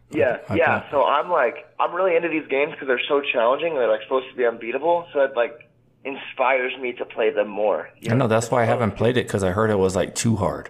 Yeah, 0.10 0.38
Okay. 0.50 0.58
yeah. 0.58 0.89
So 0.89 1.04
I'm 1.04 1.30
like, 1.30 1.65
I'm 1.80 1.93
really 1.93 2.15
into 2.15 2.30
these 2.30 2.47
games 2.50 2.71
because 2.71 2.88
they're 2.88 3.02
so 3.08 3.21
challenging. 3.21 3.69
and 3.73 3.78
They're 3.78 3.89
like 3.89 4.02
supposed 4.04 4.30
to 4.30 4.36
be 4.36 4.45
unbeatable. 4.45 5.06
So 5.13 5.19
I'd 5.21 5.36
like, 5.36 5.69
inspires 6.06 6.71
me 6.80 6.93
to 6.93 7.06
play 7.06 7.30
them 7.32 7.50
more. 7.50 7.89
You 8.00 8.13
I 8.13 8.15
know 8.15 8.28
that's 8.28 8.50
why 8.50 8.63
I 8.63 8.65
haven't 8.65 8.91
played 8.91 9.17
it 9.17 9.28
because 9.28 9.43
I 9.43 9.52
heard 9.52 9.69
it 9.69 9.78
was 9.78 9.95
like 9.95 10.15
too 10.15 10.38
hard. 10.38 10.69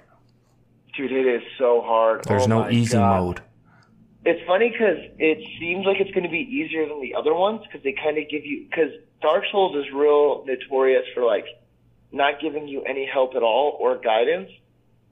Dude, 0.96 1.12
it 1.12 1.28
is 1.28 1.44
so 1.60 1.82
hard. 1.86 2.24
There's 2.26 2.44
oh 2.44 2.48
no 2.48 2.70
easy 2.70 2.94
God. 2.98 3.22
mode. 3.26 3.42
It's 4.26 4.46
funny 4.48 4.70
because 4.72 4.98
it 5.20 5.38
seems 5.60 5.86
like 5.86 5.98
it's 6.02 6.12
going 6.12 6.24
to 6.24 6.30
be 6.30 6.40
easier 6.40 6.88
than 6.90 7.00
the 7.02 7.14
other 7.14 7.34
ones 7.36 7.62
because 7.64 7.84
they 7.84 7.94
kind 7.94 8.18
of 8.18 8.28
give 8.30 8.44
you 8.46 8.66
because 8.68 8.90
Dark 9.22 9.44
Souls 9.52 9.76
is 9.78 9.86
real 9.94 10.44
notorious 10.46 11.06
for 11.14 11.24
like 11.24 11.46
not 12.12 12.40
giving 12.40 12.68
you 12.68 12.84
any 12.84 13.06
help 13.06 13.36
at 13.36 13.44
all 13.44 13.78
or 13.80 13.98
guidance. 13.98 14.50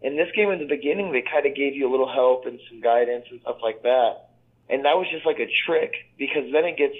In 0.01 0.15
this 0.15 0.29
game, 0.35 0.49
in 0.51 0.59
the 0.59 0.67
beginning, 0.67 1.11
they 1.11 1.21
kind 1.21 1.45
of 1.45 1.55
gave 1.55 1.75
you 1.75 1.89
a 1.89 1.91
little 1.91 2.11
help 2.11 2.45
and 2.45 2.59
some 2.69 2.81
guidance 2.81 3.25
and 3.31 3.41
stuff 3.41 3.57
like 3.63 3.83
that. 3.83 4.29
And 4.69 4.85
that 4.85 4.97
was 4.97 5.07
just 5.11 5.25
like 5.25 5.39
a 5.39 5.49
trick 5.65 5.93
because 6.17 6.51
then 6.51 6.65
it 6.65 6.77
gets 6.77 6.95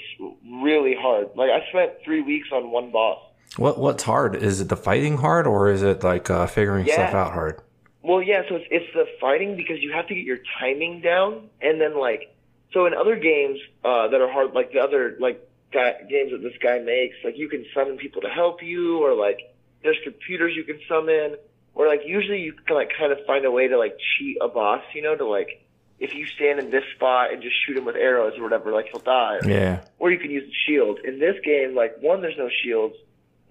really 0.64 0.96
hard. 0.96 1.30
Like 1.36 1.50
I 1.50 1.68
spent 1.70 1.94
three 2.04 2.22
weeks 2.22 2.50
on 2.52 2.72
one 2.72 2.92
boss. 2.92 3.20
What 3.58 3.80
what's 3.80 4.04
hard? 4.04 4.36
Is 4.36 4.62
it 4.62 4.70
the 4.70 4.78
fighting 4.78 5.18
hard 5.18 5.48
or 5.48 5.70
is 5.72 5.82
it 5.82 6.04
like 6.04 6.30
uh, 6.30 6.48
figuring 6.48 6.86
yeah. 6.86 6.94
stuff 6.94 7.14
out 7.14 7.34
hard? 7.34 7.62
Well, 8.04 8.22
yeah. 8.22 8.44
So 8.48 8.56
it's 8.56 8.68
it's 8.70 8.94
the 8.94 9.08
fighting 9.20 9.56
because 9.56 9.82
you 9.82 9.92
have 9.94 10.08
to 10.08 10.16
get 10.16 10.26
your 10.26 10.40
timing 10.60 11.02
down, 11.02 11.50
and 11.60 11.82
then 11.82 11.98
like 11.98 12.36
so 12.72 12.86
in 12.86 12.94
other 12.94 13.16
games 13.16 13.60
uh, 13.84 14.10
that 14.10 14.22
are 14.22 14.32
hard, 14.32 14.54
like 14.54 14.74
the 14.74 14.80
other 14.80 15.18
like 15.20 15.48
guy, 15.72 15.94
games 16.08 16.32
that 16.32 16.44
this 16.44 16.54
guy 16.62 16.80
makes, 16.80 17.16
like 17.24 17.38
you 17.38 17.50
can 17.50 17.66
summon 17.74 17.98
people 17.98 18.22
to 18.22 18.30
help 18.30 18.62
you, 18.62 19.04
or 19.04 19.16
like 19.16 19.55
there's 19.86 20.00
computers 20.04 20.54
you 20.56 20.64
can 20.64 20.80
summon, 20.90 21.38
or 21.74 21.88
like 21.88 22.02
usually 22.06 22.42
you 22.42 22.54
can 22.54 22.76
like 22.76 22.92
kind 22.98 23.12
of 23.12 23.20
find 23.26 23.46
a 23.46 23.52
way 23.52 23.68
to 23.68 23.78
like 23.78 23.98
cheat 24.18 24.38
a 24.42 24.48
boss, 24.48 24.82
you 24.94 25.02
know, 25.02 25.16
to 25.16 25.26
like 25.26 25.66
if 26.00 26.14
you 26.14 26.26
stand 26.26 26.60
in 26.60 26.72
this 26.72 26.84
spot 26.96 27.32
and 27.32 27.42
just 27.42 27.56
shoot 27.66 27.78
him 27.78 27.86
with 27.86 27.96
arrows 27.96 28.34
or 28.38 28.44
whatever, 28.44 28.72
like 28.72 28.88
he'll 28.92 29.00
die. 29.00 29.40
Yeah. 29.46 29.86
Or 29.98 30.12
you 30.12 30.20
can 30.20 30.30
use 30.30 30.44
the 30.44 30.54
shield. 30.68 31.00
In 31.06 31.20
this 31.20 31.36
game, 31.44 31.76
like 31.76 31.98
one, 32.02 32.22
there's 32.22 32.38
no 32.38 32.50
shields, 32.64 32.96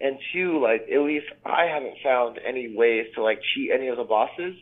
and 0.00 0.18
two, 0.32 0.60
like 0.60 0.86
at 0.92 1.00
least 1.00 1.26
I 1.44 1.64
haven't 1.64 1.96
found 2.02 2.38
any 2.44 2.74
ways 2.74 3.06
to 3.14 3.22
like 3.22 3.40
cheat 3.54 3.70
any 3.72 3.88
of 3.88 3.96
the 3.96 4.04
bosses. 4.04 4.56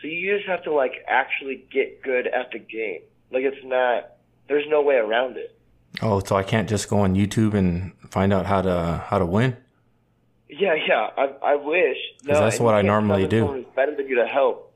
So 0.00 0.06
you 0.06 0.36
just 0.36 0.48
have 0.48 0.62
to 0.64 0.72
like 0.72 1.04
actually 1.06 1.66
get 1.70 2.02
good 2.02 2.26
at 2.26 2.52
the 2.52 2.58
game. 2.58 3.02
Like 3.30 3.42
it's 3.42 3.64
not. 3.64 4.12
There's 4.48 4.64
no 4.68 4.80
way 4.80 4.94
around 4.94 5.36
it. 5.36 5.54
Oh, 6.00 6.20
so 6.20 6.36
I 6.36 6.42
can't 6.42 6.68
just 6.68 6.88
go 6.88 7.00
on 7.00 7.14
YouTube 7.14 7.52
and 7.52 7.92
find 8.10 8.32
out 8.32 8.46
how 8.46 8.62
to 8.62 9.04
how 9.06 9.18
to 9.18 9.26
win? 9.26 9.56
Yeah, 10.48 10.74
yeah. 10.74 11.08
I 11.16 11.52
I 11.52 11.54
wish. 11.56 11.96
No, 12.24 12.40
that's 12.40 12.60
what 12.60 12.74
I 12.74 12.82
normally 12.82 13.26
do. 13.26 13.66
Better 13.76 13.94
than 13.94 14.08
you 14.08 14.16
to 14.16 14.26
help. 14.26 14.72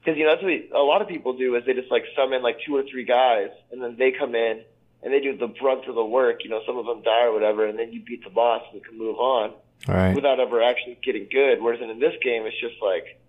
Because 0.00 0.18
you 0.18 0.24
know 0.24 0.30
that's 0.30 0.42
what 0.42 0.48
we, 0.48 0.70
a 0.74 0.78
lot 0.78 1.02
of 1.02 1.08
people 1.08 1.36
do 1.36 1.56
is 1.56 1.64
they 1.66 1.74
just 1.74 1.90
like 1.90 2.04
summon 2.16 2.42
like 2.42 2.58
two 2.64 2.76
or 2.76 2.84
three 2.90 3.04
guys, 3.04 3.50
and 3.72 3.82
then 3.82 3.96
they 3.98 4.12
come 4.12 4.34
in 4.34 4.62
and 5.02 5.12
they 5.12 5.20
do 5.20 5.36
the 5.36 5.48
brunt 5.48 5.86
of 5.88 5.94
the 5.94 6.04
work. 6.04 6.44
You 6.44 6.50
know, 6.50 6.60
some 6.66 6.78
of 6.78 6.86
them 6.86 7.02
die 7.02 7.24
or 7.24 7.32
whatever, 7.32 7.66
and 7.66 7.78
then 7.78 7.92
you 7.92 8.02
beat 8.02 8.24
the 8.24 8.30
boss 8.30 8.62
and 8.72 8.80
you 8.80 8.88
can 8.88 8.96
move 8.96 9.16
on 9.16 9.52
right. 9.88 10.14
without 10.14 10.40
ever 10.40 10.62
actually 10.62 10.98
getting 11.02 11.28
good. 11.30 11.60
Whereas 11.60 11.80
in 11.80 11.98
this 11.98 12.14
game, 12.22 12.46
it's 12.46 12.58
just 12.60 12.80
like 12.82 13.20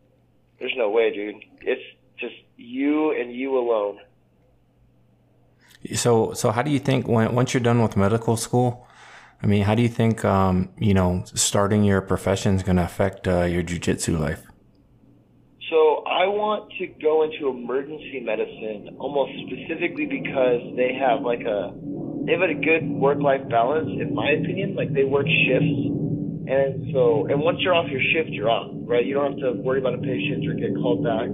there's 0.60 0.74
no 0.76 0.90
way, 0.90 1.14
dude. 1.14 1.44
It's 1.62 1.82
just 2.18 2.36
you 2.56 3.12
and 3.12 3.34
you 3.34 3.58
alone. 3.58 4.00
So, 5.96 6.34
so 6.34 6.52
how 6.52 6.64
do 6.64 6.72
you 6.72 6.80
think 6.80 7.08
when 7.08 7.34
once 7.34 7.54
you're 7.54 7.62
done 7.62 7.82
with 7.82 7.96
medical 7.96 8.38
school? 8.38 8.87
I 9.42 9.48
mean, 9.48 9.64
how 9.64 9.76
do 9.76 9.82
you 9.82 9.90
think 9.90 10.26
um, 10.26 10.70
you 10.78 10.94
know 10.94 11.24
starting 11.34 11.84
your 11.84 12.02
profession 12.02 12.56
is 12.56 12.64
going 12.64 12.78
to 12.78 12.84
affect 12.84 13.28
uh, 13.28 13.44
your 13.44 13.64
jujitsu 13.64 14.20
life? 14.20 14.44
So 15.70 16.04
I 16.08 16.26
want 16.32 16.72
to 16.80 16.88
go 17.04 17.28
into 17.28 17.52
emergency 17.52 18.24
medicine 18.24 18.96
almost 19.00 19.36
specifically 19.46 20.08
because 20.08 20.64
they 20.80 20.96
have 20.96 21.22
like 21.22 21.44
a 21.44 21.76
they 22.26 22.34
have 22.34 22.48
a 22.48 22.56
good 22.56 22.88
work 22.88 23.20
life 23.20 23.44
balance 23.50 23.92
in 24.00 24.16
my 24.16 24.32
opinion. 24.32 24.76
Like 24.76 24.94
they 24.94 25.04
work 25.04 25.28
shifts 25.28 25.76
and 26.48 26.88
so 26.96 27.28
and 27.28 27.44
once 27.44 27.60
you're 27.60 27.76
off 27.76 27.92
your 27.92 28.02
shift 28.16 28.32
you're 28.32 28.50
off, 28.50 28.72
right? 28.88 29.06
You 29.06 29.14
don't 29.14 29.36
have 29.36 29.42
to 29.44 29.52
worry 29.60 29.84
about 29.84 29.94
a 29.94 30.02
patient 30.02 30.48
or 30.48 30.56
get 30.56 30.72
called 30.80 31.04
back, 31.04 31.28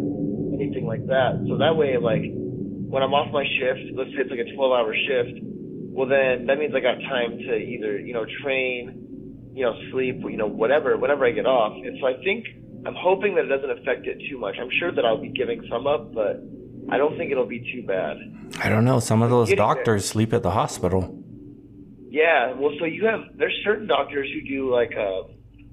anything 0.57 0.89
like 0.89 1.05
that. 1.07 1.45
So 1.47 1.61
that 1.61 1.77
way 1.77 1.95
like 2.01 2.25
when 2.89 3.05
I'm 3.05 3.13
off 3.13 3.29
my 3.31 3.45
shift, 3.45 3.93
let's 3.93 4.09
say 4.17 4.25
it's 4.25 4.33
like 4.33 4.41
a 4.41 4.49
twelve 4.57 4.73
hour 4.73 4.97
shift, 4.97 5.45
well 5.93 6.07
then 6.07 6.47
that 6.47 6.57
means 6.57 6.73
I 6.75 6.79
got 6.79 6.95
time 7.07 7.37
to 7.37 7.55
either, 7.55 7.99
you 7.99 8.13
know, 8.13 8.25
train, 8.43 9.51
you 9.53 9.63
know, 9.63 9.73
sleep, 9.91 10.21
you 10.23 10.37
know, 10.37 10.47
whatever, 10.47 10.97
whenever 10.97 11.25
I 11.25 11.31
get 11.31 11.45
off. 11.45 11.73
And 11.73 11.97
so 12.01 12.07
I 12.07 12.21
think 12.23 12.45
I'm 12.85 12.95
hoping 12.97 13.35
that 13.35 13.45
it 13.45 13.47
doesn't 13.47 13.69
affect 13.69 14.07
it 14.07 14.21
too 14.29 14.37
much. 14.39 14.55
I'm 14.59 14.71
sure 14.79 14.91
that 14.91 15.05
I'll 15.05 15.21
be 15.21 15.29
giving 15.29 15.63
some 15.69 15.85
up, 15.85 16.13
but 16.13 16.41
I 16.89 16.97
don't 16.97 17.15
think 17.17 17.31
it'll 17.31 17.45
be 17.45 17.59
too 17.59 17.85
bad. 17.87 18.17
I 18.59 18.69
don't 18.69 18.85
know. 18.85 18.99
Some 18.99 19.21
of 19.21 19.29
those 19.29 19.53
doctors 19.53 20.03
there. 20.03 20.11
sleep 20.11 20.33
at 20.33 20.43
the 20.43 20.51
hospital. 20.51 21.19
Yeah, 22.09 22.53
well, 22.53 22.71
so 22.79 22.85
you 22.85 23.05
have 23.05 23.21
there's 23.35 23.57
certain 23.63 23.87
doctors 23.87 24.29
who 24.33 24.47
do 24.47 24.71
like, 24.71 24.91
uh, 24.97 25.23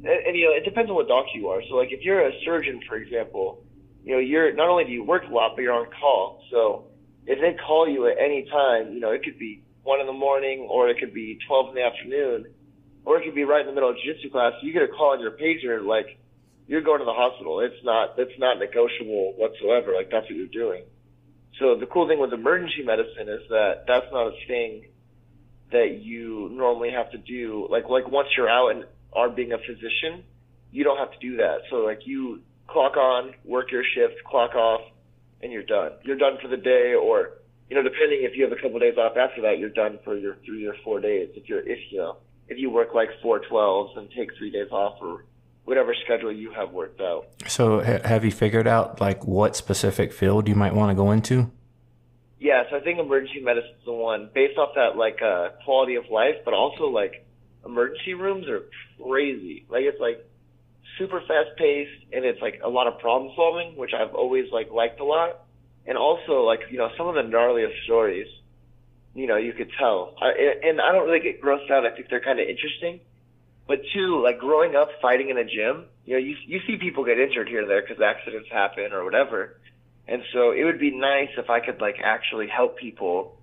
and, 0.05 0.27
and 0.27 0.37
you 0.37 0.47
know, 0.47 0.53
it 0.53 0.65
depends 0.65 0.89
on 0.89 0.97
what 0.97 1.09
doctor 1.09 1.33
you 1.35 1.49
are. 1.49 1.63
So 1.69 1.75
like, 1.77 1.93
if 1.93 2.03
you're 2.03 2.27
a 2.27 2.33
surgeon, 2.45 2.81
for 2.89 2.97
example, 2.97 3.65
you 4.05 4.15
know, 4.15 4.21
you're 4.21 4.53
not 4.55 4.69
only 4.69 4.85
do 4.85 4.91
you 4.91 5.05
work 5.05 5.25
a 5.29 5.33
lot, 5.33 5.53
but 5.57 5.63
you're 5.63 5.75
on 5.75 5.87
call. 6.01 6.43
So 6.51 6.87
if 7.27 7.41
they 7.41 7.59
call 7.63 7.89
you 7.89 8.07
at 8.07 8.17
any 8.19 8.47
time, 8.51 8.95
you 8.95 9.01
know, 9.01 9.11
it 9.11 9.23
could 9.23 9.39
be 9.39 9.63
one 9.91 10.01
in 10.01 10.07
the 10.07 10.21
morning, 10.27 10.69
or 10.71 10.89
it 10.89 10.99
could 11.01 11.13
be 11.13 11.39
twelve 11.47 11.71
in 11.71 11.75
the 11.75 11.83
afternoon, 11.83 12.47
or 13.05 13.19
it 13.19 13.25
could 13.25 13.35
be 13.35 13.43
right 13.43 13.63
in 13.63 13.67
the 13.67 13.75
middle 13.75 13.91
of 13.91 13.97
jiu-jitsu 13.99 14.31
class. 14.31 14.53
You 14.63 14.73
get 14.73 14.83
a 14.83 14.89
call 14.89 15.11
on 15.15 15.21
your 15.21 15.33
pager 15.33 15.83
like 15.85 16.19
you're 16.71 16.87
going 16.87 17.01
to 17.01 17.05
the 17.05 17.19
hospital. 17.25 17.59
It's 17.59 17.83
not 17.83 18.15
it's 18.17 18.39
not 18.39 18.59
negotiable 18.63 19.35
whatsoever. 19.37 19.93
Like 19.99 20.09
that's 20.15 20.27
what 20.31 20.37
you're 20.39 20.55
doing. 20.65 20.85
So 21.59 21.75
the 21.75 21.87
cool 21.87 22.07
thing 22.07 22.21
with 22.21 22.33
emergency 22.33 22.83
medicine 22.87 23.29
is 23.29 23.43
that 23.51 23.85
that's 23.91 24.07
not 24.13 24.29
a 24.29 24.37
thing 24.47 24.87
that 25.73 25.99
you 26.01 26.49
normally 26.53 26.91
have 26.91 27.11
to 27.11 27.19
do. 27.19 27.67
Like 27.69 27.89
like 27.89 28.07
once 28.09 28.29
you're 28.37 28.49
out 28.49 28.69
and 28.71 28.85
are 29.13 29.29
being 29.29 29.53
a 29.53 29.59
physician, 29.59 30.23
you 30.71 30.85
don't 30.85 30.99
have 30.99 31.11
to 31.11 31.19
do 31.19 31.39
that. 31.39 31.67
So 31.69 31.77
like 31.91 32.07
you 32.07 32.41
clock 32.69 32.97
on, 32.97 33.35
work 33.45 33.73
your 33.73 33.83
shift, 33.95 34.23
clock 34.25 34.55
off, 34.55 34.83
and 35.43 35.51
you're 35.51 35.65
done. 35.65 35.93
You're 36.05 36.19
done 36.19 36.39
for 36.41 36.47
the 36.47 36.57
day, 36.57 36.95
or 36.95 37.40
you 37.71 37.77
know, 37.77 37.83
depending 37.83 38.25
if 38.25 38.37
you 38.37 38.43
have 38.43 38.53
a 38.53 38.57
couple 38.57 38.77
of 38.77 38.83
days 38.83 38.99
off 38.99 39.17
after 39.17 39.43
that, 39.43 39.59
you're 39.59 39.71
done 39.71 40.01
for 40.05 40.17
your 40.17 40.37
three 40.45 40.67
or 40.67 40.75
four 40.83 41.01
days. 41.01 41.31
If 41.37 41.49
you're 41.49 41.61
if 41.61 41.79
you 41.91 41.99
know 41.99 42.17
if 42.49 42.59
you 42.59 42.69
work 42.69 42.95
like 42.95 43.09
four 43.23 43.39
twelves 43.39 43.97
and 43.97 44.09
take 44.11 44.37
three 44.37 44.51
days 44.51 44.71
off 44.73 44.99
or 45.01 45.25
whatever 45.65 45.95
schedule 46.05 46.33
you 46.33 46.51
have 46.51 46.73
worked 46.73 47.01
out. 47.01 47.27
So, 47.47 47.81
ha- 47.81 48.01
have 48.05 48.25
you 48.25 48.33
figured 48.33 48.67
out 48.67 49.01
like 49.01 49.25
what 49.25 49.55
specific 49.55 50.13
field 50.13 50.49
you 50.49 50.57
might 50.57 50.75
want 50.75 50.91
to 50.91 50.97
go 50.97 51.13
into? 51.13 51.49
Yes, 52.41 52.67
I 52.73 52.81
think 52.81 52.99
emergency 52.99 53.41
medicine 53.41 53.71
is 53.79 53.85
the 53.85 53.93
one 53.93 54.31
based 54.35 54.59
off 54.59 54.71
that 54.75 54.97
like 54.97 55.23
uh, 55.23 55.51
quality 55.65 55.95
of 55.95 56.05
life, 56.11 56.37
but 56.45 56.55
also 56.55 56.87
like 56.87 57.25
emergency 57.65 58.15
rooms 58.15 58.49
are 58.49 58.63
crazy. 59.01 59.65
Like 59.69 59.83
it's 59.85 60.01
like 60.01 60.27
super 60.99 61.21
fast 61.21 61.57
paced 61.57 62.05
and 62.13 62.25
it's 62.25 62.41
like 62.41 62.63
a 62.65 62.69
lot 62.69 62.89
of 62.89 62.99
problem 62.99 63.31
solving, 63.37 63.77
which 63.77 63.93
I've 63.95 64.15
always 64.15 64.47
like 64.51 64.73
liked 64.73 64.99
a 64.99 65.05
lot. 65.05 65.45
And 65.91 65.99
also 65.99 66.45
like 66.47 66.61
you 66.71 66.79
know 66.79 66.89
some 66.97 67.09
of 67.09 67.15
the 67.15 67.23
gnarliest 67.23 67.85
stories, 67.85 68.29
you 69.15 69.27
know 69.27 69.37
you 69.37 69.53
could 69.53 69.71
tell. 69.79 70.15
I, 70.23 70.31
and 70.63 70.81
I 70.81 70.93
don't 70.93 71.05
really 71.05 71.21
get 71.21 71.43
grossed 71.43 71.71
out. 71.71 71.85
I 71.85 71.91
think 71.91 72.09
they're 72.09 72.25
kind 72.25 72.41
of 72.41 72.49
interesting 72.49 73.01
but 73.71 73.83
two, 73.95 74.21
like 74.21 74.41
growing 74.41 74.75
up 74.75 74.89
fighting 75.01 75.31
in 75.31 75.39
a 75.39 75.45
gym, 75.45 75.85
you 76.05 76.15
know, 76.15 76.19
you 76.19 76.35
you 76.45 76.59
see 76.67 76.77
people 76.77 77.05
get 77.05 77.21
injured 77.21 77.49
here 77.49 77.61
and 77.61 77.71
there 77.71 77.81
because 77.81 78.03
accidents 78.03 78.49
happen 78.51 78.93
or 78.93 79.05
whatever. 79.05 79.61
And 80.09 80.25
so 80.33 80.51
it 80.51 80.65
would 80.65 80.81
be 80.81 80.91
nice 80.91 81.29
if 81.39 81.49
I 81.49 81.61
could 81.61 81.81
like 81.81 82.01
actually 82.03 82.49
help 82.49 82.79
people 82.79 83.39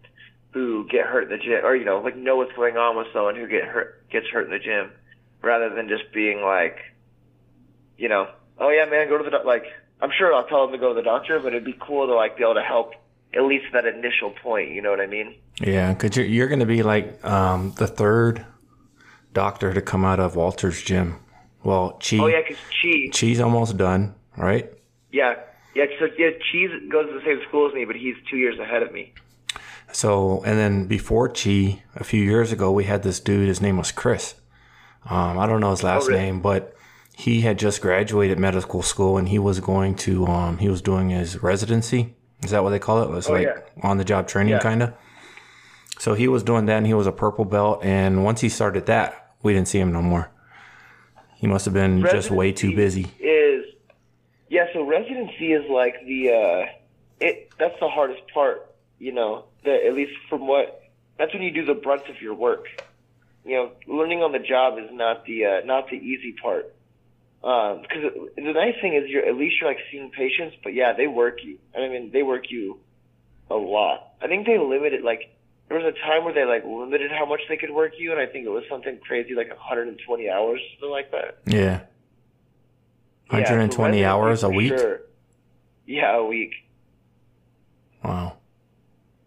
who 0.51 0.85
get 0.91 1.05
hurt 1.05 1.23
in 1.23 1.29
the 1.29 1.37
gym, 1.37 1.63
or 1.63 1.77
you 1.77 1.85
know, 1.85 2.01
like 2.01 2.17
know 2.17 2.35
what's 2.35 2.51
going 2.57 2.75
on 2.75 2.97
with 2.97 3.07
someone 3.13 3.37
who 3.37 3.47
get 3.47 3.63
hurt 3.63 4.03
gets 4.09 4.27
hurt 4.27 4.43
in 4.43 4.51
the 4.51 4.59
gym, 4.59 4.91
rather 5.41 5.73
than 5.73 5.87
just 5.87 6.11
being 6.13 6.41
like, 6.41 6.75
you 7.97 8.09
know, 8.09 8.27
oh 8.59 8.69
yeah, 8.69 8.83
man, 8.83 9.07
go 9.07 9.17
to 9.17 9.29
the 9.29 9.37
like. 9.45 9.63
I'm 10.01 10.11
sure 10.17 10.33
I'll 10.33 10.47
tell 10.47 10.65
them 10.65 10.73
to 10.73 10.77
go 10.77 10.89
to 10.89 10.95
the 10.95 11.03
doctor, 11.03 11.39
but 11.39 11.47
it'd 11.47 11.65
be 11.65 11.77
cool 11.79 12.07
to 12.07 12.13
like 12.13 12.37
be 12.37 12.43
able 12.43 12.55
to 12.55 12.61
help 12.61 12.93
at 13.33 13.43
least 13.43 13.65
that 13.73 13.85
initial 13.85 14.31
point. 14.43 14.71
You 14.71 14.81
know 14.81 14.91
what 14.91 14.99
I 14.99 15.07
mean? 15.07 15.35
Yeah, 15.59 15.93
because 15.93 16.15
you're 16.15 16.25
you're 16.25 16.47
going 16.47 16.59
to 16.59 16.65
be 16.65 16.83
like 16.83 17.23
um, 17.25 17.73
the 17.77 17.87
third 17.87 18.45
doctor 19.33 19.73
to 19.73 19.81
come 19.81 20.05
out 20.05 20.19
of 20.19 20.35
Walter's 20.35 20.81
gym. 20.81 21.19
Well, 21.63 21.99
Chi. 21.99 22.17
Oh 22.19 22.27
yeah, 22.27 22.41
because 22.47 22.63
Chi. 22.81 23.09
Chi's 23.11 23.39
almost 23.39 23.77
done, 23.77 24.15
right? 24.37 24.71
Yeah, 25.11 25.35
yeah. 25.75 25.85
So 25.99 26.07
yeah, 26.17 26.29
Chi 26.31 26.67
goes 26.91 27.07
to 27.07 27.13
the 27.13 27.25
same 27.25 27.41
school 27.47 27.67
as 27.67 27.73
me, 27.73 27.85
but 27.85 27.95
he's 27.95 28.15
two 28.29 28.37
years 28.37 28.59
ahead 28.59 28.83
of 28.83 28.91
me. 28.91 29.13
So, 29.91 30.43
and 30.43 30.57
then 30.57 30.85
before 30.85 31.29
Chi, 31.29 31.81
a 31.95 32.03
few 32.03 32.21
years 32.21 32.51
ago, 32.51 32.71
we 32.71 32.83
had 32.83 33.03
this 33.03 33.19
dude. 33.19 33.47
His 33.47 33.61
name 33.61 33.77
was 33.77 33.91
Chris. 33.91 34.35
Um, 35.09 35.39
I 35.39 35.47
don't 35.47 35.61
know 35.61 35.71
his 35.71 35.83
last 35.83 36.03
oh, 36.03 36.07
really? 36.07 36.19
name, 36.19 36.41
but 36.41 36.76
he 37.17 37.41
had 37.41 37.57
just 37.57 37.81
graduated 37.81 38.37
medical 38.37 38.83
school 38.83 39.17
and 39.17 39.27
he 39.27 39.39
was 39.39 39.59
going 39.59 39.95
to, 39.95 40.27
um, 40.27 40.59
he 40.59 40.69
was 40.69 40.83
doing 40.83 41.09
his 41.09 41.41
residency. 41.41 42.15
Is 42.43 42.51
that 42.51 42.63
what 42.63 42.69
they 42.69 42.77
call 42.77 43.01
it? 43.01 43.05
It 43.05 43.11
was 43.11 43.27
oh, 43.27 43.33
like 43.33 43.47
yeah. 43.47 43.59
on 43.81 43.97
the 43.97 44.03
job 44.03 44.27
training, 44.27 44.51
yeah. 44.51 44.59
kind 44.59 44.83
of. 44.83 44.93
So 45.97 46.13
he 46.13 46.27
was 46.27 46.43
doing 46.43 46.67
that 46.67 46.77
and 46.77 46.85
he 46.85 46.93
was 46.93 47.07
a 47.07 47.11
purple 47.11 47.43
belt. 47.43 47.83
And 47.83 48.23
once 48.23 48.41
he 48.41 48.49
started 48.49 48.85
that, 48.85 49.33
we 49.41 49.51
didn't 49.51 49.67
see 49.67 49.79
him 49.79 49.91
no 49.91 50.03
more. 50.03 50.29
He 51.37 51.47
must 51.47 51.65
have 51.65 51.73
been 51.73 52.03
residency 52.03 52.17
just 52.17 52.29
way 52.29 52.51
too 52.51 52.75
busy. 52.75 53.07
Is 53.19 53.65
yeah. 54.49 54.67
So 54.73 54.85
residency 54.85 55.53
is 55.53 55.67
like 55.71 55.95
the 56.05 56.29
uh, 56.29 56.71
it. 57.19 57.49
That's 57.57 57.79
the 57.79 57.89
hardest 57.89 58.21
part. 58.31 58.75
You 58.99 59.13
know, 59.13 59.45
the, 59.63 59.73
at 59.87 59.95
least 59.95 60.13
from 60.29 60.45
what 60.47 60.83
that's 61.17 61.33
when 61.33 61.41
you 61.41 61.51
do 61.51 61.65
the 61.65 61.73
brunt 61.73 62.09
of 62.09 62.21
your 62.21 62.35
work. 62.35 62.67
you 63.43 63.55
know, 63.55 63.71
learning 63.87 64.21
on 64.21 64.33
the 64.33 64.39
job 64.39 64.77
is 64.77 64.89
not 64.91 65.25
the 65.25 65.45
uh, 65.45 65.65
not 65.65 65.89
the 65.89 65.97
easy 65.97 66.33
part. 66.33 66.75
Because 67.41 68.03
um, 68.03 68.29
the 68.35 68.53
nice 68.53 68.75
thing 68.81 68.95
is, 68.95 69.09
you're 69.09 69.25
at 69.25 69.35
least 69.35 69.55
you're 69.61 69.69
like 69.69 69.79
seeing 69.91 70.09
patients, 70.11 70.57
but 70.63 70.73
yeah, 70.73 70.93
they 70.93 71.07
work 71.07 71.43
you. 71.43 71.59
I 71.75 71.87
mean, 71.87 72.11
they 72.11 72.23
work 72.23 72.49
you 72.49 72.79
a 73.49 73.55
lot. 73.55 74.13
I 74.21 74.27
think 74.27 74.45
they 74.45 74.57
limited 74.57 75.03
like 75.03 75.33
there 75.69 75.77
was 75.77 75.85
a 75.85 76.07
time 76.07 76.23
where 76.23 76.33
they 76.33 76.45
like 76.45 76.63
limited 76.65 77.11
how 77.11 77.25
much 77.25 77.41
they 77.49 77.57
could 77.57 77.71
work 77.71 77.93
you, 77.97 78.11
and 78.11 78.19
I 78.19 78.25
think 78.25 78.45
it 78.45 78.49
was 78.49 78.63
something 78.69 78.97
crazy 78.99 79.35
like 79.35 79.49
120 79.49 80.29
hours, 80.29 80.61
something 80.73 80.89
like 80.89 81.11
that. 81.11 81.39
Yeah. 81.45 81.81
120 83.29 83.99
yeah, 83.99 84.13
hours 84.13 84.43
a 84.43 84.49
week. 84.49 84.69
Sure. 84.69 85.01
Yeah, 85.85 86.17
a 86.17 86.25
week. 86.25 86.53
Wow. 88.03 88.37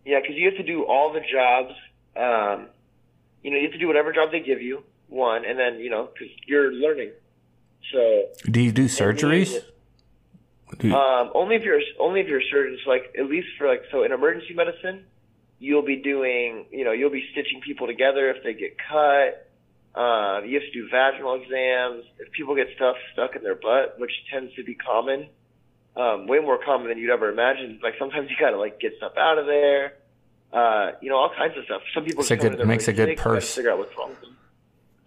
Yeah, 0.05 0.21
because 0.21 0.37
you 0.37 0.47
have 0.47 0.57
to 0.57 0.63
do 0.63 0.85
all 0.85 1.13
the 1.13 1.21
jobs. 1.21 1.75
Um, 2.17 2.69
you 3.43 3.51
know, 3.51 3.59
you 3.59 3.65
have 3.65 3.73
to 3.73 3.79
do 3.79 3.87
whatever 3.87 4.13
job 4.13 4.31
they 4.33 4.41
give 4.41 4.63
you. 4.63 4.83
One, 5.09 5.45
and 5.45 5.59
then 5.59 5.81
you 5.81 5.91
know, 5.91 6.09
because 6.13 6.35
you're 6.47 6.73
learning. 6.73 7.11
So. 7.93 8.25
Do 8.51 8.61
you 8.61 8.73
do 8.73 8.87
surgeries? 8.87 9.63
You... 10.81 10.95
Um, 10.95 11.31
only 11.35 11.57
if 11.57 11.63
you're 11.63 11.81
only 11.99 12.21
if 12.21 12.29
you're 12.29 12.41
a 12.41 12.51
surgeon. 12.51 12.79
So 12.85 12.91
like 12.91 13.15
at 13.19 13.27
least 13.27 13.49
for 13.59 13.69
like 13.69 13.83
so 13.91 14.05
in 14.05 14.13
emergency 14.13 14.55
medicine, 14.55 15.05
you'll 15.59 15.85
be 15.85 15.97
doing 15.97 16.67
you 16.71 16.85
know 16.85 16.93
you'll 16.93 17.11
be 17.11 17.25
stitching 17.33 17.61
people 17.61 17.87
together 17.87 18.31
if 18.31 18.43
they 18.43 18.55
get 18.55 18.77
cut. 18.79 19.49
Uh, 19.95 20.43
you 20.47 20.55
have 20.55 20.63
to 20.63 20.73
do 20.73 20.89
vaginal 20.89 21.35
exams. 21.35 22.05
If 22.19 22.31
people 22.33 22.55
get 22.55 22.69
stuff 22.77 22.97
stuck 23.13 23.35
in 23.35 23.43
their 23.43 23.57
butt, 23.57 23.99
which 23.99 24.13
tends 24.33 24.55
to 24.55 24.63
be 24.63 24.77
common, 24.77 25.29
um, 25.97 26.29
way 26.29 26.39
more 26.39 26.59
common 26.65 26.89
than 26.89 26.99
you'd 26.99 27.11
ever 27.11 27.31
imagine. 27.31 27.81
Like 27.83 27.95
sometimes 27.99 28.31
you 28.31 28.37
gotta 28.39 28.59
like 28.59 28.79
get 28.81 28.93
stuff 28.97 29.13
out 29.17 29.39
of 29.39 29.47
there. 29.47 29.95
Uh, 30.53 30.93
you 31.01 31.11
know, 31.11 31.17
all 31.17 31.31
kinds 31.37 31.57
of 31.57 31.65
stuff. 31.65 31.83
Some 31.95 32.05
people 32.05 32.23
it's 32.23 32.31
a 32.31 32.37
good, 32.37 32.67
makes 32.67 32.89
a 32.89 32.93
good 32.93 33.17
purse. 33.17 33.55
Figure 33.55 33.71
out 33.71 33.79
what's 33.79 33.97
wrong 33.97 34.11
with 34.11 34.21
them. 34.21 34.37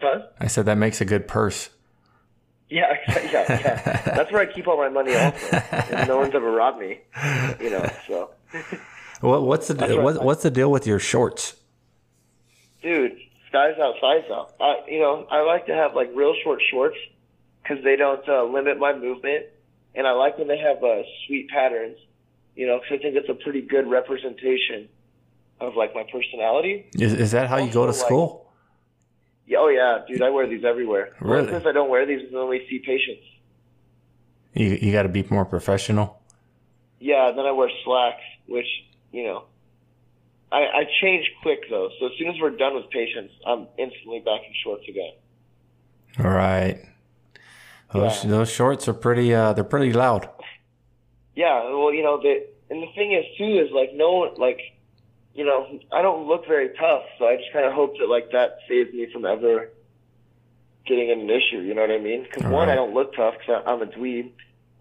Huh? 0.02 0.28
I 0.40 0.48
said 0.48 0.66
that 0.66 0.78
makes 0.78 1.02
a 1.02 1.06
good 1.06 1.28
purse. 1.28 1.70
Yeah, 2.74 2.98
yeah, 3.08 3.46
yeah. 3.48 4.02
That's 4.16 4.32
where 4.32 4.42
I 4.42 4.48
keep 4.48 4.68
all 4.68 4.78
my 4.78 4.90
money. 4.90 5.14
Also, 5.14 5.62
and 5.92 6.08
no 6.08 6.18
one's 6.18 6.34
ever 6.34 6.52
robbed 6.52 6.80
me. 6.80 7.02
You 7.60 7.70
know, 7.70 7.88
so. 8.08 8.32
what, 9.22 9.44
what's 9.44 9.68
the 9.68 10.02
what, 10.02 10.24
what's 10.24 10.42
the 10.42 10.50
deal 10.50 10.72
with 10.72 10.88
your 10.88 10.98
shorts? 10.98 11.56
Dude, 12.82 13.16
skies 13.48 13.76
out, 13.80 13.94
size 14.02 14.24
out. 14.32 14.56
I, 14.60 14.82
you 14.88 15.00
know, 15.00 15.28
I 15.30 15.42
like 15.42 15.68
to 15.68 15.76
have 15.76 15.94
like 15.94 16.10
real 16.16 16.34
short 16.44 16.64
shorts 16.72 16.98
because 17.62 17.84
they 17.84 17.96
don't 17.96 18.28
uh, 18.28 18.44
limit 18.46 18.80
my 18.80 18.98
movement, 18.98 19.46
and 19.94 20.08
I 20.08 20.14
like 20.14 20.40
when 20.40 20.48
they 20.48 20.58
have 20.58 20.84
uh, 20.84 21.04
sweet 21.28 21.50
patterns. 21.50 22.00
You 22.56 22.66
know, 22.66 22.80
because 22.80 23.00
I 23.00 23.04
think 23.04 23.16
it's 23.16 23.30
a 23.30 23.36
pretty 23.36 23.62
good 23.62 23.88
representation 23.88 24.90
of 25.60 25.76
like 25.76 25.94
my 25.94 26.06
personality. 26.12 26.88
Is 26.96 27.14
is 27.14 27.32
that 27.34 27.50
how 27.50 27.58
also, 27.58 27.68
you 27.68 27.72
go 27.72 27.86
to 27.86 27.94
school? 27.94 28.40
Like, 28.40 28.43
yeah, 29.46 29.58
oh 29.60 29.68
yeah, 29.68 30.00
dude, 30.08 30.22
I 30.22 30.30
wear 30.30 30.48
these 30.48 30.64
everywhere. 30.64 31.16
Really? 31.20 31.52
Since 31.52 31.66
I 31.66 31.72
don't 31.72 31.90
wear 31.90 32.06
these, 32.06 32.22
I 32.34 32.38
only 32.38 32.66
see 32.70 32.80
patients. 32.80 33.26
You 34.54 34.78
you 34.82 34.92
got 34.92 35.04
to 35.04 35.10
be 35.10 35.26
more 35.30 35.46
professional. 35.46 36.22
Yeah, 37.00 37.32
then 37.36 37.46
I 37.46 37.52
wear 37.52 37.70
slacks, 37.84 38.24
which 38.48 38.68
you 39.12 39.24
know, 39.24 39.46
I 40.52 40.60
I 40.60 40.84
change 41.02 41.30
quick 41.42 41.60
though. 41.70 41.90
So 42.00 42.08
as 42.08 42.12
soon 42.18 42.30
as 42.30 42.36
we're 42.42 42.56
done 42.56 42.76
with 42.76 42.90
patients, 42.90 43.34
I'm 43.46 43.68
instantly 43.78 44.20
back 44.20 44.42
in 44.48 44.54
shorts 44.64 44.84
again. 44.88 45.14
All 46.20 46.32
right. 46.32 46.80
Those 47.92 48.24
yeah. 48.24 48.30
those 48.30 48.50
shorts 48.50 48.88
are 48.88 48.94
pretty. 48.94 49.34
Uh, 49.34 49.54
they're 49.54 49.64
pretty 49.64 49.94
loud. 49.94 50.30
Yeah, 51.36 51.64
well, 51.70 51.94
you 51.94 52.04
know, 52.04 52.22
the 52.22 52.46
and 52.70 52.82
the 52.82 52.88
thing 52.96 53.14
is 53.14 53.26
too 53.38 53.64
is 53.66 53.72
like 53.72 53.92
no 53.94 54.14
one 54.14 54.36
like 54.38 54.60
you 55.34 55.44
know, 55.44 55.80
I 55.92 56.02
don't 56.02 56.28
look 56.28 56.48
very 56.48 56.70
tough, 56.80 57.04
so 57.18 57.26
I 57.26 57.38
just 57.38 57.52
kind 57.52 57.66
of 57.66 57.74
hope 57.74 57.98
that 58.00 58.08
like 58.08 58.32
that 58.32 58.60
saves 58.68 58.94
me 58.94 59.08
from 59.12 59.26
ever 59.26 59.70
getting 60.86 61.10
in 61.10 61.22
an 61.22 61.30
issue. 61.30 61.62
You 61.62 61.74
know 61.74 61.82
what 61.82 61.92
I 61.92 61.98
mean? 61.98 62.24
Because 62.24 62.44
one, 62.44 62.68
right. 62.68 62.70
I 62.70 62.76
don't 62.76 62.94
look 62.94 63.16
tough 63.16 63.36
because 63.40 63.64
I'm 63.66 63.82
a 63.82 63.88
dweeb, 63.88 64.32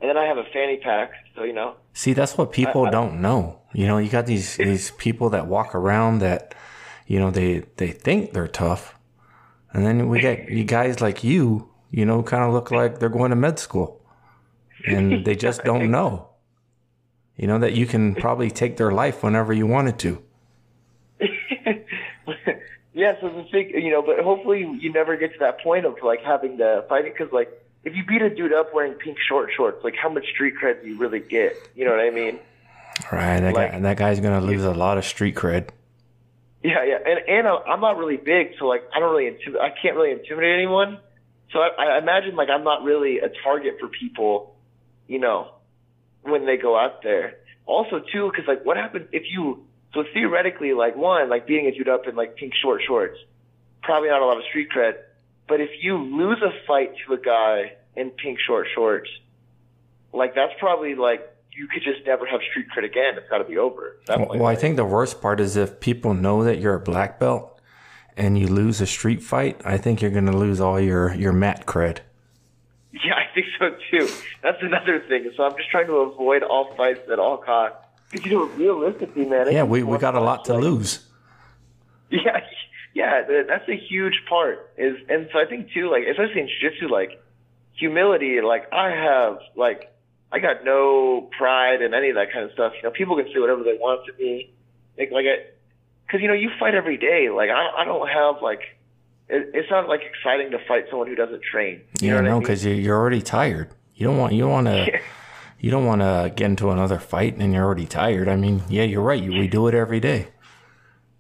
and 0.01 0.11
then 0.11 0.17
I 0.17 0.27
have 0.27 0.37
a 0.37 0.45
fanny 0.53 0.79
pack, 0.79 1.13
so 1.35 1.45
you 1.45 1.55
know. 1.55 1.77
See, 1.95 2.13
that's 2.13 2.37
what 2.37 2.53
people 2.53 2.85
I, 2.85 2.89
I, 2.89 2.91
don't 2.91 3.23
know. 3.23 3.61
You 3.73 3.87
know, 3.87 3.99
you 3.99 4.11
got 4.11 4.27
these 4.27 4.57
these 4.57 4.91
people 4.93 5.31
that 5.31 5.47
walk 5.47 5.75
around 5.75 6.19
that, 6.19 6.55
you 7.07 7.19
know, 7.19 7.31
they 7.31 7.61
they 7.77 7.91
think 7.91 8.33
they're 8.33 8.49
tough, 8.49 8.95
and 9.73 9.87
then 9.87 10.09
we 10.09 10.21
get 10.21 10.51
you 10.51 10.65
guys 10.65 11.01
like 11.01 11.25
you, 11.25 11.71
you 11.91 12.05
know, 12.05 12.23
kind 12.23 12.45
of 12.45 12.53
look 12.53 12.71
like 12.71 12.99
they're 12.99 13.09
going 13.09 13.31
to 13.31 13.37
med 13.37 13.59
school, 13.59 14.05
and 14.87 15.25
they 15.25 15.35
just 15.47 15.65
don't 15.65 15.91
know. 15.91 16.29
You 17.37 17.47
know 17.47 17.59
that 17.59 17.73
you 17.73 17.87
can 17.87 18.15
probably 18.15 18.51
take 18.51 18.77
their 18.77 18.93
life 18.93 19.23
whenever 19.23 19.55
you 19.55 19.67
wanted 19.67 19.99
to. 20.01 20.23
Yeah, 22.95 23.15
so 23.21 23.29
the 23.29 23.45
thing, 23.51 23.71
you 23.71 23.91
know, 23.91 24.03
but 24.03 24.19
hopefully 24.21 24.67
you 24.81 24.93
never 24.93 25.17
get 25.17 25.33
to 25.33 25.39
that 25.41 25.61
point 25.61 25.87
of 25.87 25.97
like 26.03 26.21
having 26.23 26.59
to 26.59 26.85
fight 26.89 27.07
it 27.07 27.15
because 27.17 27.33
like 27.33 27.51
if 27.85 27.95
you 27.97 28.05
beat 28.05 28.23
a 28.23 28.35
dude 28.35 28.53
up 28.53 28.75
wearing 28.75 28.95
pink 28.95 29.19
short 29.19 29.51
shorts, 29.57 29.83
like 29.83 29.95
how 29.97 30.09
much 30.09 30.27
street 30.27 30.55
cred 30.63 30.83
do 30.83 30.89
you 30.89 30.99
really 30.99 31.21
get? 31.21 31.57
You 31.75 31.85
know 31.87 31.93
what 31.93 32.01
I 32.01 32.11
mean? 32.11 32.39
Right. 33.11 33.41
That 33.41 33.55
like, 33.55 33.73
guy, 33.73 33.79
that 33.81 33.97
guy's 33.97 34.21
gonna 34.21 34.41
lose 34.41 34.65
a 34.65 34.73
lot 34.73 34.99
of 34.99 35.05
street 35.05 35.35
cred. 35.35 35.71
Yeah, 36.63 36.85
yeah, 36.85 36.99
and 37.05 37.19
and 37.29 37.49
I'm 37.49 37.81
not 37.81 37.97
really 37.97 38.19
big, 38.19 38.53
so 38.59 38.67
like 38.67 38.85
I 38.95 39.01
don't 39.01 39.13
really 39.13 39.31
intim- 39.31 39.59
I 39.59 39.71
can't 39.71 39.97
really 39.97 40.13
intimidate 40.13 40.55
anyone. 40.55 40.99
So 41.51 41.59
I, 41.59 41.97
I 41.97 41.99
imagine 41.99 42.37
like 42.37 42.51
I'm 42.51 42.63
not 42.63 42.85
really 42.85 43.19
a 43.19 43.31
target 43.43 43.79
for 43.81 43.89
people, 43.89 44.55
you 45.09 45.19
know, 45.19 45.55
when 46.23 46.47
they 46.47 46.59
go 46.59 46.79
out 46.79 47.03
there. 47.03 47.39
Also 47.67 48.01
too, 48.13 48.31
because 48.31 48.47
like 48.47 48.65
what 48.65 48.77
happens 48.77 49.09
if 49.13 49.25
you 49.31 49.65
so 49.95 50.05
theoretically, 50.15 50.73
like 50.73 50.97
one, 50.97 51.29
like 51.29 51.47
being 51.47 51.67
a 51.67 51.73
dude 51.73 51.89
up 51.89 52.07
in 52.07 52.17
like 52.17 52.37
pink 52.37 52.55
short 52.55 52.83
shorts, 52.87 53.19
probably 53.83 54.09
not 54.09 54.23
a 54.23 54.27
lot 54.27 54.39
of 54.39 54.45
street 54.45 54.69
cred. 54.75 54.95
But 55.49 55.61
if 55.61 55.71
you 55.83 55.99
lose 55.99 56.41
a 56.43 56.51
fight 56.67 56.93
to 57.07 57.15
a 57.15 57.19
guy 57.19 57.75
in 57.95 58.11
pink 58.11 58.39
short 58.47 58.69
shorts, 58.75 59.11
like 60.13 60.35
that's 60.35 60.53
probably 60.59 60.95
like 60.95 61.29
you 61.55 61.69
could 61.69 61.83
just 61.83 62.07
never 62.07 62.25
have 62.27 62.41
street 62.51 62.67
cred 62.75 62.85
again. 62.85 63.19
It's 63.19 63.29
got 63.29 63.39
to 63.39 63.45
be 63.45 63.59
over. 63.59 63.99
Well, 64.09 64.29
well 64.31 64.47
I 64.47 64.55
think 64.55 64.77
the 64.77 64.85
worst 64.85 65.21
part 65.21 65.41
is 65.41 65.57
if 65.57 65.81
people 65.81 66.15
know 66.15 66.43
that 66.45 66.59
you're 66.59 66.75
a 66.75 66.81
black 66.81 67.19
belt 67.21 67.61
and 68.17 68.39
you 68.39 68.47
lose 68.47 68.81
a 68.81 68.87
street 68.87 69.23
fight. 69.23 69.61
I 69.65 69.77
think 69.77 70.01
you're 70.01 70.11
going 70.11 70.27
to 70.27 70.37
lose 70.37 70.61
all 70.61 70.81
your 70.81 71.15
your 71.15 71.33
mat 71.33 71.67
cred. 71.67 71.99
Yeah, 72.93 73.15
I 73.15 73.35
think 73.35 73.47
so 73.59 73.77
too. 73.91 74.09
That's 74.43 74.63
another 74.63 75.01
thing. 75.01 75.31
So 75.37 75.45
I'm 75.45 75.57
just 75.57 75.71
trying 75.71 75.87
to 75.87 75.97
avoid 75.97 76.43
all 76.43 76.75
fights 76.77 77.09
at 77.11 77.19
all 77.19 77.37
costs 77.37 77.79
you 78.13 78.31
know, 78.31 78.45
realistically, 78.45 79.25
man. 79.25 79.51
Yeah, 79.51 79.65
we, 79.65 79.83
we 79.83 79.99
got 79.99 80.15
a 80.15 80.21
lot 80.21 80.45
to 80.47 80.55
lose. 80.55 81.01
Yeah, 82.15 82.41
yeah, 82.93 83.23
that's 83.49 83.67
a 83.71 83.75
huge 83.75 84.21
part. 84.29 84.71
Is 84.77 84.99
and 85.09 85.31
so 85.33 85.39
I 85.39 85.47
think 85.47 85.73
too, 85.73 85.91
like 85.91 86.03
especially 86.07 86.43
in 86.43 86.49
jiu-jitsu, 86.49 86.89
like 86.89 87.23
humility. 87.73 88.43
Like 88.43 88.71
I 88.71 88.91
have, 88.91 89.39
like 89.57 89.95
I 90.31 90.39
got 90.39 90.63
no 90.63 91.31
pride 91.39 91.81
in 91.81 91.95
any 91.95 92.11
of 92.11 92.17
that 92.17 92.33
kind 92.33 92.45
of 92.45 92.53
stuff. 92.53 92.75
You 92.77 92.83
know, 92.83 92.91
people 92.91 93.17
can 93.17 93.27
say 93.33 93.41
whatever 93.41 93.63
they 93.63 93.79
want 93.81 94.05
to 94.07 94.23
me. 94.23 94.53
Like, 94.99 95.11
like 95.11 95.25
because 96.07 96.21
you 96.21 96.29
know 96.29 96.35
you 96.35 96.51
fight 96.61 96.75
every 96.75 96.99
day. 96.99 97.31
Like 97.31 97.49
I, 97.49 97.81
I 97.83 97.85
don't 97.85 98.07
have 98.09 98.43
like. 98.43 98.61
It, 99.29 99.53
it's 99.55 99.71
not 99.71 99.89
like 99.89 100.01
exciting 100.03 100.51
to 100.51 100.59
fight 100.69 100.85
someone 100.91 101.09
who 101.09 101.15
doesn't 101.15 101.43
train. 101.43 101.81
You 102.03 102.15
yeah, 102.15 102.21
no, 102.21 102.41
because 102.41 102.67
I 102.67 102.71
mean? 102.71 102.83
you're 102.83 102.99
already 102.99 103.23
tired. 103.23 103.71
You 103.95 104.07
don't 104.07 104.19
want 104.19 104.35
you 104.35 104.43
don't 104.43 104.51
want 104.51 104.67
to. 104.67 105.01
You 105.63 105.71
don't 105.71 105.87
want 105.87 106.01
to 106.01 106.33
get 106.35 106.47
into 106.47 106.71
another 106.71 106.99
fight 106.99 107.37
and 107.37 107.55
you're 107.55 107.65
already 107.65 107.87
tired. 107.87 108.29
I 108.29 108.35
mean, 108.35 108.65
yeah, 108.69 108.83
you're 108.83 109.01
right. 109.01 109.23
We 109.23 109.47
do 109.47 109.69
it 109.69 109.75
every 109.75 110.01
day. 110.01 110.27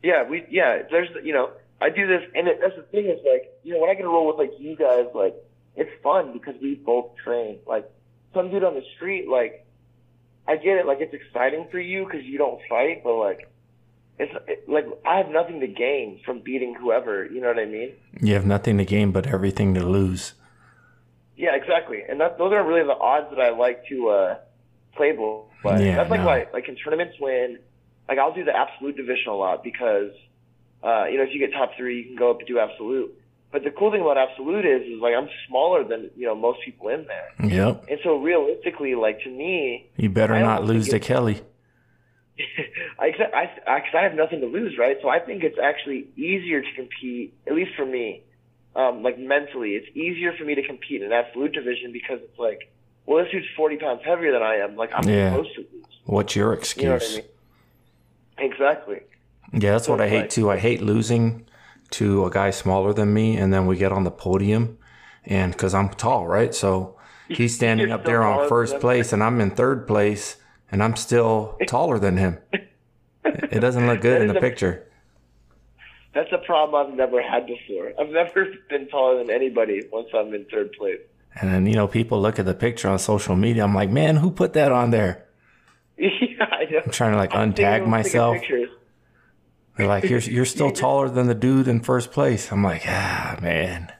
Yeah, 0.02 0.28
we 0.28 0.44
yeah. 0.50 0.82
There's 0.90 1.08
you 1.22 1.32
know 1.32 1.50
I 1.80 1.90
do 1.90 2.08
this, 2.08 2.22
and 2.34 2.48
it, 2.48 2.58
that's 2.60 2.74
the 2.74 2.82
thing 2.82 3.06
is 3.06 3.20
like 3.24 3.52
you 3.62 3.72
know 3.72 3.80
when 3.80 3.88
I 3.88 3.94
get 3.94 4.04
a 4.04 4.08
roll 4.08 4.26
with 4.26 4.36
like 4.36 4.58
you 4.58 4.74
guys, 4.74 5.06
like 5.14 5.36
it's 5.76 5.90
fun 6.02 6.32
because 6.32 6.56
we 6.60 6.74
both 6.74 7.16
train. 7.22 7.60
Like 7.68 7.88
some 8.34 8.50
dude 8.50 8.64
on 8.64 8.74
the 8.74 8.82
street, 8.96 9.28
like 9.28 9.64
I 10.48 10.56
get 10.56 10.76
it, 10.76 10.86
like 10.86 10.98
it's 11.00 11.14
exciting 11.14 11.68
for 11.70 11.78
you 11.78 12.04
because 12.04 12.24
you 12.24 12.36
don't 12.36 12.60
fight, 12.68 13.04
but 13.04 13.14
like 13.14 13.48
it's 14.18 14.32
it, 14.48 14.68
like 14.68 14.86
I 15.06 15.18
have 15.18 15.28
nothing 15.28 15.60
to 15.60 15.68
gain 15.68 16.20
from 16.24 16.40
beating 16.40 16.74
whoever. 16.74 17.26
You 17.26 17.40
know 17.40 17.46
what 17.46 17.60
I 17.60 17.66
mean? 17.66 17.92
You 18.20 18.34
have 18.34 18.44
nothing 18.44 18.76
to 18.78 18.84
gain, 18.84 19.12
but 19.12 19.28
everything 19.28 19.72
to 19.74 19.86
lose. 19.86 20.34
Yeah, 21.36 21.54
exactly. 21.54 22.02
And 22.08 22.20
that, 22.20 22.38
those 22.38 22.52
are 22.52 22.66
really 22.66 22.84
the 22.84 22.96
odds 22.96 23.28
that 23.30 23.40
I 23.40 23.50
like 23.50 23.86
to 23.88 24.08
uh, 24.08 24.36
play. 24.96 25.12
But 25.62 25.82
yeah, 25.82 25.96
that's 25.96 26.10
like 26.10 26.20
no. 26.20 26.26
why, 26.26 26.46
like 26.52 26.68
in 26.68 26.76
tournaments 26.76 27.16
when, 27.18 27.58
like 28.08 28.18
I'll 28.18 28.34
do 28.34 28.44
the 28.44 28.54
absolute 28.54 28.96
division 28.96 29.28
a 29.28 29.34
lot 29.34 29.62
because, 29.64 30.10
uh, 30.82 31.04
you 31.04 31.18
know, 31.18 31.24
if 31.24 31.30
you 31.32 31.38
get 31.38 31.52
top 31.52 31.70
three, 31.76 31.98
you 31.98 32.04
can 32.04 32.16
go 32.16 32.30
up 32.30 32.38
and 32.38 32.48
do 32.48 32.58
absolute. 32.58 33.18
But 33.52 33.64
the 33.64 33.70
cool 33.70 33.92
thing 33.92 34.00
about 34.00 34.16
absolute 34.16 34.64
is, 34.64 34.82
is 34.88 35.00
like 35.00 35.12
I'm 35.14 35.28
smaller 35.46 35.84
than 35.84 36.10
you 36.16 36.26
know 36.26 36.34
most 36.34 36.60
people 36.64 36.88
in 36.88 37.06
there. 37.06 37.48
Yep. 37.48 37.84
And 37.88 37.98
so 38.02 38.16
realistically, 38.16 38.94
like 38.94 39.20
to 39.24 39.30
me, 39.30 39.90
you 39.96 40.08
better 40.08 40.38
not 40.40 40.64
lose 40.64 40.88
to 40.88 40.98
Kelly. 40.98 41.42
I, 42.98 43.12
I, 43.34 43.70
I, 43.70 43.82
I 43.94 44.02
have 44.02 44.14
nothing 44.14 44.40
to 44.40 44.46
lose, 44.46 44.76
right? 44.78 44.96
So 45.02 45.10
I 45.10 45.18
think 45.18 45.44
it's 45.44 45.58
actually 45.62 46.08
easier 46.16 46.62
to 46.62 46.66
compete, 46.74 47.34
at 47.46 47.54
least 47.54 47.72
for 47.76 47.84
me, 47.84 48.22
um, 48.74 49.02
like 49.02 49.18
mentally, 49.18 49.72
it's 49.72 49.94
easier 49.96 50.32
for 50.36 50.44
me 50.44 50.54
to 50.54 50.62
compete 50.62 51.02
in 51.02 51.12
absolute 51.12 51.52
division 51.52 51.92
because 51.92 52.20
it's 52.22 52.38
like, 52.38 52.72
well, 53.06 53.22
this 53.22 53.32
dude's 53.32 53.46
40 53.56 53.76
pounds 53.76 54.00
heavier 54.04 54.32
than 54.32 54.42
I 54.42 54.56
am. 54.56 54.76
Like, 54.76 54.90
I'm 54.94 55.08
yeah. 55.08 55.30
supposed 55.30 55.54
to 55.56 55.60
lose. 55.60 55.84
What's 56.04 56.36
your 56.36 56.52
excuse? 56.52 56.82
You 56.82 56.88
know 56.88 56.94
what 56.94 57.02
I 57.02 57.16
mean? 57.16 58.52
Exactly. 58.52 59.00
Yeah, 59.52 59.72
that's 59.72 59.86
so 59.86 59.92
what 59.92 60.00
I 60.00 60.08
hate 60.08 60.20
like, 60.20 60.30
too. 60.30 60.50
I 60.50 60.56
hate 60.58 60.82
losing 60.82 61.46
to 61.90 62.24
a 62.24 62.30
guy 62.30 62.50
smaller 62.50 62.92
than 62.92 63.12
me, 63.12 63.36
and 63.36 63.52
then 63.52 63.66
we 63.66 63.76
get 63.76 63.92
on 63.92 64.04
the 64.04 64.10
podium, 64.10 64.78
and 65.24 65.52
because 65.52 65.74
I'm 65.74 65.90
tall, 65.90 66.26
right? 66.26 66.54
So 66.54 66.96
he's 67.28 67.54
standing 67.54 67.92
up 67.92 68.04
there 68.04 68.22
on 68.22 68.48
first 68.48 68.80
place, 68.80 69.12
and 69.12 69.22
I'm 69.22 69.40
in 69.40 69.50
third 69.50 69.86
place, 69.86 70.36
and 70.70 70.82
I'm 70.82 70.96
still 70.96 71.58
taller 71.66 71.98
than 71.98 72.16
him. 72.16 72.38
It 73.24 73.60
doesn't 73.60 73.86
look 73.86 74.00
good 74.00 74.20
in 74.20 74.28
the 74.28 74.38
a- 74.38 74.40
picture. 74.40 74.90
That's 76.14 76.30
a 76.32 76.38
problem 76.38 76.86
I've 76.86 76.94
never 76.94 77.22
had 77.22 77.46
before. 77.46 77.92
I've 77.98 78.10
never 78.10 78.46
been 78.68 78.88
taller 78.88 79.18
than 79.18 79.30
anybody 79.30 79.82
once 79.92 80.08
I'm 80.14 80.34
in 80.34 80.46
third 80.50 80.72
place. 80.72 81.00
And 81.40 81.52
then 81.52 81.66
you 81.66 81.74
know, 81.74 81.88
people 81.88 82.20
look 82.20 82.38
at 82.38 82.44
the 82.44 82.54
picture 82.54 82.88
on 82.88 82.98
social 82.98 83.36
media. 83.36 83.64
I'm 83.64 83.74
like, 83.74 83.90
man, 83.90 84.16
who 84.16 84.30
put 84.30 84.52
that 84.52 84.70
on 84.70 84.90
there? 84.90 85.26
yeah, 85.96 86.08
I 86.40 86.64
know. 86.70 86.80
I'm 86.84 86.92
trying 86.92 87.12
to 87.12 87.18
like 87.18 87.30
untag 87.30 87.86
myself. 87.86 88.38
They're 89.76 89.86
like, 89.86 90.04
you're 90.04 90.20
you're 90.20 90.44
still 90.44 90.70
taller 90.84 91.08
than 91.08 91.26
the 91.26 91.34
dude 91.34 91.68
in 91.68 91.80
first 91.80 92.12
place. 92.12 92.52
I'm 92.52 92.62
like, 92.62 92.82
ah, 92.86 93.38
man. 93.40 93.90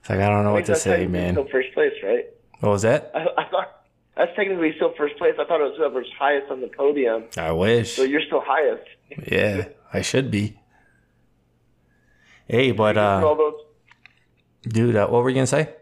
It's 0.00 0.08
like 0.08 0.20
I 0.20 0.28
don't 0.28 0.44
know 0.44 0.52
what 0.52 0.64
to 0.66 0.76
say, 0.76 1.06
man. 1.06 1.34
Still 1.34 1.48
first 1.48 1.74
place, 1.74 1.92
right? 2.02 2.24
What 2.60 2.70
was 2.70 2.82
that? 2.82 3.10
I, 3.14 3.26
I 3.36 3.48
thought 3.50 3.84
that's 4.16 4.34
technically 4.34 4.72
still 4.76 4.94
first 4.96 5.18
place. 5.18 5.34
I 5.38 5.44
thought 5.44 5.60
it 5.60 5.64
was 5.64 5.74
whoever's 5.76 6.10
highest 6.18 6.50
on 6.50 6.62
the 6.62 6.68
podium. 6.68 7.24
I 7.36 7.52
wish. 7.52 7.94
So 7.94 8.04
you're 8.04 8.22
still 8.22 8.42
highest. 8.44 8.84
Yeah, 9.30 9.68
I 9.92 10.00
should 10.00 10.30
be. 10.30 10.58
Hey, 12.48 12.72
but 12.72 12.96
uh, 12.96 13.36
dude, 14.62 14.96
uh, 14.96 15.06
what 15.08 15.22
were 15.22 15.28
you 15.28 15.34
gonna 15.34 15.46
say? 15.46 15.74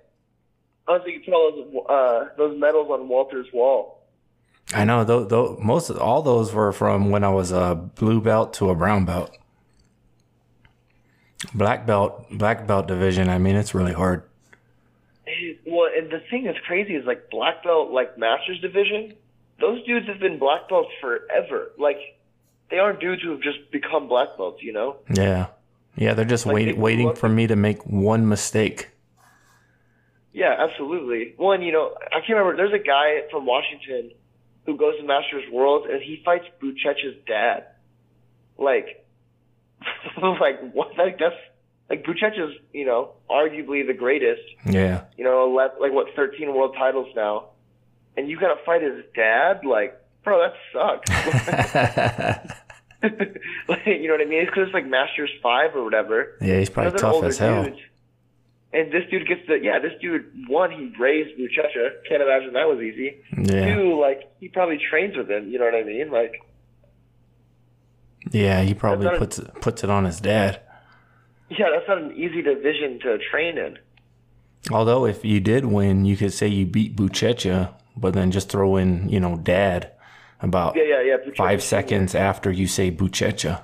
I 0.89 0.93
was 0.93 1.03
thinking, 1.05 1.33
all 1.33 1.53
those, 1.53 1.87
uh, 1.89 2.35
those 2.37 2.59
medals 2.59 2.91
on 2.91 3.09
Walter's 3.09 3.47
wall. 3.53 4.03
I 4.75 4.85
know, 4.85 5.05
though, 5.05 5.25
though 5.25 5.59
most 5.63 5.91
of, 5.91 5.99
all 5.99 6.23
those 6.23 6.53
were 6.53 6.73
from 6.73 7.11
when 7.11 7.23
I 7.23 7.29
was 7.29 7.53
a 7.53 7.75
blue 7.75 8.21
belt 8.21 8.53
to 8.55 8.71
a 8.71 8.75
brown 8.75 9.05
belt. 9.05 9.37
Black 11.55 11.87
belt, 11.87 12.27
black 12.31 12.67
belt 12.67 12.89
division. 12.89 13.29
I 13.29 13.39
mean, 13.39 13.55
it's 13.55 13.75
really 13.75 13.93
hard. 13.93 14.25
Well, 15.67 15.91
and 15.97 16.11
the 16.11 16.21
thing 16.31 16.45
that's 16.45 16.59
crazy 16.67 16.95
is 16.95 17.05
like 17.05 17.31
black 17.31 17.63
belt, 17.63 17.91
like 17.93 18.19
masters 18.19 18.61
division. 18.61 19.15
Those 19.61 19.85
dudes 19.85 20.07
have 20.09 20.19
been 20.19 20.39
black 20.39 20.69
belts 20.69 20.91
forever. 21.01 21.73
Like 21.79 21.99
they 22.71 22.79
aren't 22.79 23.01
dudes 23.01 23.23
who 23.23 23.31
have 23.31 23.41
just 23.41 23.71
become 23.71 24.09
black 24.09 24.29
belts. 24.37 24.63
You 24.63 24.73
know? 24.73 24.97
Yeah, 25.13 25.47
yeah. 25.97 26.15
They're 26.15 26.25
just 26.25 26.47
Like, 26.47 26.55
wait, 26.55 26.65
they 26.67 26.73
waiting 26.73 27.15
for 27.15 27.29
me 27.29 27.47
to 27.47 27.57
make 27.57 27.85
one 27.87 28.29
mistake. 28.29 28.91
Yeah, 30.33 30.55
absolutely. 30.59 31.35
Well, 31.39 31.53
and 31.53 31.65
you 31.65 31.73
know, 31.73 31.95
I 32.13 32.21
can't 32.21 32.39
remember. 32.39 32.57
There's 32.57 32.75
a 32.79 32.85
guy 32.85 33.23
from 33.31 33.47
Washington 33.47 34.13
who 34.67 34.77
goes 34.77 34.97
to 34.99 35.05
Masters 35.07 35.45
World 35.51 35.87
and 35.87 36.03
he 36.03 36.21
fights 36.25 36.45
Buchecha's 36.63 37.17
dad. 37.27 37.65
Like, 38.59 39.07
like 40.23 40.73
what? 40.73 40.97
Like 40.99 41.19
that's 41.19 41.37
like 41.89 42.05
Buchech 42.05 42.33
is, 42.39 42.55
you 42.73 42.85
know, 42.85 43.13
arguably 43.31 43.87
the 43.87 43.95
greatest. 43.95 44.43
Yeah, 44.69 45.05
You 45.17 45.25
know, 45.25 45.47
like 45.49 45.93
what, 45.93 46.09
13 46.17 46.53
world 46.53 46.75
titles 46.77 47.09
now, 47.15 47.51
and 48.17 48.29
you 48.29 48.39
gotta 48.39 48.61
fight 48.65 48.83
his 48.83 49.05
dad. 49.15 49.65
Like, 49.65 49.99
bro, 50.25 50.51
that 50.51 50.55
sucks. 50.73 52.53
like, 53.69 53.87
you 53.87 54.09
know 54.09 54.15
what 54.15 54.21
I 54.21 54.25
mean? 54.25 54.41
It's 54.41 54.51
because 54.51 54.67
it's 54.67 54.75
like 54.75 54.87
Masters 54.87 55.31
Five 55.43 55.75
or 55.77 55.85
whatever. 55.85 56.37
yeah. 56.41 56.59
He's 56.59 56.71
probably 56.71 56.99
tough 56.99 57.23
as 57.25 57.39
hell. 57.39 57.65
dudes. 57.65 57.81
And 58.73 58.93
this 58.93 59.05
dude 59.11 59.27
gets 59.27 59.41
the 59.47 59.59
yeah. 59.63 59.79
This 59.79 59.93
dude 60.01 60.49
one 60.49 60.71
he 60.71 60.93
raised 60.99 61.39
Buchecha. 61.39 62.03
Can't 62.09 62.23
imagine 62.23 62.53
that 62.55 62.69
was 62.69 62.81
easy. 62.81 63.17
Yeah, 63.37 63.75
Two 63.75 64.01
like 64.01 64.31
he 64.41 64.49
probably 64.49 64.79
trains 64.91 65.17
with 65.17 65.31
him. 65.31 65.49
You 65.49 65.59
know 65.59 65.65
what 65.67 65.75
I 65.75 65.85
mean? 65.85 66.11
Like 66.11 66.43
yeah. 68.31 68.63
He 68.63 68.75
probably 68.75 69.17
puts 69.19 69.39
it, 69.39 69.55
puts 69.61 69.85
it 69.85 69.91
on 69.91 70.05
his 70.05 70.21
dad. 70.21 70.61
yeah, 71.49 71.67
that's 71.73 71.89
not 71.89 71.99
an 71.99 72.13
easy 72.13 72.43
division 72.43 72.99
to 73.01 73.19
train 73.31 73.57
in. 73.57 73.79
Although, 74.71 75.07
if 75.07 75.25
you 75.25 75.39
did 75.39 75.67
win, 75.67 76.05
you 76.05 76.17
could 76.17 76.33
say 76.33 76.49
you 76.49 76.67
beat 76.67 76.97
Buchecha, 76.97 77.73
but 77.97 78.15
then 78.15 78.33
just 78.33 78.49
throw 78.49 78.77
in, 78.77 79.09
you 79.09 79.21
know, 79.21 79.37
dad 79.37 79.93
about 80.41 80.77
Yeah, 80.77 80.83
yeah, 80.85 81.01
yeah. 81.03 81.17
Buchecha 81.17 81.37
five 81.37 81.63
seconds 81.63 82.15
after 82.15 82.51
you 82.51 82.67
say 82.67 82.91
Buchecha. 82.91 83.63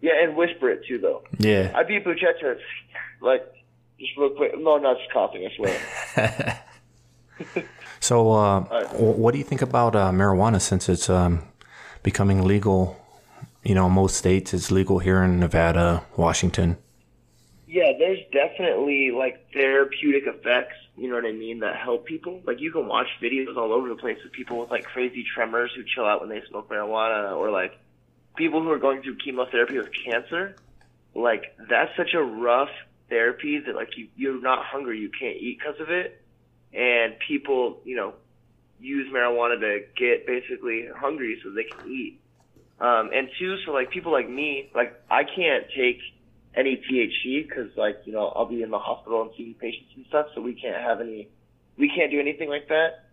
Yeah, 0.00 0.22
and 0.22 0.36
whisper 0.36 0.70
it 0.70 0.84
too 0.86 0.98
though. 0.98 1.22
Yeah. 1.38 1.72
I 1.74 1.82
beat 1.82 2.04
Buchecha. 2.04 2.58
Like 3.20 3.42
just 3.98 4.16
real 4.16 4.30
quick. 4.30 4.52
No, 4.58 4.76
not 4.78 4.98
just 4.98 5.10
coughing. 5.12 5.46
I 5.46 5.56
swear. 5.56 6.62
So, 8.00 8.30
uh, 8.32 8.60
wh- 8.90 9.18
what 9.18 9.32
do 9.32 9.38
you 9.38 9.44
think 9.44 9.62
about 9.62 9.96
uh, 9.96 10.10
marijuana 10.10 10.60
since 10.60 10.88
it's 10.88 11.08
um, 11.10 11.42
becoming 12.02 12.44
legal? 12.44 12.96
You 13.64 13.74
know, 13.74 13.88
most 13.88 14.16
states 14.16 14.54
it's 14.54 14.70
legal 14.70 14.98
here 15.00 15.22
in 15.22 15.40
Nevada, 15.40 16.04
Washington. 16.16 16.76
Yeah, 17.66 17.92
there's 17.98 18.20
definitely 18.32 19.10
like 19.10 19.50
therapeutic 19.52 20.24
effects, 20.26 20.76
you 20.96 21.08
know 21.08 21.16
what 21.16 21.26
I 21.26 21.32
mean, 21.32 21.60
that 21.60 21.76
help 21.76 22.06
people. 22.06 22.40
Like 22.46 22.60
you 22.60 22.72
can 22.72 22.88
watch 22.88 23.08
videos 23.22 23.56
all 23.56 23.72
over 23.72 23.88
the 23.88 23.96
place 23.96 24.18
of 24.24 24.32
people 24.32 24.58
with 24.58 24.70
like 24.70 24.84
crazy 24.84 25.24
tremors 25.34 25.70
who 25.76 25.82
chill 25.84 26.06
out 26.06 26.20
when 26.20 26.30
they 26.30 26.42
smoke 26.48 26.70
marijuana 26.70 27.36
or 27.36 27.50
like 27.50 27.78
people 28.36 28.62
who 28.62 28.70
are 28.70 28.78
going 28.78 29.02
through 29.02 29.16
chemotherapy 29.16 29.76
with 29.76 29.90
cancer. 30.04 30.56
Like 31.14 31.54
that's 31.68 31.94
such 31.96 32.14
a 32.14 32.22
rough 32.22 32.70
therapy 33.08 33.60
that 33.66 33.74
like 33.74 33.96
you 33.96 34.08
you're 34.16 34.40
not 34.40 34.64
hungry, 34.64 34.98
you 35.00 35.10
can't 35.10 35.36
eat 35.36 35.58
because 35.58 35.80
of 35.80 35.90
it. 35.90 36.22
And 36.72 37.14
people, 37.26 37.80
you 37.84 37.96
know, 37.96 38.14
use 38.80 39.12
marijuana 39.12 39.60
to 39.60 39.80
get 39.96 40.26
basically 40.26 40.88
hungry 40.94 41.40
so 41.42 41.50
they 41.50 41.64
can 41.64 41.90
eat. 41.90 42.20
Um, 42.78 43.10
and 43.14 43.28
two, 43.38 43.56
so 43.64 43.72
like 43.72 43.90
people 43.90 44.12
like 44.12 44.28
me, 44.28 44.70
like 44.74 45.00
I 45.10 45.24
can't 45.24 45.64
take 45.74 46.00
any 46.56 46.76
THC 46.76 47.46
because 47.46 47.70
like 47.76 47.98
you 48.04 48.12
know 48.12 48.28
I'll 48.28 48.46
be 48.46 48.62
in 48.62 48.70
the 48.70 48.78
hospital 48.78 49.22
and 49.22 49.30
seeing 49.36 49.54
patients 49.54 49.90
and 49.96 50.06
stuff, 50.06 50.26
so 50.34 50.40
we 50.40 50.54
can't 50.54 50.80
have 50.82 51.00
any, 51.00 51.28
we 51.76 51.88
can't 51.94 52.10
do 52.10 52.18
anything 52.20 52.48
like 52.48 52.68
that. 52.68 53.04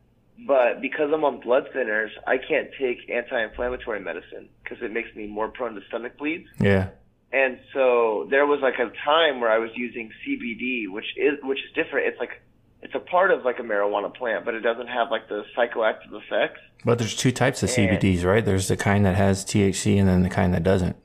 But 0.47 0.81
because 0.81 1.11
I'm 1.13 1.23
on 1.23 1.41
blood 1.41 1.67
thinners, 1.75 2.09
I 2.25 2.37
can't 2.39 2.69
take 2.79 3.07
anti-inflammatory 3.09 3.99
medicine 3.99 4.49
because 4.63 4.79
it 4.81 4.91
makes 4.91 5.13
me 5.15 5.27
more 5.27 5.49
prone 5.49 5.75
to 5.75 5.81
stomach 5.89 6.17
bleeds. 6.17 6.47
Yeah. 6.59 6.89
And 7.31 7.59
so 7.73 8.27
there 8.29 8.45
was 8.45 8.59
like 8.61 8.75
a 8.79 8.91
time 9.05 9.39
where 9.41 9.51
I 9.51 9.59
was 9.59 9.69
using 9.75 10.11
CBD, 10.25 10.89
which 10.89 11.05
is 11.17 11.33
which 11.43 11.59
is 11.59 11.71
different. 11.75 12.07
It's 12.07 12.19
like 12.19 12.41
it's 12.81 12.95
a 12.95 12.99
part 12.99 13.31
of 13.31 13.43
like 13.45 13.59
a 13.59 13.63
marijuana 13.63 14.13
plant, 14.13 14.43
but 14.45 14.53
it 14.55 14.59
doesn't 14.61 14.87
have 14.87 15.09
like 15.11 15.29
the 15.29 15.43
psychoactive 15.57 16.11
effects. 16.13 16.59
But 16.85 16.97
there's 16.99 17.15
two 17.15 17.31
types 17.31 17.63
of 17.63 17.69
And- 17.77 17.89
CBDs, 17.99 18.23
right? 18.25 18.43
There's 18.43 18.67
the 18.67 18.77
kind 18.77 19.05
that 19.05 19.15
has 19.15 19.45
THC 19.45 19.99
and 19.99 20.07
then 20.07 20.21
the 20.23 20.29
kind 20.29 20.53
that 20.53 20.63
doesn't. 20.63 20.95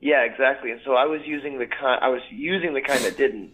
Yeah, 0.00 0.22
exactly. 0.22 0.70
And 0.70 0.80
so 0.84 0.94
I 0.94 1.04
was 1.06 1.20
using 1.24 1.58
the 1.58 1.66
kind 1.66 2.02
I 2.02 2.08
was 2.08 2.22
using 2.30 2.74
the 2.74 2.80
kind 2.80 3.04
that 3.04 3.16
didn't, 3.16 3.52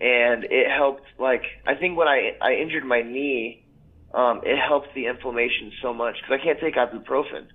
and 0.00 0.44
it 0.44 0.70
helped. 0.70 1.04
Like 1.18 1.44
I 1.66 1.74
think 1.74 1.96
when 1.96 2.08
I 2.08 2.36
I 2.40 2.54
injured 2.54 2.84
my 2.84 3.02
knee, 3.02 3.64
um, 4.12 4.40
it 4.44 4.58
helped 4.58 4.94
the 4.94 5.06
inflammation 5.06 5.72
so 5.80 5.94
much 5.94 6.16
because 6.20 6.40
I 6.40 6.44
can't 6.44 6.58
take 6.60 6.74
ibuprofen 6.74 7.46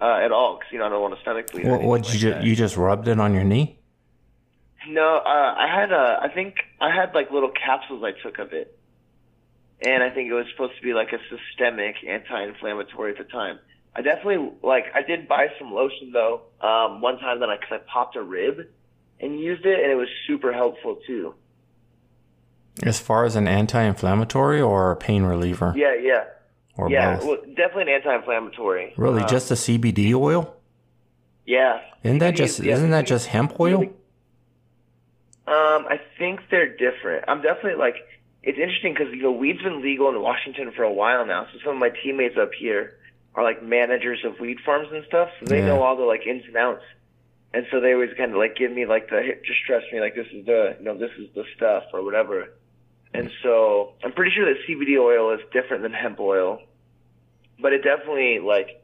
uh, 0.00 0.20
at 0.22 0.30
all 0.30 0.58
because 0.58 0.72
you 0.72 0.78
know 0.78 0.86
I 0.86 0.88
don't 0.90 1.02
want 1.02 1.14
a 1.14 1.20
stomach 1.22 1.50
bleed. 1.50 1.66
What, 1.66 1.82
what 1.82 2.06
you 2.06 2.28
like 2.28 2.36
just 2.36 2.46
you 2.46 2.56
just 2.56 2.76
rubbed 2.76 3.08
it 3.08 3.18
on 3.18 3.34
your 3.34 3.44
knee? 3.44 3.78
No, 4.88 5.16
uh, 5.16 5.54
I 5.58 5.66
had 5.68 5.92
a. 5.92 6.20
I 6.22 6.28
think 6.32 6.54
I 6.80 6.94
had 6.94 7.14
like 7.14 7.30
little 7.30 7.50
capsules 7.50 8.02
I 8.02 8.12
took 8.22 8.38
of 8.38 8.52
it, 8.52 8.78
and 9.82 10.02
I 10.02 10.10
think 10.10 10.30
it 10.30 10.34
was 10.34 10.46
supposed 10.52 10.76
to 10.76 10.82
be 10.82 10.94
like 10.94 11.12
a 11.12 11.18
systemic 11.28 11.96
anti-inflammatory 12.06 13.12
at 13.12 13.18
the 13.18 13.24
time. 13.24 13.58
I 13.94 14.02
definitely 14.02 14.52
like. 14.62 14.84
I 14.94 15.02
did 15.02 15.26
buy 15.28 15.48
some 15.58 15.72
lotion 15.72 16.12
though. 16.12 16.42
Um, 16.60 17.00
one 17.00 17.18
time 17.18 17.40
that 17.40 17.50
I, 17.50 17.56
cause 17.56 17.68
I 17.72 17.78
popped 17.92 18.16
a 18.16 18.22
rib 18.22 18.68
and 19.18 19.38
used 19.40 19.66
it, 19.66 19.80
and 19.82 19.90
it 19.90 19.96
was 19.96 20.08
super 20.26 20.52
helpful 20.52 20.98
too. 21.06 21.34
As 22.82 22.98
far 23.00 23.24
as 23.24 23.36
an 23.36 23.46
anti-inflammatory 23.48 24.60
or 24.60 24.92
a 24.92 24.96
pain 24.96 25.24
reliever 25.24 25.74
Yeah, 25.76 25.94
yeah, 26.00 26.24
or 26.78 26.88
yeah. 26.88 27.16
both? 27.16 27.24
Well, 27.26 27.36
definitely 27.56 27.82
an 27.82 27.88
anti-inflammatory. 28.00 28.94
really, 28.96 29.22
Um, 29.22 29.28
just 29.28 29.48
the 29.50 29.54
CBD 29.56 30.14
oil? 30.14 30.56
yeah. 31.44 31.80
Isn't 32.04 32.18
that 32.18 32.34
CBD 32.34 32.36
just 32.36 32.60
yeah, 32.60 32.74
isn't 32.74 32.90
that 32.90 33.06
just 33.06 33.26
hemp 33.26 33.58
oil? 33.60 33.82
Um, 35.46 35.86
I 35.88 36.00
think 36.18 36.40
they're 36.50 36.74
different. 36.76 37.24
I'm 37.28 37.42
definitely 37.42 37.74
like, 37.74 37.96
it's 38.42 38.56
interesting 38.58 38.94
because 38.94 39.12
you 39.12 39.22
know 39.22 39.32
weed's 39.32 39.60
been 39.62 39.82
legal 39.82 40.08
in 40.08 40.20
Washington 40.22 40.70
for 40.74 40.84
a 40.84 40.92
while 40.92 41.26
now. 41.26 41.46
So 41.52 41.58
some 41.64 41.74
of 41.74 41.78
my 41.78 41.90
teammates 42.02 42.36
up 42.40 42.52
here 42.58 42.94
are 43.34 43.44
like 43.44 43.62
managers 43.62 44.24
of 44.24 44.38
weed 44.40 44.58
farms 44.64 44.88
and 44.92 45.04
stuff, 45.06 45.28
so 45.38 45.46
they 45.46 45.58
Yeah. 45.60 45.66
know 45.66 45.82
all 45.82 45.96
the 45.96 46.02
like 46.04 46.26
ins 46.26 46.44
and 46.46 46.56
outs. 46.56 46.82
And 47.52 47.66
so 47.70 47.80
they 47.80 47.92
always 47.94 48.10
kind 48.16 48.30
of 48.32 48.38
like 48.38 48.56
give 48.56 48.70
me 48.72 48.86
like 48.86 49.08
the 49.10 49.20
just 49.44 49.60
trust 49.66 49.86
me 49.92 50.00
like 50.00 50.14
this 50.14 50.26
is 50.32 50.46
the 50.46 50.76
you 50.78 50.84
know 50.84 50.96
this 50.96 51.10
is 51.18 51.28
the 51.34 51.44
stuff 51.56 51.84
or 51.92 52.02
whatever. 52.04 52.48
And 53.12 53.30
so 53.42 53.94
I'm 54.04 54.12
pretty 54.12 54.30
sure 54.34 54.44
that 54.46 54.60
CBD 54.68 54.96
oil 54.98 55.32
is 55.34 55.40
different 55.52 55.82
than 55.82 55.92
hemp 55.92 56.20
oil, 56.20 56.60
but 57.60 57.72
it 57.72 57.82
definitely 57.82 58.38
like 58.38 58.82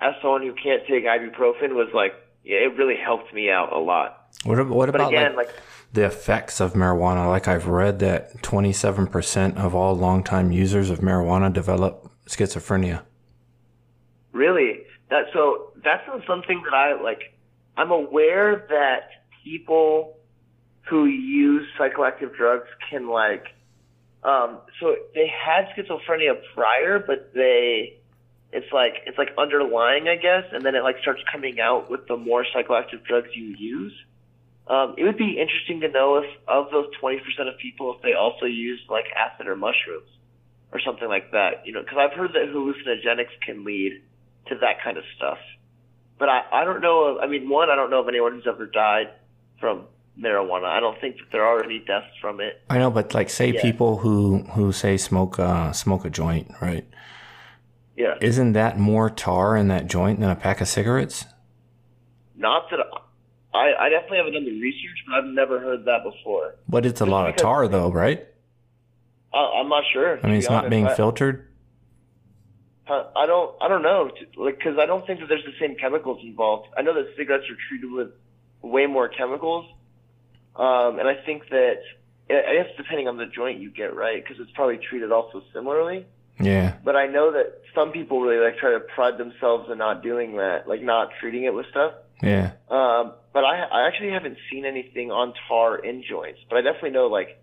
as 0.00 0.14
someone 0.20 0.42
who 0.42 0.52
can't 0.54 0.82
take 0.88 1.04
ibuprofen 1.04 1.74
was 1.74 1.88
like 1.94 2.12
yeah 2.44 2.58
it 2.58 2.76
really 2.76 2.96
helped 2.96 3.32
me 3.32 3.50
out 3.50 3.72
a 3.72 3.78
lot. 3.78 4.26
What, 4.44 4.68
what 4.68 4.88
about 4.88 5.08
again, 5.12 5.34
like, 5.36 5.46
like 5.48 5.56
the 5.92 6.04
effects 6.04 6.60
of 6.60 6.74
marijuana? 6.74 7.26
Like 7.28 7.48
I've 7.48 7.66
read 7.66 7.98
that 8.00 8.42
27% 8.42 9.56
of 9.56 9.74
all 9.74 9.94
longtime 9.96 10.52
users 10.52 10.90
of 10.90 11.00
marijuana 11.00 11.52
develop 11.52 12.10
schizophrenia. 12.26 13.02
Really? 14.38 14.84
That 15.10 15.24
so 15.32 15.72
that's 15.82 16.06
not 16.06 16.20
something 16.24 16.62
that 16.64 16.72
I 16.72 17.02
like. 17.02 17.34
I'm 17.76 17.90
aware 17.90 18.66
that 18.68 19.10
people 19.42 20.16
who 20.88 21.06
use 21.06 21.66
psychoactive 21.78 22.36
drugs 22.36 22.68
can 22.88 23.08
like, 23.08 23.46
um, 24.22 24.58
so 24.78 24.94
they 25.14 25.26
had 25.26 25.66
schizophrenia 25.74 26.34
prior, 26.54 27.00
but 27.04 27.32
they, 27.34 27.98
it's 28.52 28.72
like, 28.72 28.94
it's 29.06 29.18
like 29.18 29.30
underlying, 29.36 30.08
I 30.08 30.16
guess, 30.16 30.44
and 30.52 30.64
then 30.64 30.76
it 30.76 30.82
like 30.82 30.96
starts 31.02 31.20
coming 31.32 31.58
out 31.60 31.90
with 31.90 32.06
the 32.06 32.16
more 32.16 32.44
psychoactive 32.54 33.04
drugs 33.04 33.28
you 33.34 33.56
use. 33.58 33.92
Um, 34.68 34.94
it 34.98 35.04
would 35.04 35.18
be 35.18 35.38
interesting 35.40 35.80
to 35.80 35.88
know 35.88 36.18
if 36.18 36.30
of 36.46 36.70
those 36.70 36.86
20% 37.02 37.18
of 37.52 37.58
people, 37.58 37.94
if 37.96 38.02
they 38.02 38.14
also 38.14 38.46
use 38.46 38.80
like 38.88 39.06
acid 39.16 39.48
or 39.48 39.56
mushrooms 39.56 40.08
or 40.72 40.80
something 40.80 41.08
like 41.08 41.32
that, 41.32 41.66
you 41.66 41.72
know, 41.72 41.82
because 41.82 41.98
I've 41.98 42.16
heard 42.16 42.32
that 42.34 42.54
hallucinogenics 42.54 43.40
can 43.44 43.64
lead 43.64 44.02
to 44.48 44.56
that 44.60 44.82
kind 44.82 44.96
of 44.96 45.04
stuff. 45.16 45.38
But 46.18 46.28
I, 46.28 46.42
I 46.52 46.64
don't 46.64 46.80
know. 46.80 47.04
Of, 47.04 47.18
I 47.22 47.26
mean, 47.26 47.48
one, 47.48 47.70
I 47.70 47.76
don't 47.76 47.90
know 47.90 48.00
of 48.00 48.08
anyone 48.08 48.32
who's 48.32 48.46
ever 48.46 48.66
died 48.66 49.10
from 49.60 49.84
marijuana. 50.18 50.64
I 50.64 50.80
don't 50.80 51.00
think 51.00 51.16
that 51.16 51.30
there 51.30 51.44
are 51.44 51.62
any 51.62 51.78
deaths 51.78 52.12
from 52.20 52.40
it. 52.40 52.60
I 52.68 52.78
know, 52.78 52.90
but 52.90 53.14
like, 53.14 53.30
say 53.30 53.52
yeah. 53.52 53.62
people 53.62 53.98
who 53.98 54.38
who 54.54 54.72
say 54.72 54.96
smoke 54.96 55.38
uh, 55.38 55.72
smoke 55.72 56.04
a 56.04 56.10
joint, 56.10 56.50
right? 56.60 56.86
Yeah. 57.96 58.14
Isn't 58.20 58.52
that 58.52 58.78
more 58.78 59.10
tar 59.10 59.56
in 59.56 59.68
that 59.68 59.86
joint 59.86 60.20
than 60.20 60.30
a 60.30 60.36
pack 60.36 60.60
of 60.60 60.68
cigarettes? 60.68 61.24
Not 62.36 62.70
that 62.70 62.78
I, 63.54 63.86
I 63.86 63.88
definitely 63.88 64.18
haven't 64.18 64.34
done 64.34 64.44
the 64.44 64.60
research, 64.60 65.04
but 65.06 65.16
I've 65.16 65.24
never 65.24 65.58
heard 65.58 65.84
that 65.86 66.04
before. 66.04 66.54
But 66.68 66.86
it's 66.86 67.00
a 67.00 67.04
Just 67.04 67.10
lot 67.10 67.28
of 67.28 67.36
tar, 67.36 67.66
though, 67.66 67.90
right? 67.90 68.26
I, 69.34 69.60
am 69.60 69.68
not 69.68 69.84
sure. 69.92 70.18
I 70.22 70.26
mean, 70.26 70.36
it's 70.36 70.50
not 70.50 70.70
being 70.70 70.88
filtered. 70.90 71.47
I 72.90 73.26
don't. 73.26 73.54
I 73.60 73.68
don't 73.68 73.82
know. 73.82 74.10
Like, 74.36 74.58
because 74.58 74.78
I 74.78 74.86
don't 74.86 75.06
think 75.06 75.20
that 75.20 75.28
there's 75.28 75.44
the 75.44 75.58
same 75.60 75.76
chemicals 75.76 76.20
involved. 76.22 76.68
I 76.76 76.82
know 76.82 76.94
that 76.94 77.14
cigarettes 77.16 77.44
are 77.50 77.56
treated 77.68 77.90
with 77.90 78.08
way 78.62 78.86
more 78.86 79.08
chemicals, 79.08 79.66
um, 80.56 80.98
and 80.98 81.08
I 81.08 81.14
think 81.24 81.48
that 81.50 81.80
I 82.30 82.54
guess 82.54 82.68
depending 82.76 83.08
on 83.08 83.16
the 83.16 83.26
joint 83.26 83.60
you 83.60 83.70
get, 83.70 83.94
right? 83.94 84.22
Because 84.22 84.40
it's 84.40 84.50
probably 84.52 84.78
treated 84.78 85.12
also 85.12 85.42
similarly. 85.52 86.06
Yeah. 86.40 86.74
But 86.84 86.96
I 86.96 87.06
know 87.06 87.32
that 87.32 87.62
some 87.74 87.90
people 87.92 88.20
really 88.20 88.44
like 88.44 88.58
try 88.58 88.72
to 88.72 88.80
pride 88.80 89.18
themselves 89.18 89.70
in 89.70 89.78
not 89.78 90.02
doing 90.02 90.36
that, 90.36 90.68
like 90.68 90.82
not 90.82 91.10
treating 91.20 91.44
it 91.44 91.54
with 91.54 91.66
stuff. 91.70 91.94
Yeah. 92.22 92.52
Um, 92.70 93.14
but 93.32 93.44
I 93.44 93.64
I 93.70 93.86
actually 93.86 94.10
haven't 94.10 94.38
seen 94.50 94.64
anything 94.64 95.10
on 95.10 95.34
tar 95.48 95.78
in 95.78 96.02
joints, 96.08 96.40
but 96.48 96.56
I 96.56 96.62
definitely 96.62 96.90
know 96.90 97.06
like 97.06 97.40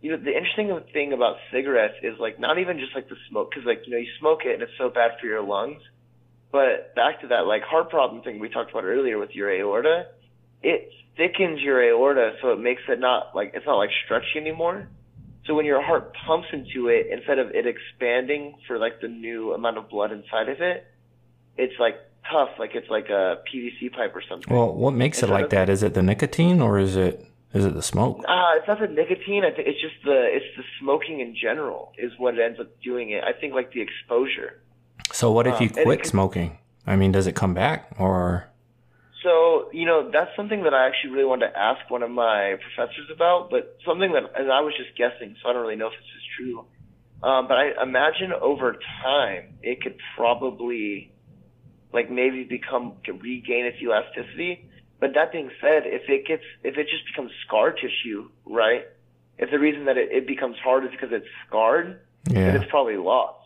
you 0.00 0.10
know, 0.10 0.16
the 0.16 0.34
interesting 0.36 0.78
thing 0.92 1.12
about 1.12 1.36
cigarettes 1.52 1.96
is 2.02 2.18
like 2.18 2.40
not 2.40 2.58
even 2.58 2.78
just 2.78 2.94
like 2.94 3.08
the 3.08 3.16
smoke, 3.28 3.50
because 3.50 3.66
like 3.66 3.82
you 3.86 3.92
know 3.92 3.98
you 3.98 4.08
smoke 4.18 4.40
it 4.44 4.54
and 4.54 4.62
it's 4.62 4.72
so 4.78 4.88
bad 4.88 5.12
for 5.20 5.26
your 5.26 5.42
lungs. 5.42 5.82
But 6.52 6.94
back 6.94 7.20
to 7.20 7.28
that 7.28 7.46
like 7.46 7.62
heart 7.62 7.90
problem 7.90 8.22
thing 8.22 8.40
we 8.40 8.48
talked 8.48 8.70
about 8.70 8.84
earlier 8.84 9.18
with 9.18 9.30
your 9.34 9.50
aorta, 9.50 10.06
it 10.62 10.90
thickens 11.16 11.60
your 11.60 11.82
aorta 11.82 12.36
so 12.40 12.52
it 12.52 12.60
makes 12.60 12.82
it 12.88 12.98
not 12.98 13.34
like 13.34 13.52
it's 13.54 13.66
not 13.66 13.76
like 13.76 13.90
stretchy 14.04 14.38
anymore. 14.38 14.88
So 15.46 15.54
when 15.54 15.66
your 15.66 15.82
heart 15.82 16.14
pumps 16.26 16.48
into 16.52 16.88
it, 16.88 17.08
instead 17.10 17.38
of 17.38 17.50
it 17.50 17.66
expanding 17.66 18.56
for 18.66 18.78
like 18.78 19.00
the 19.00 19.08
new 19.08 19.52
amount 19.52 19.78
of 19.78 19.88
blood 19.88 20.12
inside 20.12 20.48
of 20.48 20.60
it, 20.60 20.86
it's 21.56 21.78
like 21.78 21.96
tough, 22.30 22.50
like 22.58 22.74
it's 22.74 22.88
like 22.90 23.08
a 23.08 23.42
PVC 23.52 23.92
pipe 23.92 24.14
or 24.14 24.22
something. 24.28 24.54
Well, 24.54 24.72
what 24.72 24.92
makes 24.92 25.22
it 25.22 25.28
like 25.28 25.50
that? 25.50 25.68
Is 25.68 25.82
it 25.82 25.94
the 25.94 26.02
nicotine 26.02 26.60
or 26.60 26.78
is 26.78 26.96
it 26.96 27.26
is 27.52 27.64
it 27.64 27.74
the 27.74 27.82
smoke? 27.82 28.24
Uh, 28.28 28.52
it's 28.56 28.68
not 28.68 28.78
the 28.78 28.86
nicotine. 28.86 29.42
It's 29.44 29.80
just 29.80 29.96
the 30.04 30.28
it's 30.30 30.46
the 30.56 30.62
smoking 30.80 31.20
in 31.20 31.34
general 31.34 31.92
is 31.98 32.12
what 32.16 32.38
ends 32.38 32.60
up 32.60 32.68
doing 32.80 33.10
it. 33.10 33.24
I 33.24 33.32
think 33.32 33.54
like 33.54 33.72
the 33.72 33.80
exposure. 33.80 34.60
So 35.12 35.32
what 35.32 35.46
if 35.48 35.60
you 35.60 35.68
um, 35.76 35.82
quit 35.82 36.06
smoking? 36.06 36.58
I 36.86 36.94
mean, 36.94 37.10
does 37.10 37.26
it 37.26 37.34
come 37.34 37.52
back 37.52 37.90
or? 37.98 38.48
So 39.24 39.68
you 39.72 39.84
know 39.84 40.10
that's 40.12 40.30
something 40.36 40.62
that 40.62 40.74
I 40.74 40.86
actually 40.86 41.10
really 41.10 41.24
wanted 41.24 41.48
to 41.48 41.58
ask 41.58 41.90
one 41.90 42.04
of 42.04 42.10
my 42.10 42.56
professors 42.60 43.10
about, 43.12 43.50
but 43.50 43.76
something 43.84 44.12
that 44.12 44.30
and 44.38 44.52
I 44.52 44.60
was 44.60 44.74
just 44.76 44.96
guessing, 44.96 45.34
so 45.42 45.50
I 45.50 45.52
don't 45.52 45.62
really 45.62 45.76
know 45.76 45.88
if 45.88 45.92
this 45.92 46.00
is 46.00 46.24
true. 46.36 46.66
Um, 47.22 47.48
but 47.48 47.58
I 47.58 47.82
imagine 47.82 48.32
over 48.32 48.78
time 49.02 49.58
it 49.62 49.82
could 49.82 49.96
probably 50.16 51.12
like 51.92 52.10
maybe 52.10 52.44
become 52.44 52.94
regain 53.06 53.66
its 53.66 53.76
elasticity 53.82 54.69
but 55.00 55.14
that 55.14 55.32
being 55.32 55.50
said, 55.60 55.84
if 55.86 56.08
it 56.08 56.26
gets, 56.26 56.42
if 56.62 56.76
it 56.76 56.86
just 56.88 57.06
becomes 57.06 57.32
scar 57.46 57.72
tissue, 57.72 58.28
right? 58.44 58.84
If 59.38 59.50
the 59.50 59.58
reason 59.58 59.86
that 59.86 59.96
it, 59.96 60.12
it 60.12 60.26
becomes 60.26 60.56
hard 60.62 60.84
is 60.84 60.90
because 60.90 61.08
it's 61.10 61.26
scarred, 61.46 62.00
yeah. 62.28 62.52
then 62.52 62.62
it's 62.62 62.70
probably 62.70 62.98
lost. 62.98 63.38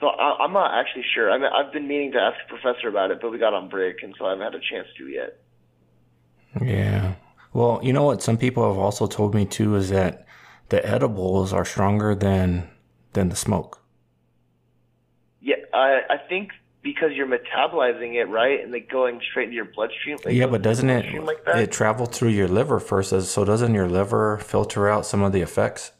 So 0.00 0.06
I, 0.06 0.42
I'm 0.42 0.52
not 0.52 0.72
actually 0.78 1.04
sure. 1.14 1.30
I 1.30 1.36
mean, 1.38 1.50
I've 1.54 1.72
been 1.72 1.86
meaning 1.86 2.12
to 2.12 2.18
ask 2.18 2.36
a 2.44 2.48
professor 2.48 2.88
about 2.88 3.10
it, 3.10 3.20
but 3.20 3.30
we 3.30 3.38
got 3.38 3.52
on 3.52 3.68
break, 3.68 4.02
and 4.02 4.14
so 4.18 4.24
I 4.24 4.30
haven't 4.30 4.44
had 4.44 4.54
a 4.54 4.60
chance 4.60 4.88
to 4.96 5.08
yet. 5.08 5.38
Yeah. 6.62 7.14
Well, 7.52 7.80
you 7.82 7.92
know 7.92 8.04
what? 8.04 8.22
Some 8.22 8.38
people 8.38 8.66
have 8.66 8.78
also 8.78 9.06
told 9.06 9.34
me 9.34 9.44
too 9.44 9.76
is 9.76 9.90
that 9.90 10.26
the 10.70 10.84
edibles 10.84 11.52
are 11.52 11.64
stronger 11.64 12.14
than 12.14 12.68
than 13.12 13.28
the 13.28 13.36
smoke. 13.36 13.80
Yeah, 15.40 15.56
I 15.72 16.00
I 16.08 16.16
think 16.28 16.50
because 16.84 17.12
you're 17.14 17.26
metabolizing 17.26 18.14
it 18.14 18.26
right 18.26 18.62
and 18.62 18.70
like 18.70 18.88
going 18.90 19.20
straight 19.30 19.44
into 19.44 19.56
your 19.56 19.64
bloodstream. 19.64 20.18
Like 20.24 20.34
yeah, 20.34 20.46
but 20.46 20.62
doesn't 20.62 20.88
it 20.88 21.24
like 21.24 21.38
it 21.46 21.72
travel 21.72 22.06
through 22.06 22.28
your 22.28 22.46
liver 22.46 22.78
first? 22.78 23.10
So 23.28 23.44
doesn't 23.44 23.74
your 23.74 23.88
liver 23.88 24.38
filter 24.38 24.88
out 24.88 25.06
some 25.06 25.22
of 25.22 25.32
the 25.32 25.40
effects? 25.40 25.92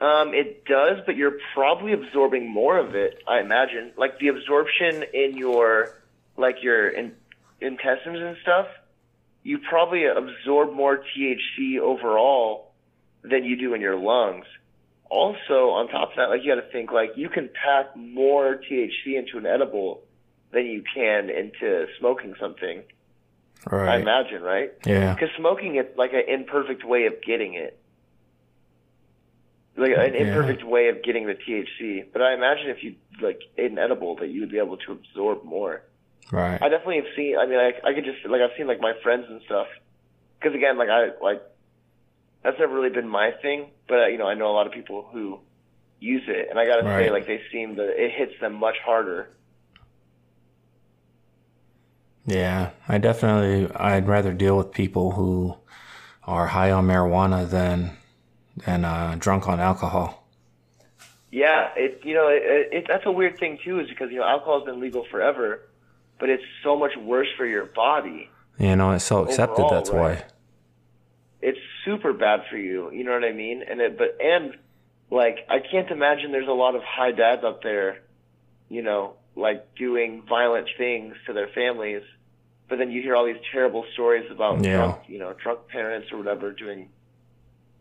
Um, 0.00 0.34
it 0.34 0.64
does, 0.66 0.98
but 1.06 1.16
you're 1.16 1.38
probably 1.54 1.92
absorbing 1.92 2.50
more 2.50 2.76
of 2.78 2.96
it. 2.96 3.22
I 3.28 3.40
imagine, 3.40 3.92
like 3.96 4.18
the 4.18 4.28
absorption 4.28 5.04
in 5.14 5.36
your 5.36 5.96
like 6.36 6.56
your 6.62 6.88
in, 6.88 7.12
intestines 7.60 8.18
and 8.20 8.36
stuff. 8.42 8.66
You 9.44 9.58
probably 9.58 10.06
absorb 10.06 10.72
more 10.72 10.98
THC 10.98 11.78
overall 11.78 12.72
than 13.22 13.44
you 13.44 13.56
do 13.56 13.74
in 13.74 13.80
your 13.80 13.96
lungs 13.96 14.46
also 15.10 15.70
on 15.70 15.88
top 15.88 16.10
of 16.10 16.16
that, 16.16 16.28
like 16.28 16.40
you 16.42 16.54
got 16.54 16.60
to 16.60 16.72
think 16.72 16.92
like 16.92 17.12
you 17.16 17.28
can 17.28 17.48
pack 17.48 17.96
more 17.96 18.56
THC 18.56 19.16
into 19.18 19.38
an 19.38 19.46
edible 19.46 20.02
than 20.52 20.66
you 20.66 20.82
can 20.94 21.30
into 21.30 21.86
smoking 21.98 22.34
something. 22.40 22.82
Right. 23.70 23.96
I 23.96 24.00
imagine, 24.00 24.42
right? 24.42 24.72
Yeah. 24.86 25.14
Because 25.14 25.30
smoking 25.38 25.76
is 25.76 25.86
like 25.96 26.12
an 26.12 26.24
imperfect 26.28 26.84
way 26.84 27.06
of 27.06 27.14
getting 27.26 27.54
it. 27.54 27.78
Like 29.76 29.92
an 29.96 30.14
imperfect 30.14 30.64
way 30.64 30.88
of 30.88 31.02
getting 31.02 31.26
the 31.26 31.34
THC. 31.34 32.06
But 32.12 32.22
I 32.22 32.34
imagine 32.34 32.68
if 32.68 32.84
you 32.84 32.94
like 33.20 33.40
ate 33.58 33.72
an 33.72 33.78
edible 33.78 34.16
that 34.16 34.28
you 34.28 34.40
would 34.40 34.50
be 34.50 34.58
able 34.58 34.76
to 34.76 34.92
absorb 34.92 35.44
more. 35.44 35.82
Right. 36.30 36.62
I 36.62 36.68
definitely 36.68 36.96
have 36.96 37.12
seen. 37.16 37.36
I 37.36 37.46
mean, 37.46 37.58
I, 37.58 37.72
I 37.84 37.92
could 37.92 38.04
just 38.04 38.24
like 38.26 38.40
I've 38.40 38.56
seen 38.56 38.66
like 38.66 38.80
my 38.80 38.92
friends 39.02 39.26
and 39.28 39.40
stuff. 39.46 39.66
Because 40.38 40.54
again, 40.54 40.78
like 40.78 40.90
I 40.90 41.10
like 41.20 41.42
that's 42.44 42.58
never 42.58 42.74
really 42.74 42.90
been 42.90 43.08
my 43.08 43.32
thing, 43.42 43.70
but 43.88 44.00
uh, 44.00 44.06
you 44.06 44.18
know, 44.18 44.26
I 44.26 44.34
know 44.34 44.48
a 44.48 44.52
lot 44.52 44.66
of 44.66 44.72
people 44.72 45.08
who 45.10 45.40
use 45.98 46.24
it, 46.28 46.48
and 46.50 46.58
I 46.58 46.66
gotta 46.66 46.84
right. 46.84 47.06
say, 47.06 47.10
like 47.10 47.26
they 47.26 47.40
seem 47.50 47.76
that 47.76 47.88
it 47.96 48.12
hits 48.12 48.38
them 48.40 48.54
much 48.54 48.76
harder. 48.84 49.30
Yeah, 52.26 52.70
I 52.86 52.98
definitely 52.98 53.74
I'd 53.74 54.06
rather 54.06 54.32
deal 54.34 54.58
with 54.58 54.72
people 54.72 55.12
who 55.12 55.56
are 56.24 56.46
high 56.46 56.70
on 56.70 56.86
marijuana 56.86 57.48
than 57.48 57.96
than 58.66 58.84
uh, 58.84 59.16
drunk 59.18 59.48
on 59.48 59.58
alcohol. 59.58 60.28
Yeah, 61.32 61.70
it 61.76 62.02
you 62.04 62.14
know 62.14 62.28
it, 62.28 62.68
it, 62.72 62.84
that's 62.86 63.06
a 63.06 63.12
weird 63.12 63.38
thing 63.38 63.58
too, 63.64 63.80
is 63.80 63.88
because 63.88 64.10
you 64.10 64.18
know 64.18 64.26
alcohol 64.26 64.60
has 64.60 64.66
been 64.66 64.80
legal 64.80 65.06
forever, 65.10 65.62
but 66.20 66.28
it's 66.28 66.44
so 66.62 66.76
much 66.76 66.92
worse 66.98 67.28
for 67.38 67.46
your 67.46 67.64
body. 67.64 68.28
You 68.58 68.76
know, 68.76 68.92
it's 68.92 69.04
so 69.04 69.24
accepted. 69.24 69.62
Overall, 69.62 69.70
that's 69.70 69.90
right? 69.90 70.18
why 70.18 70.24
it's 71.44 71.58
super 71.84 72.14
bad 72.14 72.44
for 72.50 72.56
you. 72.56 72.90
You 72.90 73.04
know 73.04 73.12
what 73.12 73.22
I 73.22 73.32
mean? 73.32 73.62
And 73.68 73.78
it, 73.80 73.98
but 73.98 74.16
and 74.18 74.56
like 75.10 75.46
I 75.50 75.58
can't 75.60 75.90
imagine 75.90 76.32
there's 76.32 76.48
a 76.48 76.52
lot 76.52 76.74
of 76.74 76.82
high 76.82 77.12
dads 77.12 77.44
out 77.44 77.62
there, 77.62 78.00
you 78.70 78.80
know, 78.80 79.16
like 79.36 79.74
doing 79.74 80.22
violent 80.26 80.68
things 80.78 81.14
to 81.26 81.34
their 81.34 81.48
families. 81.48 82.02
But 82.66 82.78
then 82.78 82.90
you 82.90 83.02
hear 83.02 83.14
all 83.14 83.26
these 83.26 83.42
terrible 83.52 83.84
stories 83.92 84.24
about 84.30 84.64
yeah. 84.64 84.76
drunk, 84.76 85.02
you 85.06 85.18
know, 85.18 85.34
drunk 85.34 85.68
parents 85.68 86.10
or 86.10 86.16
whatever 86.16 86.50
doing, 86.50 86.88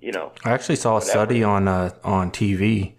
you 0.02 0.12
know. 0.12 0.34
I 0.44 0.52
actually 0.52 0.76
saw 0.76 0.96
whatever. 0.96 1.10
a 1.10 1.12
study 1.12 1.44
on 1.44 1.70
uh, 1.70 1.92
on 2.04 2.32
TV. 2.32 2.96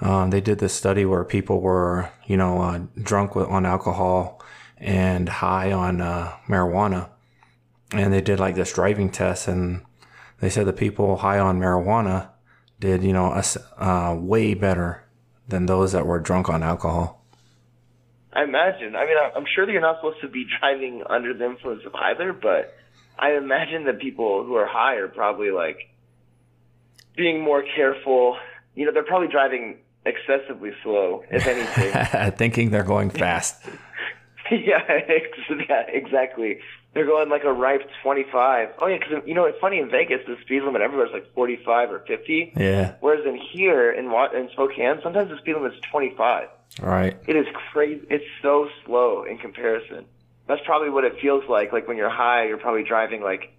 Um, 0.00 0.30
they 0.30 0.40
did 0.40 0.58
this 0.58 0.74
study 0.74 1.04
where 1.04 1.24
people 1.24 1.60
were, 1.60 2.10
you 2.26 2.36
know, 2.36 2.60
uh, 2.60 2.80
drunk 3.00 3.36
with, 3.36 3.46
on 3.48 3.64
alcohol 3.64 4.42
and 4.78 5.28
high 5.28 5.70
on 5.70 6.00
uh, 6.00 6.32
marijuana, 6.48 7.10
and 7.92 8.12
they 8.12 8.20
did 8.20 8.40
like 8.40 8.56
this 8.56 8.72
driving 8.72 9.10
test, 9.10 9.46
and 9.46 9.82
they 10.40 10.50
said 10.50 10.66
the 10.66 10.72
people 10.72 11.18
high 11.18 11.38
on 11.38 11.58
marijuana 11.58 12.30
did, 12.80 13.02
you 13.02 13.12
know, 13.12 13.40
uh, 13.76 14.16
way 14.18 14.54
better 14.54 15.04
than 15.48 15.66
those 15.66 15.92
that 15.92 16.06
were 16.06 16.20
drunk 16.20 16.48
on 16.48 16.62
alcohol. 16.62 17.24
I 18.32 18.44
imagine. 18.44 18.94
I 18.94 19.04
mean, 19.06 19.16
I'm 19.34 19.46
sure 19.54 19.66
that 19.66 19.72
you're 19.72 19.80
not 19.80 19.96
supposed 19.96 20.20
to 20.20 20.28
be 20.28 20.46
driving 20.60 21.02
under 21.08 21.34
the 21.34 21.44
influence 21.44 21.82
of 21.86 21.94
either, 21.94 22.32
but 22.32 22.76
I 23.18 23.32
imagine 23.32 23.84
that 23.84 23.98
people 23.98 24.44
who 24.44 24.54
are 24.54 24.66
high 24.66 24.96
are 24.96 25.08
probably 25.08 25.50
like 25.50 25.88
being 27.16 27.42
more 27.42 27.64
careful. 27.74 28.36
You 28.74 28.86
know, 28.86 28.92
they're 28.92 29.02
probably 29.02 29.28
driving 29.28 29.78
excessively 30.06 30.70
slow, 30.82 31.24
if 31.30 31.46
anything. 31.46 32.32
Thinking 32.36 32.70
they're 32.70 32.84
going 32.84 33.10
fast. 33.24 33.60
yeah, 34.50 34.82
yeah, 34.88 35.80
exactly. 35.88 36.60
They're 36.94 37.06
going 37.06 37.28
like 37.28 37.44
a 37.44 37.52
ripe 37.52 37.82
25. 38.02 38.68
Oh 38.80 38.86
yeah, 38.86 38.98
because 38.98 39.22
you 39.26 39.34
know 39.34 39.44
it's 39.44 39.58
funny 39.60 39.78
in 39.78 39.90
Vegas 39.90 40.20
the 40.26 40.36
speed 40.42 40.62
limit 40.62 40.82
everywhere's 40.82 41.12
like 41.12 41.32
45 41.34 41.92
or 41.92 41.98
50. 42.00 42.52
Yeah. 42.56 42.94
Whereas 43.00 43.24
in 43.26 43.36
here 43.52 43.90
in 43.92 44.10
Wa- 44.10 44.30
in 44.34 44.48
Spokane, 44.52 45.00
sometimes 45.02 45.30
the 45.30 45.38
speed 45.38 45.54
limit 45.54 45.74
is 45.74 45.80
25. 45.90 46.48
Right. 46.82 47.16
It 47.26 47.36
is 47.36 47.46
crazy. 47.72 48.02
It's 48.10 48.24
so 48.42 48.68
slow 48.84 49.24
in 49.24 49.38
comparison. 49.38 50.06
That's 50.46 50.60
probably 50.64 50.90
what 50.90 51.04
it 51.04 51.20
feels 51.20 51.44
like. 51.48 51.72
Like 51.72 51.86
when 51.88 51.96
you're 51.96 52.08
high, 52.10 52.46
you're 52.46 52.58
probably 52.58 52.84
driving 52.84 53.22
like 53.22 53.52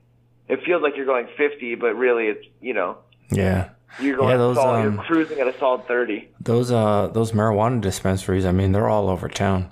it 0.47 0.63
feels 0.65 0.81
like 0.81 0.97
you're 0.97 1.05
going 1.05 1.27
50, 1.37 1.75
but 1.75 1.95
really 1.95 2.25
it's 2.27 2.45
you 2.61 2.73
know 2.73 2.97
Yeah. 3.29 3.69
you're 3.99 4.17
going 4.17 4.29
Yeah, 4.31 4.37
those, 4.37 4.55
solid, 4.57 4.85
um, 4.87 4.93
you're 4.95 5.03
cruising 5.03 5.39
at 5.39 5.47
a 5.47 5.57
solid 5.59 5.87
30. 5.87 6.27
Those 6.41 6.71
uh 6.71 7.07
those 7.13 7.31
marijuana 7.31 7.79
dispensaries, 7.79 8.45
I 8.45 8.51
mean, 8.51 8.71
they're 8.71 8.89
all 8.89 9.09
over 9.09 9.29
town. 9.29 9.71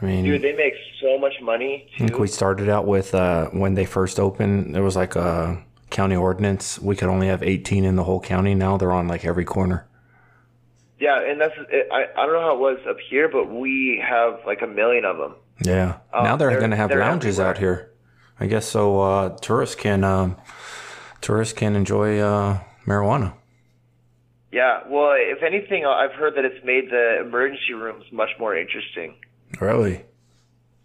I 0.00 0.04
mean, 0.04 0.24
Dude, 0.24 0.42
they 0.42 0.52
make 0.54 0.74
so 1.00 1.18
much 1.18 1.34
money 1.42 1.88
I 1.94 1.98
think 1.98 2.18
we 2.18 2.28
started 2.28 2.68
out 2.68 2.86
with 2.86 3.14
uh 3.14 3.46
when 3.50 3.74
they 3.74 3.84
first 3.84 4.18
opened, 4.20 4.74
there 4.74 4.82
was 4.82 4.96
like 4.96 5.16
a 5.16 5.62
county 5.90 6.16
ordinance. 6.16 6.78
We 6.78 6.96
could 6.96 7.08
only 7.08 7.26
have 7.28 7.42
18 7.42 7.84
in 7.84 7.96
the 7.96 8.04
whole 8.04 8.20
county. 8.20 8.54
Now 8.54 8.76
they're 8.76 8.92
on 8.92 9.08
like 9.08 9.24
every 9.24 9.44
corner. 9.44 9.86
Yeah, 10.98 11.20
and 11.20 11.40
that's 11.40 11.54
it, 11.70 11.88
I 11.90 12.04
I 12.16 12.26
don't 12.26 12.34
know 12.34 12.40
how 12.42 12.54
it 12.54 12.60
was 12.60 12.78
up 12.88 12.98
here, 13.08 13.28
but 13.28 13.50
we 13.50 14.02
have 14.06 14.40
like 14.46 14.62
a 14.62 14.66
million 14.66 15.04
of 15.04 15.16
them. 15.16 15.34
Yeah. 15.64 15.98
Oh, 16.12 16.22
now 16.22 16.36
they're, 16.36 16.50
they're- 16.50 16.58
going 16.58 16.70
to 16.70 16.76
have 16.76 16.90
lounges 16.90 17.38
everywhere. 17.38 17.50
out 17.50 17.58
here. 17.58 17.90
I 18.38 18.46
guess 18.46 18.66
so 18.66 19.00
uh 19.00 19.36
tourists 19.38 19.74
can 19.74 20.04
um 20.04 20.36
tourists 21.20 21.52
can 21.54 21.74
enjoy 21.76 22.18
uh 22.18 22.60
marijuana. 22.86 23.34
Yeah, 24.52 24.80
well, 24.88 25.12
if 25.16 25.42
anything, 25.44 25.86
I've 25.86 26.12
heard 26.12 26.34
that 26.36 26.44
it's 26.44 26.64
made 26.64 26.90
the 26.90 27.20
emergency 27.20 27.72
rooms 27.72 28.04
much 28.10 28.30
more 28.40 28.56
interesting. 28.56 29.14
Really? 29.58 30.04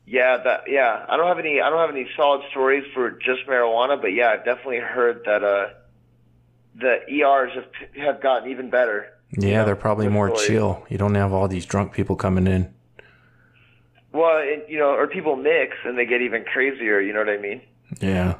Yeah, 0.05 0.37
that 0.43 0.61
yeah. 0.67 1.05
I 1.09 1.17
don't 1.17 1.27
have 1.27 1.39
any 1.39 1.61
I 1.61 1.69
don't 1.69 1.79
have 1.79 1.95
any 1.95 2.07
solid 2.15 2.43
stories 2.51 2.83
for 2.93 3.11
just 3.11 3.47
marijuana, 3.47 3.99
but 3.99 4.13
yeah, 4.13 4.29
I've 4.29 4.45
definitely 4.45 4.79
heard 4.79 5.21
that 5.25 5.43
uh 5.43 5.67
the 6.75 6.99
ERs 7.11 7.51
have 7.53 7.95
have 7.95 8.21
gotten 8.21 8.49
even 8.51 8.69
better. 8.69 9.07
Yeah, 9.31 9.63
they're 9.63 9.75
probably 9.75 10.07
more 10.07 10.29
stories. 10.29 10.47
chill. 10.47 10.85
You 10.89 10.97
don't 10.97 11.15
have 11.15 11.33
all 11.33 11.47
these 11.47 11.65
drunk 11.65 11.93
people 11.93 12.15
coming 12.15 12.47
in. 12.47 12.73
Well, 14.11 14.37
it, 14.37 14.67
you 14.69 14.77
know, 14.77 14.91
or 14.91 15.07
people 15.07 15.35
mix 15.35 15.75
and 15.83 15.97
they 15.97 16.05
get 16.05 16.21
even 16.21 16.45
crazier. 16.45 17.01
You 17.01 17.11
know 17.11 17.19
what 17.19 17.29
I 17.29 17.37
mean? 17.37 17.61
Yeah. 17.99 18.35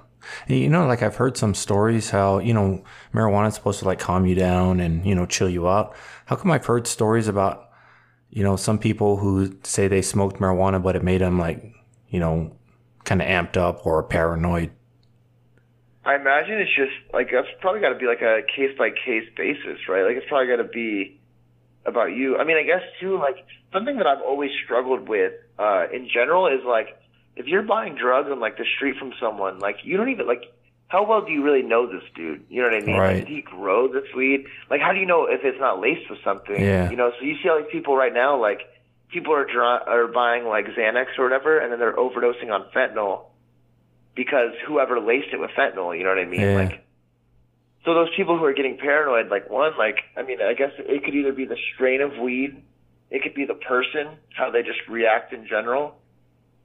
You 0.47 0.69
know, 0.69 0.87
like 0.87 1.03
I've 1.03 1.17
heard 1.17 1.37
some 1.37 1.53
stories 1.53 2.09
how, 2.09 2.39
you 2.39 2.53
know, 2.53 2.83
marijuana 3.13 3.49
is 3.49 3.55
supposed 3.55 3.79
to 3.79 3.85
like 3.85 3.99
calm 3.99 4.25
you 4.25 4.35
down 4.35 4.79
and, 4.79 5.05
you 5.05 5.13
know, 5.13 5.25
chill 5.25 5.49
you 5.49 5.67
out. 5.67 5.95
How 6.25 6.35
come 6.35 6.49
I've 6.51 6.65
heard 6.65 6.87
stories 6.87 7.27
about, 7.27 7.64
you 8.35 8.43
know, 8.43 8.57
some 8.57 8.77
people 8.77 9.15
who 9.15 9.55
say 9.63 9.87
they 9.87 10.01
smoked 10.01 10.41
marijuana, 10.41 10.83
but 10.83 10.97
it 10.97 11.03
made 11.03 11.21
them 11.21 11.39
like, 11.39 11.73
you 12.09 12.19
know, 12.19 12.51
kind 13.05 13.21
of 13.21 13.27
amped 13.27 13.55
up 13.55 13.85
or 13.87 14.03
paranoid? 14.03 14.71
I 16.03 16.15
imagine 16.15 16.59
it's 16.59 16.75
just 16.75 16.91
like 17.13 17.29
that's 17.31 17.47
probably 17.61 17.79
got 17.79 17.93
to 17.93 17.97
be 17.97 18.05
like 18.05 18.21
a 18.21 18.41
case 18.53 18.77
by 18.77 18.89
case 18.89 19.23
basis, 19.37 19.87
right? 19.87 20.03
Like 20.03 20.17
it's 20.17 20.27
probably 20.27 20.47
got 20.47 20.61
to 20.61 20.67
be 20.67 21.17
about 21.85 22.07
you. 22.07 22.35
I 22.37 22.43
mean, 22.43 22.57
I 22.57 22.63
guess 22.63 22.81
too, 22.99 23.17
like 23.17 23.37
something 23.71 23.95
that 23.97 24.05
I've 24.05 24.21
always 24.21 24.51
struggled 24.65 25.07
with 25.07 25.31
uh, 25.57 25.85
in 25.93 26.09
general 26.13 26.47
is 26.47 26.59
like 26.67 26.89
if 27.37 27.47
you're 27.47 27.63
buying 27.63 27.95
drugs 27.95 28.27
on 28.29 28.41
like 28.41 28.57
the 28.57 28.65
street 28.75 28.97
from 28.99 29.13
someone, 29.17 29.59
like 29.59 29.77
you 29.83 29.95
don't 29.95 30.09
even 30.09 30.27
like 30.27 30.43
how 30.95 31.03
well 31.03 31.25
do 31.25 31.31
you 31.33 31.43
really 31.43 31.61
know 31.61 31.85
this 31.87 32.03
dude? 32.15 32.45
You 32.47 32.61
know 32.61 32.69
what 32.69 32.81
I 32.81 32.85
mean? 32.85 32.95
Right. 32.95 33.15
Like, 33.17 33.27
did 33.27 33.35
he 33.35 33.41
grow 33.41 33.91
this 33.91 34.05
weed? 34.15 34.45
Like, 34.69 34.79
how 34.79 34.93
do 34.93 34.99
you 34.99 35.05
know 35.05 35.25
if 35.25 35.41
it's 35.43 35.59
not 35.59 35.81
laced 35.81 36.09
with 36.09 36.19
something? 36.23 36.57
Yeah. 36.57 36.89
You 36.89 36.95
know, 36.95 37.11
so 37.19 37.25
you 37.25 37.35
see 37.43 37.49
all 37.49 37.57
these 37.57 37.69
people 37.69 37.97
right 37.97 38.13
now, 38.13 38.39
like 38.39 38.61
people 39.09 39.33
are 39.33 39.43
dri- 39.43 39.93
are 39.93 40.07
buying 40.07 40.45
like 40.45 40.67
Xanax 40.67 41.07
or 41.17 41.25
whatever, 41.25 41.59
and 41.59 41.69
then 41.69 41.79
they're 41.79 41.97
overdosing 41.97 42.49
on 42.49 42.67
fentanyl 42.73 43.25
because 44.15 44.51
whoever 44.65 45.01
laced 45.01 45.33
it 45.33 45.39
with 45.39 45.51
fentanyl. 45.51 45.97
You 45.97 46.05
know 46.05 46.11
what 46.11 46.19
I 46.19 46.25
mean? 46.25 46.39
Yeah. 46.39 46.55
Like, 46.55 46.85
so 47.83 47.93
those 47.93 48.09
people 48.15 48.37
who 48.37 48.45
are 48.45 48.53
getting 48.53 48.77
paranoid, 48.77 49.29
like 49.29 49.49
one, 49.49 49.77
like 49.77 49.97
I 50.15 50.23
mean, 50.23 50.41
I 50.41 50.53
guess 50.53 50.71
it 50.79 51.03
could 51.03 51.13
either 51.13 51.33
be 51.33 51.43
the 51.43 51.57
strain 51.73 51.99
of 51.99 52.17
weed, 52.17 52.63
it 53.11 53.21
could 53.21 53.33
be 53.33 53.43
the 53.43 53.53
person, 53.53 54.15
how 54.33 54.49
they 54.49 54.61
just 54.61 54.79
react 54.87 55.33
in 55.33 55.45
general, 55.45 55.95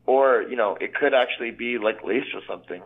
or 0.06 0.42
you 0.42 0.54
know, 0.54 0.76
it 0.80 0.94
could 0.94 1.14
actually 1.14 1.50
be 1.50 1.78
like 1.78 2.04
laced 2.04 2.32
with 2.32 2.44
something. 2.46 2.80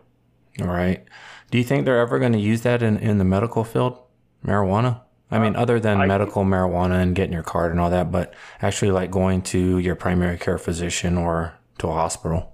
All 0.61 0.67
right. 0.67 1.03
Do 1.51 1.57
you 1.57 1.63
think 1.63 1.85
they're 1.85 1.99
ever 1.99 2.19
going 2.19 2.33
to 2.33 2.39
use 2.39 2.61
that 2.61 2.81
in, 2.81 2.97
in 2.97 3.17
the 3.17 3.25
medical 3.25 3.63
field? 3.63 3.99
Marijuana? 4.45 5.01
I 5.31 5.39
mean, 5.39 5.55
other 5.55 5.79
than 5.79 6.01
I- 6.01 6.05
medical 6.05 6.43
marijuana 6.43 7.01
and 7.01 7.15
getting 7.15 7.33
your 7.33 7.43
card 7.43 7.71
and 7.71 7.79
all 7.79 7.89
that, 7.89 8.11
but 8.11 8.33
actually 8.61 8.91
like 8.91 9.11
going 9.11 9.41
to 9.43 9.79
your 9.79 9.95
primary 9.95 10.37
care 10.37 10.57
physician 10.57 11.17
or 11.17 11.55
to 11.79 11.87
a 11.87 11.93
hospital. 11.93 12.51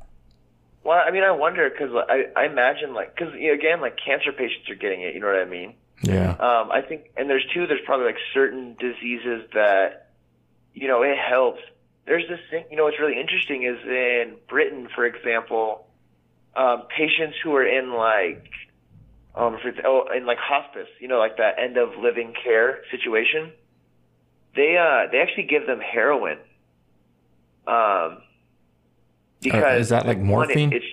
Well, 0.83 1.01
I 1.05 1.11
mean, 1.11 1.23
I 1.23 1.31
wonder 1.31 1.69
because 1.69 1.93
I, 2.09 2.25
I 2.35 2.45
imagine 2.45 2.93
like 2.93 3.15
because 3.15 3.33
you 3.35 3.49
know, 3.49 3.53
again, 3.53 3.81
like 3.81 3.97
cancer 4.03 4.31
patients 4.31 4.69
are 4.69 4.75
getting 4.75 5.01
it. 5.01 5.13
You 5.13 5.19
know 5.19 5.27
what 5.27 5.35
I 5.35 5.45
mean? 5.45 5.75
Yeah. 6.01 6.31
Um, 6.31 6.71
I 6.71 6.81
think, 6.81 7.11
and 7.15 7.29
there's 7.29 7.45
two. 7.53 7.67
There's 7.67 7.81
probably 7.85 8.07
like 8.07 8.17
certain 8.33 8.75
diseases 8.79 9.47
that, 9.53 10.09
you 10.73 10.87
know, 10.87 11.03
it 11.03 11.17
helps. 11.17 11.59
There's 12.07 12.27
this 12.27 12.39
thing. 12.49 12.65
You 12.71 12.77
know, 12.77 12.85
what's 12.85 12.99
really 12.99 13.19
interesting 13.19 13.63
is 13.63 13.77
in 13.85 14.37
Britain, 14.49 14.87
for 14.95 15.05
example, 15.05 15.87
um, 16.55 16.83
patients 16.95 17.37
who 17.43 17.55
are 17.55 17.65
in 17.65 17.93
like, 17.93 18.45
um, 19.35 19.57
oh, 19.85 20.05
in 20.15 20.25
like 20.25 20.37
hospice. 20.39 20.87
You 20.99 21.07
know, 21.07 21.19
like 21.19 21.37
that 21.37 21.55
end 21.59 21.77
of 21.77 21.89
living 21.99 22.33
care 22.43 22.79
situation. 22.91 23.51
They 24.55 24.75
uh, 24.77 25.09
they 25.11 25.19
actually 25.19 25.47
give 25.47 25.65
them 25.67 25.79
heroin. 25.79 26.37
Um, 27.67 28.17
because 29.41 29.63
Uh, 29.63 29.79
is 29.79 29.89
that 29.89 30.05
like 30.05 30.17
it- 30.17 30.23
morphine? 30.23 30.73
it's, 30.73 30.85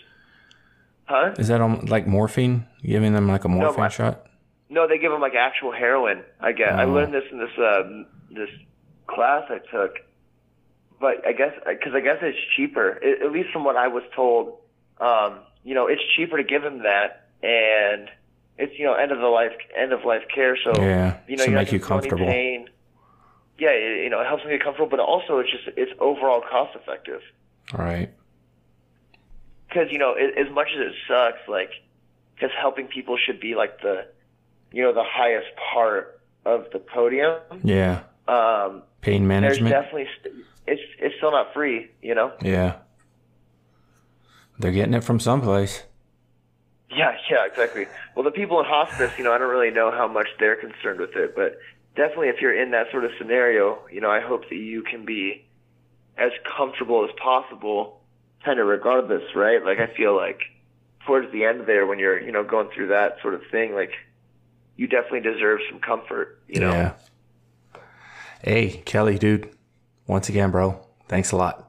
huh? 1.06 1.34
Is 1.38 1.48
that 1.48 1.60
um, 1.60 1.80
like 1.86 2.06
morphine? 2.06 2.66
Giving 2.82 3.12
them 3.12 3.26
like 3.28 3.44
a 3.44 3.48
morphine 3.48 3.80
my- 3.80 3.88
shot? 3.88 4.24
No, 4.70 4.86
they 4.86 4.98
give 4.98 5.10
them 5.10 5.20
like 5.22 5.34
actual 5.34 5.72
heroin. 5.72 6.22
I 6.40 6.52
guess 6.52 6.72
I 6.72 6.84
Oh. 6.84 6.92
learned 6.92 7.12
this 7.14 7.24
in 7.32 7.38
this 7.38 7.58
uh, 7.58 7.82
this 8.30 8.50
class 9.06 9.44
I 9.50 9.58
took. 9.72 9.96
But 11.00 11.26
I 11.26 11.32
guess 11.32 11.54
because 11.66 11.94
I 11.94 12.00
guess 12.00 12.18
it's 12.22 12.38
cheaper, 12.56 12.98
I 13.02 13.24
at 13.24 13.32
least 13.32 13.50
from 13.52 13.64
what 13.64 13.76
I 13.76 13.88
was 13.88 14.02
told. 14.14 14.58
Um, 15.00 15.38
you 15.68 15.74
know, 15.74 15.86
it's 15.86 16.00
cheaper 16.16 16.36
to 16.38 16.44
give 16.44 16.62
them 16.62 16.82
that, 16.84 17.28
and 17.42 18.08
it's 18.56 18.72
you 18.78 18.84
know 18.86 18.94
end 18.94 19.12
of 19.12 19.18
the 19.18 19.26
life 19.40 19.52
end 19.76 19.92
of 19.92 20.04
life 20.04 20.22
care. 20.34 20.56
So 20.64 20.72
Yeah, 20.80 21.18
you 21.28 21.36
know, 21.36 21.44
to 21.44 21.50
make 21.50 21.70
you 21.72 21.78
gonna 21.78 21.88
feel 21.88 21.98
any 21.98 22.08
comfortable. 22.08 22.26
Pain. 22.26 22.68
Yeah, 23.58 23.70
it, 23.70 24.04
you 24.04 24.10
know, 24.10 24.20
it 24.20 24.26
helps 24.26 24.42
them 24.44 24.52
get 24.52 24.62
comfortable, 24.62 24.88
but 24.88 25.00
also 25.00 25.38
it's 25.40 25.50
just 25.50 25.68
it's 25.76 25.92
overall 26.00 26.40
cost 26.40 26.74
effective. 26.76 27.20
All 27.74 27.84
right. 27.84 28.10
because 29.68 29.88
you 29.90 29.98
know 29.98 30.14
it, 30.16 30.38
as 30.38 30.52
much 30.54 30.68
as 30.74 30.80
it 30.86 30.92
sucks 31.06 31.46
like 31.48 31.70
because 32.34 32.50
helping 32.58 32.86
people 32.86 33.16
should 33.18 33.40
be 33.40 33.54
like 33.54 33.80
the 33.82 34.06
you 34.72 34.82
know 34.82 34.92
the 34.94 35.04
highest 35.04 35.48
part 35.72 36.20
of 36.46 36.66
the 36.72 36.78
podium 36.78 37.38
Yeah. 37.62 38.04
um 38.26 38.82
Pain 39.02 39.28
there's 39.28 39.60
management. 39.60 39.70
definitely 39.70 40.08
st- 40.20 40.34
it's 40.66 40.80
it's 40.98 41.14
still 41.16 41.30
not 41.32 41.52
free 41.52 41.90
you 42.02 42.14
know 42.14 42.32
yeah. 42.42 42.76
They're 44.58 44.72
getting 44.72 44.94
it 44.94 45.04
from 45.04 45.20
someplace. 45.20 45.84
yeah 46.90 47.16
yeah 47.30 47.44
exactly 47.46 47.86
well 48.14 48.24
the 48.24 48.30
people 48.30 48.58
in 48.60 48.64
hospice 48.66 49.12
you 49.18 49.24
know 49.24 49.32
i 49.32 49.38
don't 49.38 49.50
really 49.50 49.70
know 49.70 49.90
how 49.90 50.08
much 50.08 50.28
they're 50.40 50.56
concerned 50.56 50.98
with 50.98 51.14
it 51.16 51.34
but 51.36 51.58
definitely 51.96 52.28
if 52.28 52.40
you're 52.40 52.54
in 52.60 52.70
that 52.70 52.90
sort 52.90 53.04
of 53.04 53.10
scenario 53.18 53.78
you 53.92 54.00
know 54.00 54.10
i 54.10 54.20
hope 54.20 54.48
that 54.48 54.56
you 54.56 54.82
can 54.82 55.04
be 55.04 55.44
as 56.16 56.32
comfortable 56.56 57.04
as 57.04 57.10
possible 57.22 58.00
kind 58.44 58.58
of 58.58 58.66
regardless 58.66 59.22
right 59.36 59.62
like 59.64 59.78
i 59.78 59.86
feel 59.94 60.16
like 60.16 60.40
towards 61.06 61.30
the 61.32 61.44
end 61.44 61.66
there 61.66 61.86
when 61.86 61.98
you're 61.98 62.18
you 62.20 62.32
know 62.32 62.42
going 62.42 62.68
through 62.74 62.88
that 62.88 63.16
sort 63.22 63.34
of 63.34 63.42
thing 63.50 63.74
like 63.74 63.92
you 64.76 64.86
definitely 64.86 65.20
deserve 65.20 65.60
some 65.70 65.80
comfort 65.80 66.40
you 66.48 66.60
know 66.60 66.70
Yeah. 66.72 66.92
Hey, 68.40 68.82
Kelly, 68.84 69.18
dude. 69.18 69.50
Once 70.06 70.28
again, 70.28 70.52
bro. 70.52 70.80
Thanks 71.08 71.32
a 71.32 71.36
lot. 71.36 71.67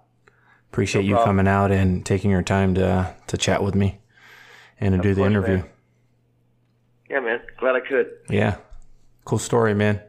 Appreciate 0.72 1.05
you 1.05 1.15
coming 1.17 1.47
out 1.47 1.72
and 1.72 2.05
taking 2.05 2.30
your 2.32 2.41
time 2.43 2.76
to 2.76 3.13
to 3.28 3.38
chat 3.38 3.63
with 3.63 3.76
me 3.76 3.99
and 4.80 4.93
to 4.95 5.01
do 5.01 5.13
the 5.13 5.22
course, 5.22 5.32
interview. 5.32 5.57
man. 5.57 5.65
yeah 7.09 7.20
man 7.20 7.39
glad 7.59 7.76
i 7.76 7.80
could 7.80 8.07
Yeah. 8.30 8.57
Cool 9.26 9.39
story, 9.39 9.76
man. 9.76 10.01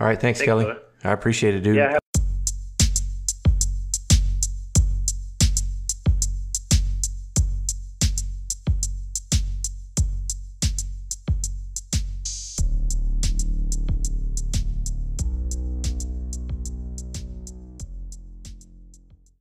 All 0.00 0.06
right, 0.06 0.18
thanks, 0.18 0.38
Thanks, 0.38 0.46
Kelly. 0.48 0.64
brother. 0.64 0.80
I 1.04 1.12
appreciate 1.12 1.54
it, 1.54 1.60
dude. 1.60 1.76
yeah 1.76 1.92
have- 1.92 2.00